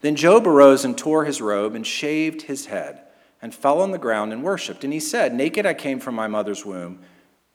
Then 0.00 0.16
Job 0.16 0.46
arose 0.46 0.84
and 0.84 0.96
tore 0.96 1.24
his 1.24 1.40
robe 1.40 1.74
and 1.74 1.86
shaved 1.86 2.42
his 2.42 2.66
head 2.66 3.00
and 3.40 3.54
fell 3.54 3.80
on 3.80 3.90
the 3.90 3.98
ground 3.98 4.32
and 4.32 4.42
worshiped. 4.42 4.84
And 4.84 4.92
he 4.92 5.00
said, 5.00 5.34
Naked 5.34 5.66
I 5.66 5.74
came 5.74 6.00
from 6.00 6.14
my 6.14 6.26
mother's 6.26 6.64
womb 6.64 7.00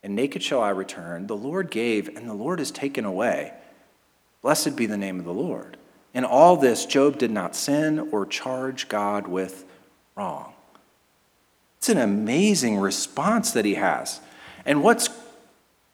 and 0.04 0.15
naked 0.15 0.41
shall 0.41 0.62
I 0.62 0.69
return. 0.69 1.27
The 1.27 1.38
Lord 1.38 1.69
gave, 1.69 2.08
and 2.15 2.27
the 2.27 2.34
Lord 2.34 2.60
has 2.60 2.71
taken 2.71 3.06
away. 3.06 3.54
Blessed 4.41 4.75
be 4.75 4.86
the 4.86 4.97
name 4.97 5.19
of 5.19 5.25
the 5.25 5.34
Lord. 5.34 5.77
In 6.13 6.25
all 6.25 6.58
this, 6.58 6.86
Job 6.86 7.17
did 7.17 7.32
not 7.32 7.56
sin 7.56 8.10
or 8.12 8.25
charge 8.25 8.89
God 8.89 9.27
with 9.27 9.63
wrong. 10.15 10.54
It's 11.77 11.89
an 11.89 11.99
amazing 11.99 12.77
response 12.77 13.51
that 13.51 13.65
he 13.65 13.75
has. 13.75 14.19
And 14.65 14.84
what's 14.84 15.10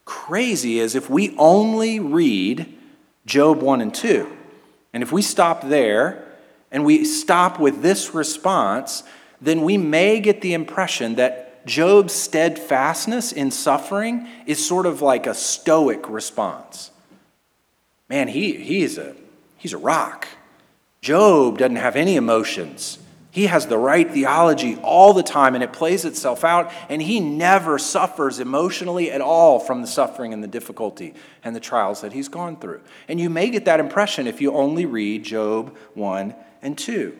crazy 0.05 0.79
is 0.79 0.95
if 0.95 1.09
we 1.09 1.35
only 1.37 1.99
read 1.99 2.73
Job 3.25 3.61
1 3.61 3.81
and 3.81 3.93
2, 3.93 4.35
and 4.93 5.03
if 5.03 5.11
we 5.11 5.21
stop 5.21 5.63
there 5.63 6.25
and 6.71 6.85
we 6.85 7.05
stop 7.05 7.59
with 7.59 7.81
this 7.81 8.13
response, 8.13 9.03
then 9.41 9.61
we 9.61 9.77
may 9.77 10.19
get 10.19 10.41
the 10.41 10.53
impression 10.53 11.15
that 11.15 11.65
Job's 11.65 12.13
steadfastness 12.13 13.31
in 13.31 13.51
suffering 13.51 14.27
is 14.45 14.65
sort 14.65 14.85
of 14.85 15.01
like 15.01 15.27
a 15.27 15.33
stoic 15.33 16.09
response. 16.09 16.91
Man, 18.09 18.29
he, 18.29 18.53
he's, 18.53 18.97
a, 18.97 19.15
he's 19.57 19.73
a 19.73 19.77
rock. 19.77 20.27
Job 21.01 21.57
doesn't 21.57 21.75
have 21.75 21.95
any 21.95 22.15
emotions. 22.15 22.99
He 23.31 23.47
has 23.47 23.67
the 23.67 23.77
right 23.77 24.09
theology 24.09 24.77
all 24.77 25.13
the 25.13 25.21
time, 25.21 25.53
and 25.53 25.63
it 25.63 25.71
plays 25.71 26.05
itself 26.05 26.43
out, 26.43 26.71
and 26.89 27.01
he 27.01 27.19
never 27.19 27.77
suffers 27.77 28.39
emotionally 28.39 29.11
at 29.11 29.21
all 29.21 29.59
from 29.59 29.81
the 29.81 29.87
suffering 29.87 30.33
and 30.33 30.41
the 30.41 30.47
difficulty 30.47 31.13
and 31.43 31.55
the 31.55 31.59
trials 31.59 32.01
that 32.01 32.13
he's 32.13 32.29
gone 32.29 32.55
through. 32.55 32.81
And 33.07 33.19
you 33.19 33.29
may 33.29 33.49
get 33.49 33.65
that 33.65 33.79
impression 33.79 34.25
if 34.25 34.41
you 34.41 34.53
only 34.53 34.85
read 34.85 35.23
Job 35.23 35.77
1 35.93 36.33
and 36.61 36.77
2. 36.77 37.17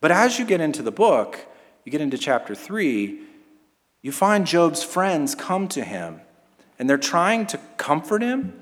But 0.00 0.10
as 0.10 0.38
you 0.38 0.44
get 0.44 0.60
into 0.60 0.82
the 0.82 0.92
book, 0.92 1.38
you 1.84 1.92
get 1.92 2.00
into 2.00 2.18
chapter 2.18 2.54
3, 2.54 3.20
you 4.02 4.12
find 4.12 4.46
Job's 4.46 4.82
friends 4.82 5.34
come 5.34 5.68
to 5.68 5.82
him 5.82 6.20
and 6.78 6.88
they're 6.88 6.98
trying 6.98 7.46
to 7.46 7.58
comfort 7.76 8.22
him, 8.22 8.52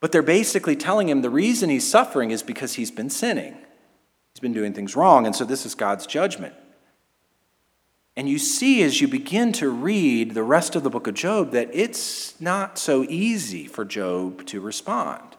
but 0.00 0.12
they're 0.12 0.22
basically 0.22 0.76
telling 0.76 1.08
him 1.08 1.22
the 1.22 1.30
reason 1.30 1.68
he's 1.68 1.88
suffering 1.88 2.30
is 2.30 2.42
because 2.42 2.74
he's 2.74 2.90
been 2.90 3.10
sinning. 3.10 3.56
He's 4.32 4.40
been 4.40 4.52
doing 4.52 4.72
things 4.72 4.94
wrong, 4.94 5.26
and 5.26 5.34
so 5.34 5.44
this 5.44 5.64
is 5.64 5.74
God's 5.74 6.06
judgment. 6.06 6.54
And 8.16 8.28
you 8.28 8.38
see 8.38 8.82
as 8.82 9.00
you 9.00 9.08
begin 9.08 9.52
to 9.52 9.68
read 9.68 10.34
the 10.34 10.42
rest 10.42 10.76
of 10.76 10.82
the 10.82 10.90
book 10.90 11.06
of 11.06 11.14
Job 11.14 11.50
that 11.52 11.68
it's 11.72 12.40
not 12.40 12.78
so 12.78 13.04
easy 13.04 13.66
for 13.66 13.84
Job 13.84 14.46
to 14.46 14.60
respond. 14.60 15.22
I'll 15.22 15.38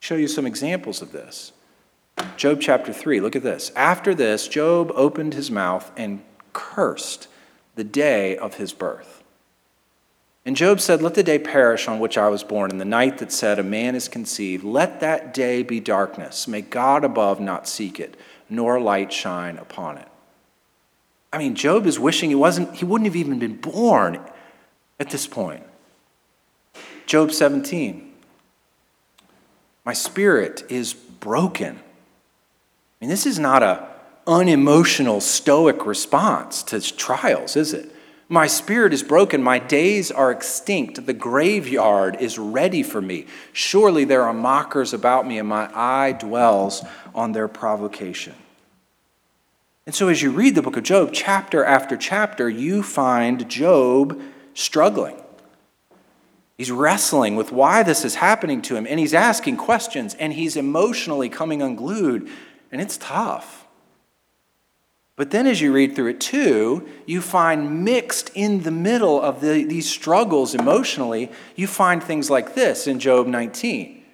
show 0.00 0.14
you 0.16 0.28
some 0.28 0.46
examples 0.46 1.02
of 1.02 1.12
this. 1.12 1.52
Job 2.36 2.60
chapter 2.60 2.92
3, 2.92 3.20
look 3.20 3.34
at 3.34 3.42
this. 3.42 3.72
After 3.74 4.14
this, 4.14 4.46
Job 4.48 4.92
opened 4.94 5.34
his 5.34 5.50
mouth 5.50 5.90
and 5.96 6.22
cursed 6.52 7.28
the 7.74 7.84
day 7.84 8.36
of 8.36 8.54
his 8.54 8.72
birth. 8.72 9.22
And 10.44 10.56
Job 10.56 10.80
said, 10.80 11.02
Let 11.02 11.14
the 11.14 11.22
day 11.22 11.38
perish 11.38 11.88
on 11.88 11.98
which 11.98 12.16
I 12.16 12.28
was 12.28 12.42
born, 12.42 12.70
and 12.70 12.80
the 12.80 12.84
night 12.84 13.18
that 13.18 13.32
said, 13.32 13.58
A 13.58 13.62
man 13.62 13.94
is 13.94 14.08
conceived. 14.08 14.64
Let 14.64 15.00
that 15.00 15.34
day 15.34 15.62
be 15.62 15.78
darkness. 15.78 16.48
May 16.48 16.62
God 16.62 17.04
above 17.04 17.38
not 17.38 17.68
seek 17.68 18.00
it, 18.00 18.16
nor 18.48 18.80
light 18.80 19.12
shine 19.12 19.58
upon 19.58 19.98
it. 19.98 20.08
I 21.32 21.38
mean, 21.38 21.54
Job 21.54 21.86
is 21.86 21.98
wishing 21.98 22.30
he 22.30 22.34
wasn't, 22.34 22.74
he 22.76 22.84
wouldn't 22.84 23.06
have 23.06 23.16
even 23.16 23.38
been 23.38 23.56
born 23.56 24.20
at 24.98 25.10
this 25.10 25.26
point. 25.26 25.64
Job 27.04 27.32
17. 27.32 28.14
My 29.84 29.92
spirit 29.92 30.64
is 30.68 30.94
broken. 30.94 31.80
I 33.00 33.04
mean, 33.04 33.10
this 33.10 33.26
is 33.26 33.38
not 33.38 33.62
a 33.62 33.88
unemotional, 34.26 35.20
stoic 35.20 35.86
response 35.86 36.62
to 36.64 36.80
trials, 36.80 37.56
is 37.56 37.72
it? 37.72 37.94
My 38.28 38.46
spirit 38.46 38.92
is 38.92 39.02
broken. 39.02 39.42
My 39.42 39.58
days 39.58 40.10
are 40.10 40.30
extinct. 40.30 41.06
The 41.06 41.14
graveyard 41.14 42.18
is 42.20 42.38
ready 42.38 42.82
for 42.82 43.00
me. 43.00 43.24
Surely 43.54 44.04
there 44.04 44.24
are 44.24 44.34
mockers 44.34 44.92
about 44.92 45.26
me, 45.26 45.38
and 45.38 45.48
my 45.48 45.70
eye 45.74 46.12
dwells 46.12 46.84
on 47.14 47.32
their 47.32 47.48
provocation. 47.48 48.34
And 49.86 49.94
so, 49.94 50.08
as 50.08 50.20
you 50.20 50.30
read 50.30 50.54
the 50.54 50.60
book 50.60 50.76
of 50.76 50.82
Job, 50.82 51.10
chapter 51.14 51.64
after 51.64 51.96
chapter, 51.96 52.50
you 52.50 52.82
find 52.82 53.48
Job 53.48 54.20
struggling. 54.52 55.16
He's 56.58 56.70
wrestling 56.70 57.34
with 57.34 57.50
why 57.50 57.82
this 57.82 58.04
is 58.04 58.16
happening 58.16 58.60
to 58.62 58.76
him, 58.76 58.86
and 58.86 59.00
he's 59.00 59.14
asking 59.14 59.56
questions, 59.56 60.14
and 60.16 60.34
he's 60.34 60.56
emotionally 60.56 61.30
coming 61.30 61.62
unglued, 61.62 62.28
and 62.70 62.80
it's 62.80 62.96
tough. 62.96 63.66
But 65.16 65.32
then, 65.32 65.48
as 65.48 65.60
you 65.60 65.72
read 65.72 65.96
through 65.96 66.10
it 66.10 66.20
too, 66.20 66.88
you 67.04 67.20
find 67.20 67.84
mixed 67.84 68.30
in 68.34 68.62
the 68.62 68.70
middle 68.70 69.20
of 69.20 69.40
the, 69.40 69.64
these 69.64 69.90
struggles 69.90 70.54
emotionally, 70.54 71.32
you 71.56 71.66
find 71.66 72.00
things 72.00 72.30
like 72.30 72.54
this 72.54 72.86
in 72.86 73.00
Job 73.00 73.26
19. 73.26 74.04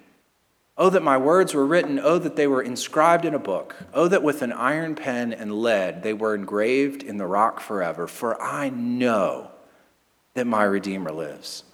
Oh, 0.77 0.89
that 0.89 1.03
my 1.03 1.15
words 1.15 1.53
were 1.53 1.65
written. 1.65 1.99
Oh, 1.99 2.17
that 2.17 2.35
they 2.35 2.47
were 2.47 2.63
inscribed 2.63 3.23
in 3.23 3.35
a 3.35 3.39
book. 3.39 3.75
Oh, 3.93 4.07
that 4.07 4.23
with 4.23 4.41
an 4.41 4.51
iron 4.51 4.95
pen 4.95 5.31
and 5.31 5.61
lead 5.61 6.01
they 6.01 6.11
were 6.11 6.33
engraved 6.33 7.03
in 7.03 7.17
the 7.17 7.27
rock 7.27 7.59
forever. 7.59 8.07
For 8.07 8.41
I 8.41 8.69
know 8.69 9.51
that 10.33 10.47
my 10.47 10.63
Redeemer 10.63 11.11
lives. 11.11 11.64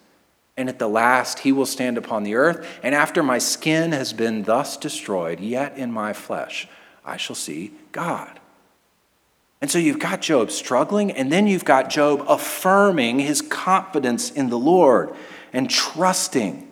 And 0.62 0.70
at 0.70 0.78
the 0.78 0.88
last 0.88 1.40
he 1.40 1.52
will 1.52 1.66
stand 1.66 1.98
upon 1.98 2.22
the 2.22 2.36
earth. 2.36 2.66
And 2.84 2.94
after 2.94 3.24
my 3.24 3.40
skin 3.40 3.94
has 3.94 4.14
been 4.14 4.44
thus 4.44 4.78
destroyed, 4.78 5.40
yet 5.40 5.76
in 5.76 5.92
my 5.92 6.14
flesh 6.14 6.68
I 7.04 7.18
shall 7.18 7.36
see 7.36 7.72
God. 7.92 8.40
And 9.60 9.72
so 9.72 9.80
you've 9.80 9.98
got 9.98 10.22
Job 10.22 10.52
struggling, 10.52 11.12
and 11.12 11.32
then 11.32 11.48
you've 11.48 11.66
got 11.66 11.90
Job 11.90 12.24
affirming 12.28 13.20
his 13.20 13.42
confidence 13.42 14.30
in 14.30 14.50
the 14.50 14.58
Lord 14.60 15.16
and 15.52 15.68
trusting. 15.68 16.72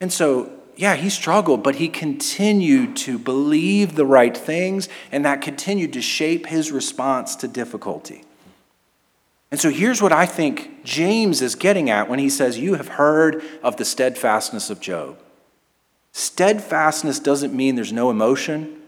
And 0.00 0.12
so, 0.12 0.50
yeah, 0.74 0.96
he 0.96 1.08
struggled, 1.08 1.62
but 1.62 1.76
he 1.76 1.88
continued 1.88 2.96
to 2.96 3.16
believe 3.16 3.94
the 3.94 4.06
right 4.06 4.36
things, 4.36 4.88
and 5.12 5.24
that 5.24 5.40
continued 5.40 5.92
to 5.92 6.02
shape 6.02 6.46
his 6.46 6.72
response 6.72 7.36
to 7.36 7.48
difficulty. 7.48 8.24
And 9.50 9.60
so 9.60 9.70
here's 9.70 10.02
what 10.02 10.12
I 10.12 10.26
think 10.26 10.84
James 10.84 11.40
is 11.40 11.54
getting 11.54 11.88
at 11.88 12.08
when 12.08 12.18
he 12.18 12.28
says, 12.28 12.58
You 12.58 12.74
have 12.74 12.88
heard 12.88 13.42
of 13.62 13.76
the 13.76 13.84
steadfastness 13.84 14.70
of 14.70 14.80
Job. 14.80 15.18
Steadfastness 16.12 17.20
doesn't 17.20 17.54
mean 17.54 17.76
there's 17.76 17.92
no 17.92 18.10
emotion, 18.10 18.80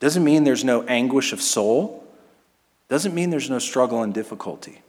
doesn't 0.00 0.24
mean 0.24 0.44
there's 0.44 0.64
no 0.64 0.82
anguish 0.84 1.32
of 1.32 1.40
soul 1.40 2.04
doesn't 2.88 3.14
mean 3.14 3.30
there's 3.30 3.50
no 3.50 3.58
struggle 3.58 4.02
and 4.02 4.12
difficulty. 4.12 4.82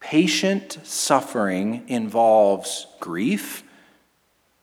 Patient 0.00 0.78
suffering 0.84 1.84
involves 1.88 2.86
grief, 3.00 3.62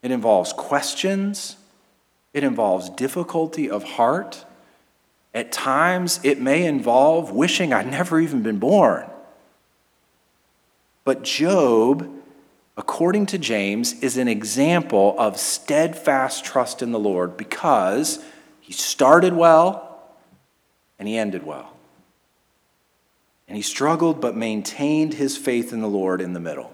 it 0.01 0.11
involves 0.11 0.53
questions, 0.53 1.57
it 2.33 2.43
involves 2.43 2.89
difficulty 2.89 3.69
of 3.69 3.83
heart. 3.83 4.45
At 5.39 5.53
times, 5.53 6.19
it 6.23 6.41
may 6.41 6.65
involve 6.65 7.31
wishing 7.31 7.71
I'd 7.71 7.89
never 7.89 8.19
even 8.19 8.41
been 8.41 8.59
born. 8.59 9.09
But 11.05 11.23
Job, 11.23 12.11
according 12.75 13.27
to 13.27 13.37
James, 13.37 13.97
is 14.01 14.17
an 14.17 14.27
example 14.27 15.15
of 15.17 15.39
steadfast 15.39 16.43
trust 16.43 16.81
in 16.81 16.91
the 16.91 16.99
Lord 16.99 17.37
because 17.37 18.21
he 18.59 18.73
started 18.73 19.31
well 19.31 20.01
and 20.99 21.07
he 21.07 21.17
ended 21.17 21.45
well. 21.45 21.71
And 23.47 23.55
he 23.55 23.63
struggled 23.63 24.19
but 24.19 24.35
maintained 24.35 25.13
his 25.13 25.37
faith 25.37 25.71
in 25.71 25.79
the 25.79 25.87
Lord 25.87 26.19
in 26.19 26.33
the 26.33 26.41
middle. 26.41 26.73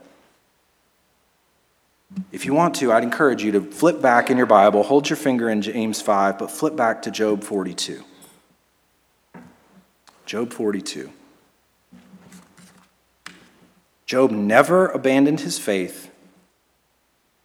If 2.32 2.48
you 2.48 2.56
want 2.56 2.74
to, 2.78 2.92
I'd 2.92 3.04
encourage 3.04 3.44
you 3.44 3.52
to 3.52 3.62
flip 3.62 4.02
back 4.02 4.32
in 4.32 4.38
your 4.38 4.48
Bible, 4.48 4.82
hold 4.82 5.08
your 5.08 5.18
finger 5.18 5.52
in 5.52 5.62
James 5.62 6.02
5, 6.02 6.40
but 6.40 6.50
flip 6.50 6.76
back 6.76 7.04
to 7.04 7.12
Job 7.12 7.44
42. 7.44 8.04
Job 10.26 10.52
42. 10.52 11.12
Job 14.06 14.32
never 14.32 14.88
abandoned 14.88 15.42
his 15.42 15.58
faith, 15.58 16.12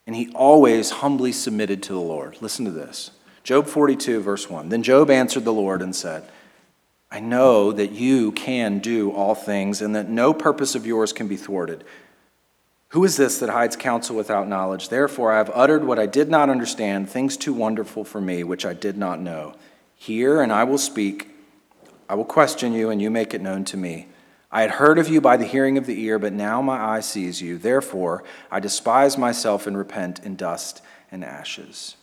and 0.06 0.14
he 0.14 0.30
always 0.34 0.90
humbly 0.90 1.32
submitted 1.32 1.82
to 1.84 1.92
the 1.92 2.00
Lord. 2.00 2.36
Listen 2.40 2.64
to 2.64 2.70
this 2.70 3.12
Job 3.42 3.66
42, 3.66 4.20
verse 4.20 4.50
1. 4.50 4.68
Then 4.68 4.82
Job 4.82 5.10
answered 5.10 5.44
the 5.44 5.52
Lord 5.52 5.82
and 5.82 5.96
said, 5.96 6.24
I 7.10 7.20
know 7.20 7.72
that 7.72 7.92
you 7.92 8.30
can 8.32 8.78
do 8.78 9.10
all 9.10 9.34
things 9.34 9.82
and 9.82 9.96
that 9.96 10.08
no 10.08 10.32
purpose 10.32 10.74
of 10.74 10.86
yours 10.86 11.12
can 11.12 11.26
be 11.26 11.36
thwarted. 11.36 11.82
Who 12.88 13.04
is 13.04 13.16
this 13.16 13.38
that 13.38 13.50
hides 13.50 13.76
counsel 13.76 14.16
without 14.16 14.48
knowledge? 14.48 14.88
Therefore, 14.88 15.32
I 15.32 15.38
have 15.38 15.50
uttered 15.54 15.84
what 15.84 15.98
I 15.98 16.06
did 16.06 16.28
not 16.28 16.50
understand, 16.50 17.08
things 17.08 17.36
too 17.36 17.52
wonderful 17.52 18.04
for 18.04 18.20
me, 18.20 18.44
which 18.44 18.66
I 18.66 18.74
did 18.74 18.96
not 18.96 19.20
know. 19.20 19.54
Hear, 19.96 20.40
and 20.40 20.52
I 20.52 20.64
will 20.64 20.78
speak. 20.78 21.29
I 22.10 22.14
will 22.14 22.24
question 22.24 22.72
you, 22.72 22.90
and 22.90 23.00
you 23.00 23.10
make 23.10 23.32
it 23.32 23.40
known 23.40 23.64
to 23.66 23.76
me. 23.76 24.08
I 24.50 24.62
had 24.62 24.72
heard 24.72 24.98
of 24.98 25.08
you 25.08 25.20
by 25.20 25.36
the 25.36 25.44
hearing 25.44 25.78
of 25.78 25.86
the 25.86 26.02
ear, 26.02 26.18
but 26.18 26.32
now 26.32 26.60
my 26.60 26.78
eye 26.78 27.00
sees 27.00 27.40
you. 27.40 27.56
Therefore, 27.56 28.24
I 28.50 28.58
despise 28.58 29.16
myself 29.16 29.68
and 29.68 29.78
repent 29.78 30.18
in 30.18 30.34
dust 30.34 30.82
and 31.12 31.24
ashes 31.24 31.94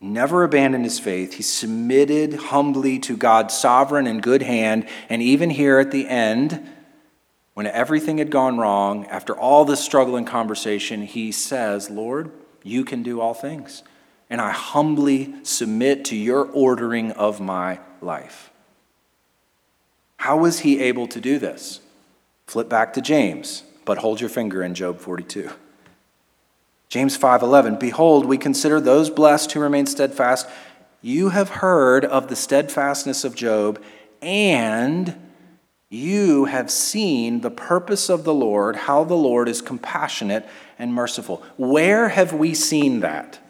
never 0.00 0.44
abandoned 0.44 0.84
his 0.84 0.98
faith. 0.98 1.34
He 1.34 1.42
submitted 1.42 2.34
humbly 2.34 2.98
to 3.00 3.16
God's 3.16 3.54
sovereign 3.54 4.06
and 4.06 4.22
good 4.22 4.42
hand. 4.42 4.86
And 5.08 5.22
even 5.22 5.50
here 5.50 5.78
at 5.78 5.90
the 5.90 6.08
end, 6.08 6.66
when 7.54 7.66
everything 7.66 8.18
had 8.18 8.30
gone 8.30 8.58
wrong, 8.58 9.06
after 9.06 9.34
all 9.36 9.64
this 9.64 9.84
struggle 9.84 10.16
and 10.16 10.26
conversation, 10.26 11.02
he 11.02 11.32
says, 11.32 11.90
Lord, 11.90 12.30
you 12.62 12.84
can 12.84 13.02
do 13.02 13.20
all 13.20 13.34
things. 13.34 13.82
And 14.28 14.40
I 14.40 14.50
humbly 14.50 15.34
submit 15.44 16.04
to 16.06 16.16
your 16.16 16.46
ordering 16.46 17.12
of 17.12 17.40
my 17.40 17.78
life. 18.00 18.50
How 20.18 20.36
was 20.36 20.60
he 20.60 20.80
able 20.80 21.06
to 21.08 21.20
do 21.20 21.38
this? 21.38 21.80
Flip 22.46 22.68
back 22.68 22.92
to 22.94 23.00
James, 23.00 23.62
but 23.84 23.98
hold 23.98 24.20
your 24.20 24.30
finger 24.30 24.62
in 24.62 24.74
Job 24.74 24.98
42. 24.98 25.50
James 26.88 27.16
5:11 27.16 27.78
Behold 27.78 28.26
we 28.26 28.38
consider 28.38 28.80
those 28.80 29.10
blessed 29.10 29.52
who 29.52 29.60
remain 29.60 29.86
steadfast 29.86 30.46
you 31.02 31.30
have 31.30 31.48
heard 31.48 32.04
of 32.04 32.28
the 32.28 32.36
steadfastness 32.36 33.24
of 33.24 33.34
Job 33.34 33.82
and 34.22 35.14
you 35.88 36.46
have 36.46 36.70
seen 36.70 37.40
the 37.40 37.50
purpose 37.50 38.08
of 38.08 38.24
the 38.24 38.34
Lord 38.34 38.76
how 38.76 39.04
the 39.04 39.14
Lord 39.14 39.48
is 39.48 39.60
compassionate 39.60 40.48
and 40.78 40.94
merciful 40.94 41.42
where 41.56 42.10
have 42.10 42.32
we 42.32 42.54
seen 42.54 43.00
that 43.00 43.40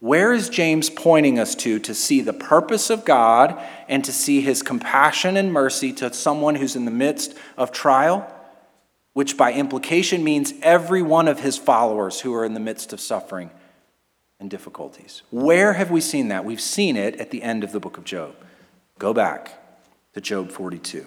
where 0.00 0.32
is 0.32 0.48
James 0.48 0.90
pointing 0.90 1.38
us 1.38 1.54
to 1.56 1.78
to 1.78 1.94
see 1.94 2.20
the 2.20 2.32
purpose 2.32 2.90
of 2.90 3.04
God 3.04 3.62
and 3.88 4.04
to 4.04 4.12
see 4.12 4.40
his 4.40 4.62
compassion 4.62 5.36
and 5.36 5.52
mercy 5.52 5.92
to 5.94 6.12
someone 6.12 6.56
who's 6.56 6.76
in 6.76 6.84
the 6.84 6.90
midst 6.90 7.34
of 7.56 7.70
trial 7.70 8.30
which 9.12 9.36
by 9.36 9.52
implication 9.52 10.22
means 10.22 10.54
every 10.62 11.02
one 11.02 11.28
of 11.28 11.40
his 11.40 11.56
followers 11.58 12.20
who 12.20 12.34
are 12.34 12.44
in 12.44 12.54
the 12.54 12.60
midst 12.60 12.92
of 12.92 13.00
suffering 13.00 13.50
and 14.38 14.48
difficulties. 14.50 15.22
Where 15.30 15.74
have 15.74 15.90
we 15.90 16.00
seen 16.00 16.28
that? 16.28 16.44
We've 16.44 16.60
seen 16.60 16.96
it 16.96 17.16
at 17.16 17.30
the 17.30 17.42
end 17.42 17.64
of 17.64 17.72
the 17.72 17.80
book 17.80 17.98
of 17.98 18.04
Job. 18.04 18.34
Go 18.98 19.12
back 19.12 19.52
to 20.14 20.20
Job 20.20 20.50
42. 20.50 21.06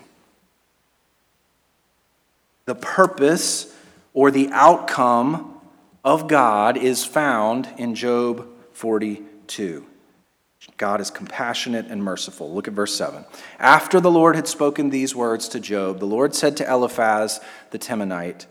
The 2.65 2.75
purpose 2.75 3.73
or 4.13 4.31
the 4.31 4.49
outcome 4.51 5.59
of 6.03 6.27
God 6.27 6.77
is 6.77 7.05
found 7.05 7.69
in 7.77 7.95
Job 7.95 8.47
42. 8.73 9.85
God 10.77 11.01
is 11.01 11.11
compassionate 11.11 11.87
and 11.87 12.03
merciful. 12.03 12.53
Look 12.53 12.67
at 12.67 12.73
verse 12.73 12.95
7. 12.95 13.25
After 13.59 13.99
the 13.99 14.11
Lord 14.11 14.35
had 14.35 14.47
spoken 14.47 14.89
these 14.89 15.15
words 15.15 15.47
to 15.49 15.59
Job, 15.59 15.99
the 15.99 16.05
Lord 16.05 16.33
said 16.33 16.57
to 16.57 16.69
Eliphaz 16.69 17.41
the 17.71 17.79
Temanite, 17.79 18.45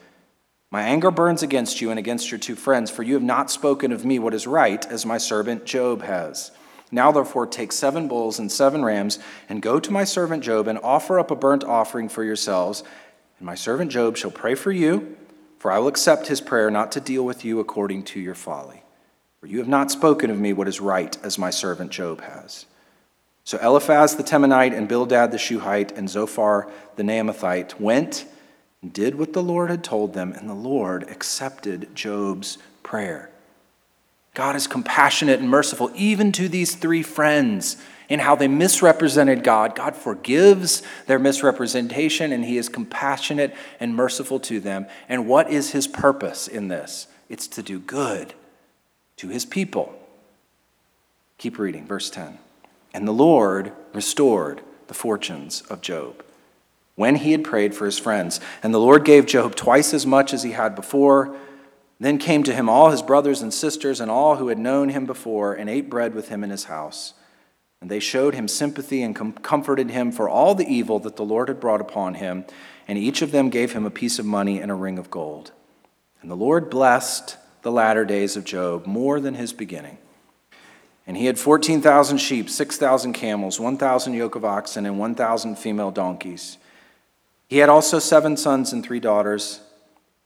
My 0.70 0.82
anger 0.82 1.10
burns 1.10 1.42
against 1.42 1.80
you 1.80 1.90
and 1.90 1.98
against 1.98 2.30
your 2.30 2.38
two 2.38 2.54
friends, 2.54 2.90
for 2.90 3.02
you 3.02 3.14
have 3.14 3.22
not 3.22 3.50
spoken 3.50 3.92
of 3.92 4.04
me 4.04 4.18
what 4.18 4.34
is 4.34 4.46
right, 4.46 4.84
as 4.86 5.06
my 5.06 5.18
servant 5.18 5.64
Job 5.64 6.02
has. 6.02 6.50
Now, 6.90 7.10
therefore, 7.10 7.46
take 7.46 7.72
seven 7.72 8.06
bulls 8.06 8.38
and 8.38 8.52
seven 8.52 8.84
rams, 8.84 9.18
and 9.48 9.62
go 9.62 9.80
to 9.80 9.90
my 9.90 10.04
servant 10.04 10.44
Job, 10.44 10.68
and 10.68 10.78
offer 10.78 11.18
up 11.18 11.30
a 11.30 11.36
burnt 11.36 11.64
offering 11.64 12.10
for 12.10 12.22
yourselves. 12.22 12.84
And 13.38 13.46
my 13.46 13.54
servant 13.54 13.90
Job 13.90 14.18
shall 14.18 14.30
pray 14.30 14.54
for 14.54 14.70
you, 14.70 15.16
for 15.58 15.72
I 15.72 15.78
will 15.78 15.88
accept 15.88 16.26
his 16.26 16.42
prayer 16.42 16.70
not 16.70 16.92
to 16.92 17.00
deal 17.00 17.24
with 17.24 17.44
you 17.44 17.58
according 17.60 18.04
to 18.04 18.20
your 18.20 18.34
folly. 18.34 18.81
For 19.42 19.48
you 19.48 19.58
have 19.58 19.66
not 19.66 19.90
spoken 19.90 20.30
of 20.30 20.38
me 20.38 20.52
what 20.52 20.68
is 20.68 20.80
right, 20.80 21.18
as 21.24 21.36
my 21.36 21.50
servant 21.50 21.90
Job 21.90 22.20
has. 22.20 22.64
So 23.42 23.58
Eliphaz 23.60 24.14
the 24.14 24.22
Temanite, 24.22 24.72
and 24.72 24.86
Bildad 24.86 25.32
the 25.32 25.36
Shuhite, 25.36 25.90
and 25.98 26.08
Zophar 26.08 26.70
the 26.94 27.02
Naamathite 27.02 27.80
went 27.80 28.24
and 28.82 28.92
did 28.92 29.16
what 29.16 29.32
the 29.32 29.42
Lord 29.42 29.68
had 29.68 29.82
told 29.82 30.14
them, 30.14 30.30
and 30.30 30.48
the 30.48 30.54
Lord 30.54 31.10
accepted 31.10 31.92
Job's 31.92 32.58
prayer. 32.84 33.30
God 34.34 34.54
is 34.54 34.68
compassionate 34.68 35.40
and 35.40 35.50
merciful 35.50 35.90
even 35.96 36.30
to 36.30 36.48
these 36.48 36.76
three 36.76 37.02
friends 37.02 37.78
in 38.08 38.20
how 38.20 38.36
they 38.36 38.46
misrepresented 38.46 39.42
God. 39.42 39.74
God 39.74 39.96
forgives 39.96 40.84
their 41.08 41.18
misrepresentation, 41.18 42.30
and 42.30 42.44
He 42.44 42.58
is 42.58 42.68
compassionate 42.68 43.56
and 43.80 43.96
merciful 43.96 44.38
to 44.38 44.60
them. 44.60 44.86
And 45.08 45.26
what 45.26 45.50
is 45.50 45.72
His 45.72 45.88
purpose 45.88 46.46
in 46.46 46.68
this? 46.68 47.08
It's 47.28 47.48
to 47.48 47.62
do 47.64 47.80
good 47.80 48.34
to 49.22 49.28
his 49.28 49.46
people. 49.46 49.94
Keep 51.38 51.56
reading, 51.56 51.86
verse 51.86 52.10
10. 52.10 52.40
And 52.92 53.06
the 53.06 53.12
Lord 53.12 53.70
restored 53.92 54.62
the 54.88 54.94
fortunes 54.94 55.62
of 55.70 55.80
Job 55.80 56.24
when 56.96 57.14
he 57.14 57.30
had 57.30 57.44
prayed 57.44 57.72
for 57.72 57.86
his 57.86 58.00
friends. 58.00 58.40
And 58.64 58.74
the 58.74 58.80
Lord 58.80 59.04
gave 59.04 59.26
Job 59.26 59.54
twice 59.54 59.94
as 59.94 60.04
much 60.04 60.34
as 60.34 60.42
he 60.42 60.50
had 60.50 60.74
before. 60.74 61.36
Then 62.00 62.18
came 62.18 62.42
to 62.42 62.52
him 62.52 62.68
all 62.68 62.90
his 62.90 63.00
brothers 63.00 63.42
and 63.42 63.54
sisters 63.54 64.00
and 64.00 64.10
all 64.10 64.38
who 64.38 64.48
had 64.48 64.58
known 64.58 64.88
him 64.88 65.06
before 65.06 65.54
and 65.54 65.70
ate 65.70 65.88
bread 65.88 66.16
with 66.16 66.28
him 66.28 66.42
in 66.42 66.50
his 66.50 66.64
house. 66.64 67.14
And 67.80 67.88
they 67.88 68.00
showed 68.00 68.34
him 68.34 68.48
sympathy 68.48 69.04
and 69.04 69.14
com- 69.14 69.34
comforted 69.34 69.92
him 69.92 70.10
for 70.10 70.28
all 70.28 70.56
the 70.56 70.66
evil 70.66 70.98
that 70.98 71.14
the 71.14 71.24
Lord 71.24 71.46
had 71.46 71.60
brought 71.60 71.80
upon 71.80 72.14
him. 72.14 72.44
And 72.88 72.98
each 72.98 73.22
of 73.22 73.30
them 73.30 73.50
gave 73.50 73.70
him 73.70 73.86
a 73.86 73.90
piece 73.90 74.18
of 74.18 74.26
money 74.26 74.60
and 74.60 74.72
a 74.72 74.74
ring 74.74 74.98
of 74.98 75.12
gold. 75.12 75.52
And 76.22 76.28
the 76.28 76.34
Lord 76.34 76.68
blessed 76.68 77.36
the 77.62 77.72
latter 77.72 78.04
days 78.04 78.36
of 78.36 78.44
Job 78.44 78.86
more 78.86 79.20
than 79.20 79.34
his 79.34 79.52
beginning. 79.52 79.98
And 81.06 81.16
he 81.16 81.26
had 81.26 81.38
14,000 81.38 82.18
sheep, 82.18 82.48
6,000 82.48 83.12
camels, 83.12 83.58
1,000 83.58 84.14
yoke 84.14 84.36
of 84.36 84.44
oxen, 84.44 84.86
and 84.86 84.98
1,000 84.98 85.56
female 85.56 85.90
donkeys. 85.90 86.58
He 87.48 87.58
had 87.58 87.68
also 87.68 87.98
seven 87.98 88.36
sons 88.36 88.72
and 88.72 88.84
three 88.84 89.00
daughters. 89.00 89.60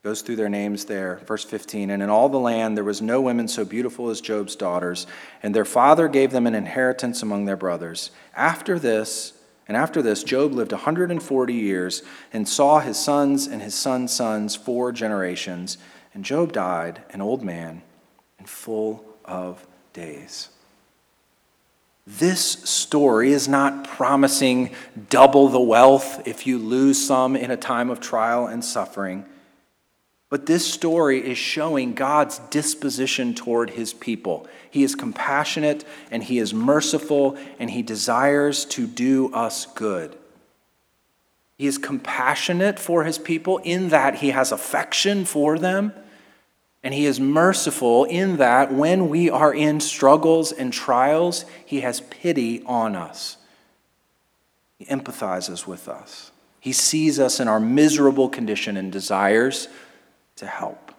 Goes 0.02 0.22
through 0.22 0.36
their 0.36 0.48
names 0.48 0.84
there. 0.84 1.20
Verse 1.26 1.42
15. 1.42 1.90
And 1.90 2.02
in 2.02 2.10
all 2.10 2.28
the 2.28 2.38
land 2.38 2.76
there 2.76 2.84
was 2.84 3.02
no 3.02 3.20
women 3.20 3.48
so 3.48 3.64
beautiful 3.64 4.10
as 4.10 4.20
Job's 4.20 4.54
daughters, 4.54 5.06
and 5.42 5.54
their 5.54 5.64
father 5.64 6.08
gave 6.08 6.30
them 6.30 6.46
an 6.46 6.54
inheritance 6.54 7.22
among 7.22 7.44
their 7.44 7.56
brothers. 7.56 8.10
After 8.36 8.78
this, 8.78 9.32
and 9.66 9.76
after 9.76 10.00
this, 10.00 10.22
Job 10.22 10.52
lived 10.52 10.70
140 10.70 11.52
years 11.52 12.02
and 12.32 12.48
saw 12.48 12.78
his 12.78 12.96
sons 12.96 13.48
and 13.48 13.60
his 13.60 13.74
sons' 13.74 14.12
sons 14.12 14.54
four 14.54 14.92
generations. 14.92 15.78
And 16.16 16.24
Job 16.24 16.54
died, 16.54 17.02
an 17.10 17.20
old 17.20 17.42
man 17.42 17.82
and 18.38 18.48
full 18.48 19.04
of 19.26 19.66
days. 19.92 20.48
This 22.06 22.40
story 22.40 23.32
is 23.32 23.48
not 23.48 23.86
promising 23.86 24.74
double 25.10 25.50
the 25.50 25.60
wealth 25.60 26.26
if 26.26 26.46
you 26.46 26.56
lose 26.56 27.06
some 27.06 27.36
in 27.36 27.50
a 27.50 27.56
time 27.58 27.90
of 27.90 28.00
trial 28.00 28.46
and 28.46 28.64
suffering. 28.64 29.26
But 30.30 30.46
this 30.46 30.66
story 30.66 31.18
is 31.18 31.36
showing 31.36 31.92
God's 31.92 32.38
disposition 32.48 33.34
toward 33.34 33.68
his 33.68 33.92
people. 33.92 34.48
He 34.70 34.84
is 34.84 34.94
compassionate 34.94 35.84
and 36.10 36.24
he 36.24 36.38
is 36.38 36.54
merciful 36.54 37.36
and 37.58 37.70
he 37.70 37.82
desires 37.82 38.64
to 38.64 38.86
do 38.86 39.30
us 39.34 39.66
good. 39.66 40.16
He 41.58 41.66
is 41.66 41.76
compassionate 41.76 42.78
for 42.78 43.04
his 43.04 43.18
people 43.18 43.58
in 43.58 43.90
that 43.90 44.14
he 44.14 44.30
has 44.30 44.50
affection 44.50 45.26
for 45.26 45.58
them 45.58 45.92
and 46.86 46.94
he 46.94 47.04
is 47.04 47.18
merciful 47.18 48.04
in 48.04 48.36
that 48.36 48.72
when 48.72 49.08
we 49.08 49.28
are 49.28 49.52
in 49.52 49.80
struggles 49.80 50.52
and 50.52 50.72
trials, 50.72 51.44
he 51.64 51.80
has 51.80 52.00
pity 52.00 52.62
on 52.64 52.94
us. 52.94 53.38
He 54.78 54.84
empathizes 54.84 55.66
with 55.66 55.88
us. 55.88 56.30
He 56.60 56.70
sees 56.70 57.18
us 57.18 57.40
in 57.40 57.48
our 57.48 57.58
miserable 57.58 58.28
condition 58.28 58.76
and 58.76 58.92
desires 58.92 59.66
to 60.36 60.46
help. 60.46 60.92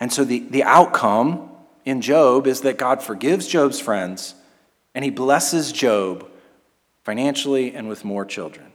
And 0.00 0.10
so 0.10 0.24
the, 0.24 0.38
the 0.38 0.62
outcome 0.62 1.50
in 1.84 2.00
Job 2.00 2.46
is 2.46 2.62
that 2.62 2.78
God 2.78 3.02
forgives 3.02 3.46
Job's 3.46 3.78
friends 3.78 4.34
and 4.94 5.04
he 5.04 5.10
blesses 5.10 5.70
Job 5.70 6.26
financially 7.04 7.74
and 7.74 7.90
with 7.90 8.06
more 8.06 8.24
children. 8.24 8.72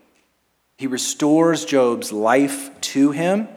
He 0.77 0.85
restores 0.85 1.65
Job's 1.65 2.13
life 2.13 2.79
to 2.81 3.09
him 3.09 3.47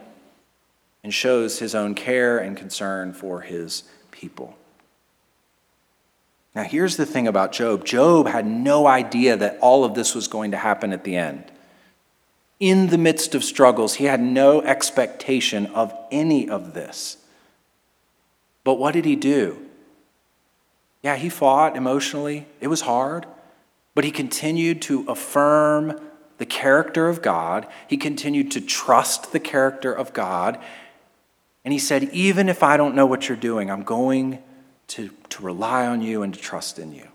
and 1.07 1.13
shows 1.13 1.59
his 1.59 1.73
own 1.73 1.95
care 1.95 2.37
and 2.37 2.57
concern 2.57 3.13
for 3.13 3.39
his 3.39 3.83
people. 4.11 4.57
Now, 6.53 6.63
here's 6.63 6.97
the 6.97 7.05
thing 7.05 7.29
about 7.29 7.53
Job 7.53 7.85
Job 7.85 8.27
had 8.27 8.45
no 8.45 8.87
idea 8.87 9.37
that 9.37 9.57
all 9.61 9.85
of 9.85 9.93
this 9.93 10.13
was 10.13 10.27
going 10.27 10.51
to 10.51 10.57
happen 10.57 10.91
at 10.91 11.05
the 11.05 11.15
end. 11.15 11.49
In 12.59 12.87
the 12.87 12.97
midst 12.97 13.35
of 13.35 13.45
struggles, 13.45 13.93
he 13.93 14.03
had 14.03 14.19
no 14.19 14.61
expectation 14.63 15.67
of 15.67 15.93
any 16.11 16.49
of 16.49 16.73
this. 16.73 17.15
But 18.65 18.73
what 18.73 18.93
did 18.93 19.05
he 19.05 19.15
do? 19.15 19.65
Yeah, 21.03 21.15
he 21.15 21.29
fought 21.29 21.77
emotionally, 21.77 22.47
it 22.59 22.67
was 22.67 22.81
hard, 22.81 23.25
but 23.95 24.03
he 24.03 24.11
continued 24.11 24.81
to 24.81 25.05
affirm 25.07 26.01
the 26.37 26.45
character 26.45 27.07
of 27.07 27.21
God. 27.21 27.65
He 27.87 27.95
continued 27.95 28.51
to 28.51 28.59
trust 28.59 29.31
the 29.31 29.39
character 29.39 29.93
of 29.93 30.11
God. 30.11 30.59
And 31.67 31.73
he 31.73 31.79
said, 31.79 32.05
Even 32.13 32.47
if 32.47 32.63
I 32.63 32.77
don't 32.77 32.95
know 32.95 33.05
what 33.05 33.27
you're 33.27 33.35
doing, 33.35 33.69
I'm 33.69 33.83
going 33.83 34.39
to, 34.87 35.09
to 35.27 35.43
rely 35.43 35.85
on 35.85 36.01
you 36.01 36.23
and 36.23 36.33
to 36.33 36.39
trust 36.39 36.79
in 36.79 36.93
you. 36.93 37.05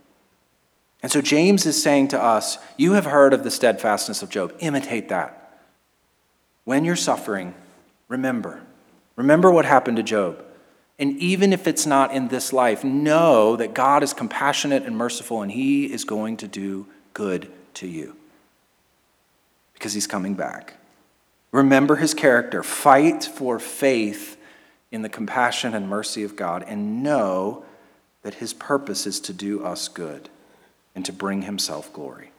And 1.02 1.10
so 1.10 1.22
James 1.22 1.64
is 1.64 1.82
saying 1.82 2.08
to 2.08 2.22
us, 2.22 2.58
You 2.76 2.92
have 2.92 3.06
heard 3.06 3.32
of 3.32 3.44
the 3.44 3.50
steadfastness 3.50 4.22
of 4.22 4.28
Job. 4.28 4.54
Imitate 4.58 5.08
that. 5.08 5.58
When 6.64 6.84
you're 6.84 6.96
suffering, 6.96 7.54
remember. 8.08 8.60
Remember 9.16 9.50
what 9.50 9.64
happened 9.64 9.96
to 9.96 10.02
Job. 10.02 10.44
And 10.98 11.16
even 11.16 11.54
if 11.54 11.66
it's 11.66 11.86
not 11.86 12.12
in 12.12 12.28
this 12.28 12.52
life, 12.52 12.84
know 12.84 13.56
that 13.56 13.72
God 13.72 14.02
is 14.02 14.12
compassionate 14.12 14.82
and 14.82 14.94
merciful 14.98 15.40
and 15.40 15.50
he 15.50 15.90
is 15.90 16.04
going 16.04 16.36
to 16.36 16.46
do 16.46 16.86
good 17.14 17.50
to 17.72 17.88
you 17.88 18.16
because 19.72 19.94
he's 19.94 20.06
coming 20.06 20.34
back. 20.34 20.74
Remember 21.52 21.96
his 21.96 22.12
character. 22.12 22.62
Fight 22.62 23.24
for 23.24 23.58
faith 23.58 24.36
in 24.92 25.02
the 25.02 25.08
compassion 25.08 25.74
and 25.74 25.88
mercy 25.88 26.22
of 26.22 26.36
God 26.36 26.62
and 26.68 27.02
know 27.02 27.64
that 28.22 28.34
his 28.34 28.52
purpose 28.52 29.06
is 29.06 29.18
to 29.20 29.32
do 29.32 29.64
us 29.64 29.88
good 29.88 30.28
and 30.94 31.04
to 31.04 31.12
bring 31.12 31.42
himself 31.42 31.92
glory. 31.92 32.30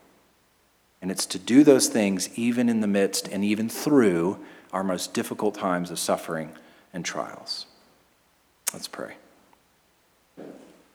And 1.02 1.12
it's 1.12 1.26
to 1.26 1.40
do 1.40 1.66
those 1.66 1.88
things 1.88 2.30
even 2.38 2.70
in 2.70 2.80
the 2.80 2.88
midst 2.88 3.28
and 3.28 3.44
even 3.44 3.68
through 3.68 4.40
our 4.72 4.84
most 4.84 5.14
difficult 5.14 5.56
times 5.56 5.92
of 5.92 6.00
suffering 6.00 6.52
and 6.94 7.04
trials. 7.04 7.66
Let's 8.72 8.88
pray. 8.88 9.16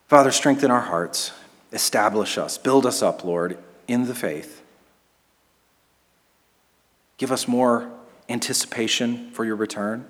Father, 0.07 0.33
strengthen 0.33 0.71
our 0.71 0.81
hearts, 0.81 1.33
establish 1.73 2.39
us, 2.39 2.57
build 2.57 2.87
us 2.87 3.03
up, 3.03 3.25
Lord, 3.25 3.59
in 3.87 4.07
the 4.07 4.15
faith. 4.15 4.63
Give 7.19 7.31
us 7.31 7.47
more 7.47 7.91
anticipation 8.29 9.31
for 9.33 9.45
your 9.45 9.57
return. 9.57 10.07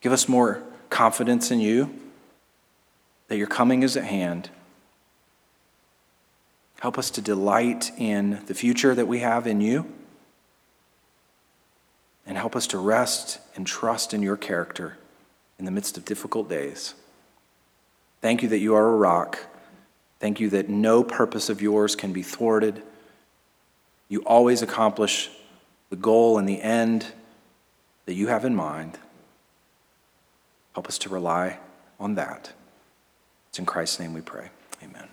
Give 0.00 0.12
us 0.12 0.28
more 0.28 0.62
confidence 0.90 1.50
in 1.50 1.60
you 1.60 1.94
that 3.28 3.36
your 3.36 3.46
coming 3.46 3.82
is 3.82 3.96
at 3.96 4.04
hand. 4.04 4.50
Help 6.80 6.98
us 6.98 7.10
to 7.10 7.20
delight 7.20 7.90
in 7.98 8.42
the 8.46 8.54
future 8.54 8.94
that 8.94 9.08
we 9.08 9.20
have 9.20 9.46
in 9.46 9.60
you. 9.60 9.86
And 12.26 12.36
help 12.36 12.56
us 12.56 12.66
to 12.68 12.78
rest 12.78 13.38
and 13.54 13.66
trust 13.66 14.12
in 14.12 14.22
your 14.22 14.36
character 14.36 14.98
in 15.58 15.64
the 15.64 15.70
midst 15.70 15.96
of 15.96 16.04
difficult 16.04 16.48
days. 16.48 16.94
Thank 18.20 18.42
you 18.42 18.48
that 18.50 18.58
you 18.58 18.74
are 18.74 18.88
a 18.88 18.96
rock. 18.96 19.38
Thank 20.18 20.40
you 20.40 20.50
that 20.50 20.68
no 20.68 21.02
purpose 21.04 21.48
of 21.48 21.62
yours 21.62 21.94
can 21.94 22.12
be 22.12 22.22
thwarted. 22.22 22.82
You 24.08 24.20
always 24.24 24.62
accomplish 24.62 25.30
the 25.90 25.96
goal 25.96 26.38
and 26.38 26.48
the 26.48 26.60
end 26.60 27.06
that 28.06 28.14
you 28.14 28.28
have 28.28 28.44
in 28.44 28.54
mind. 28.54 28.98
Help 30.76 30.88
us 30.88 30.98
to 30.98 31.08
rely 31.08 31.58
on 31.98 32.16
that. 32.16 32.52
It's 33.48 33.58
in 33.58 33.64
Christ's 33.64 33.98
name 33.98 34.12
we 34.12 34.20
pray. 34.20 34.50
Amen. 34.82 35.08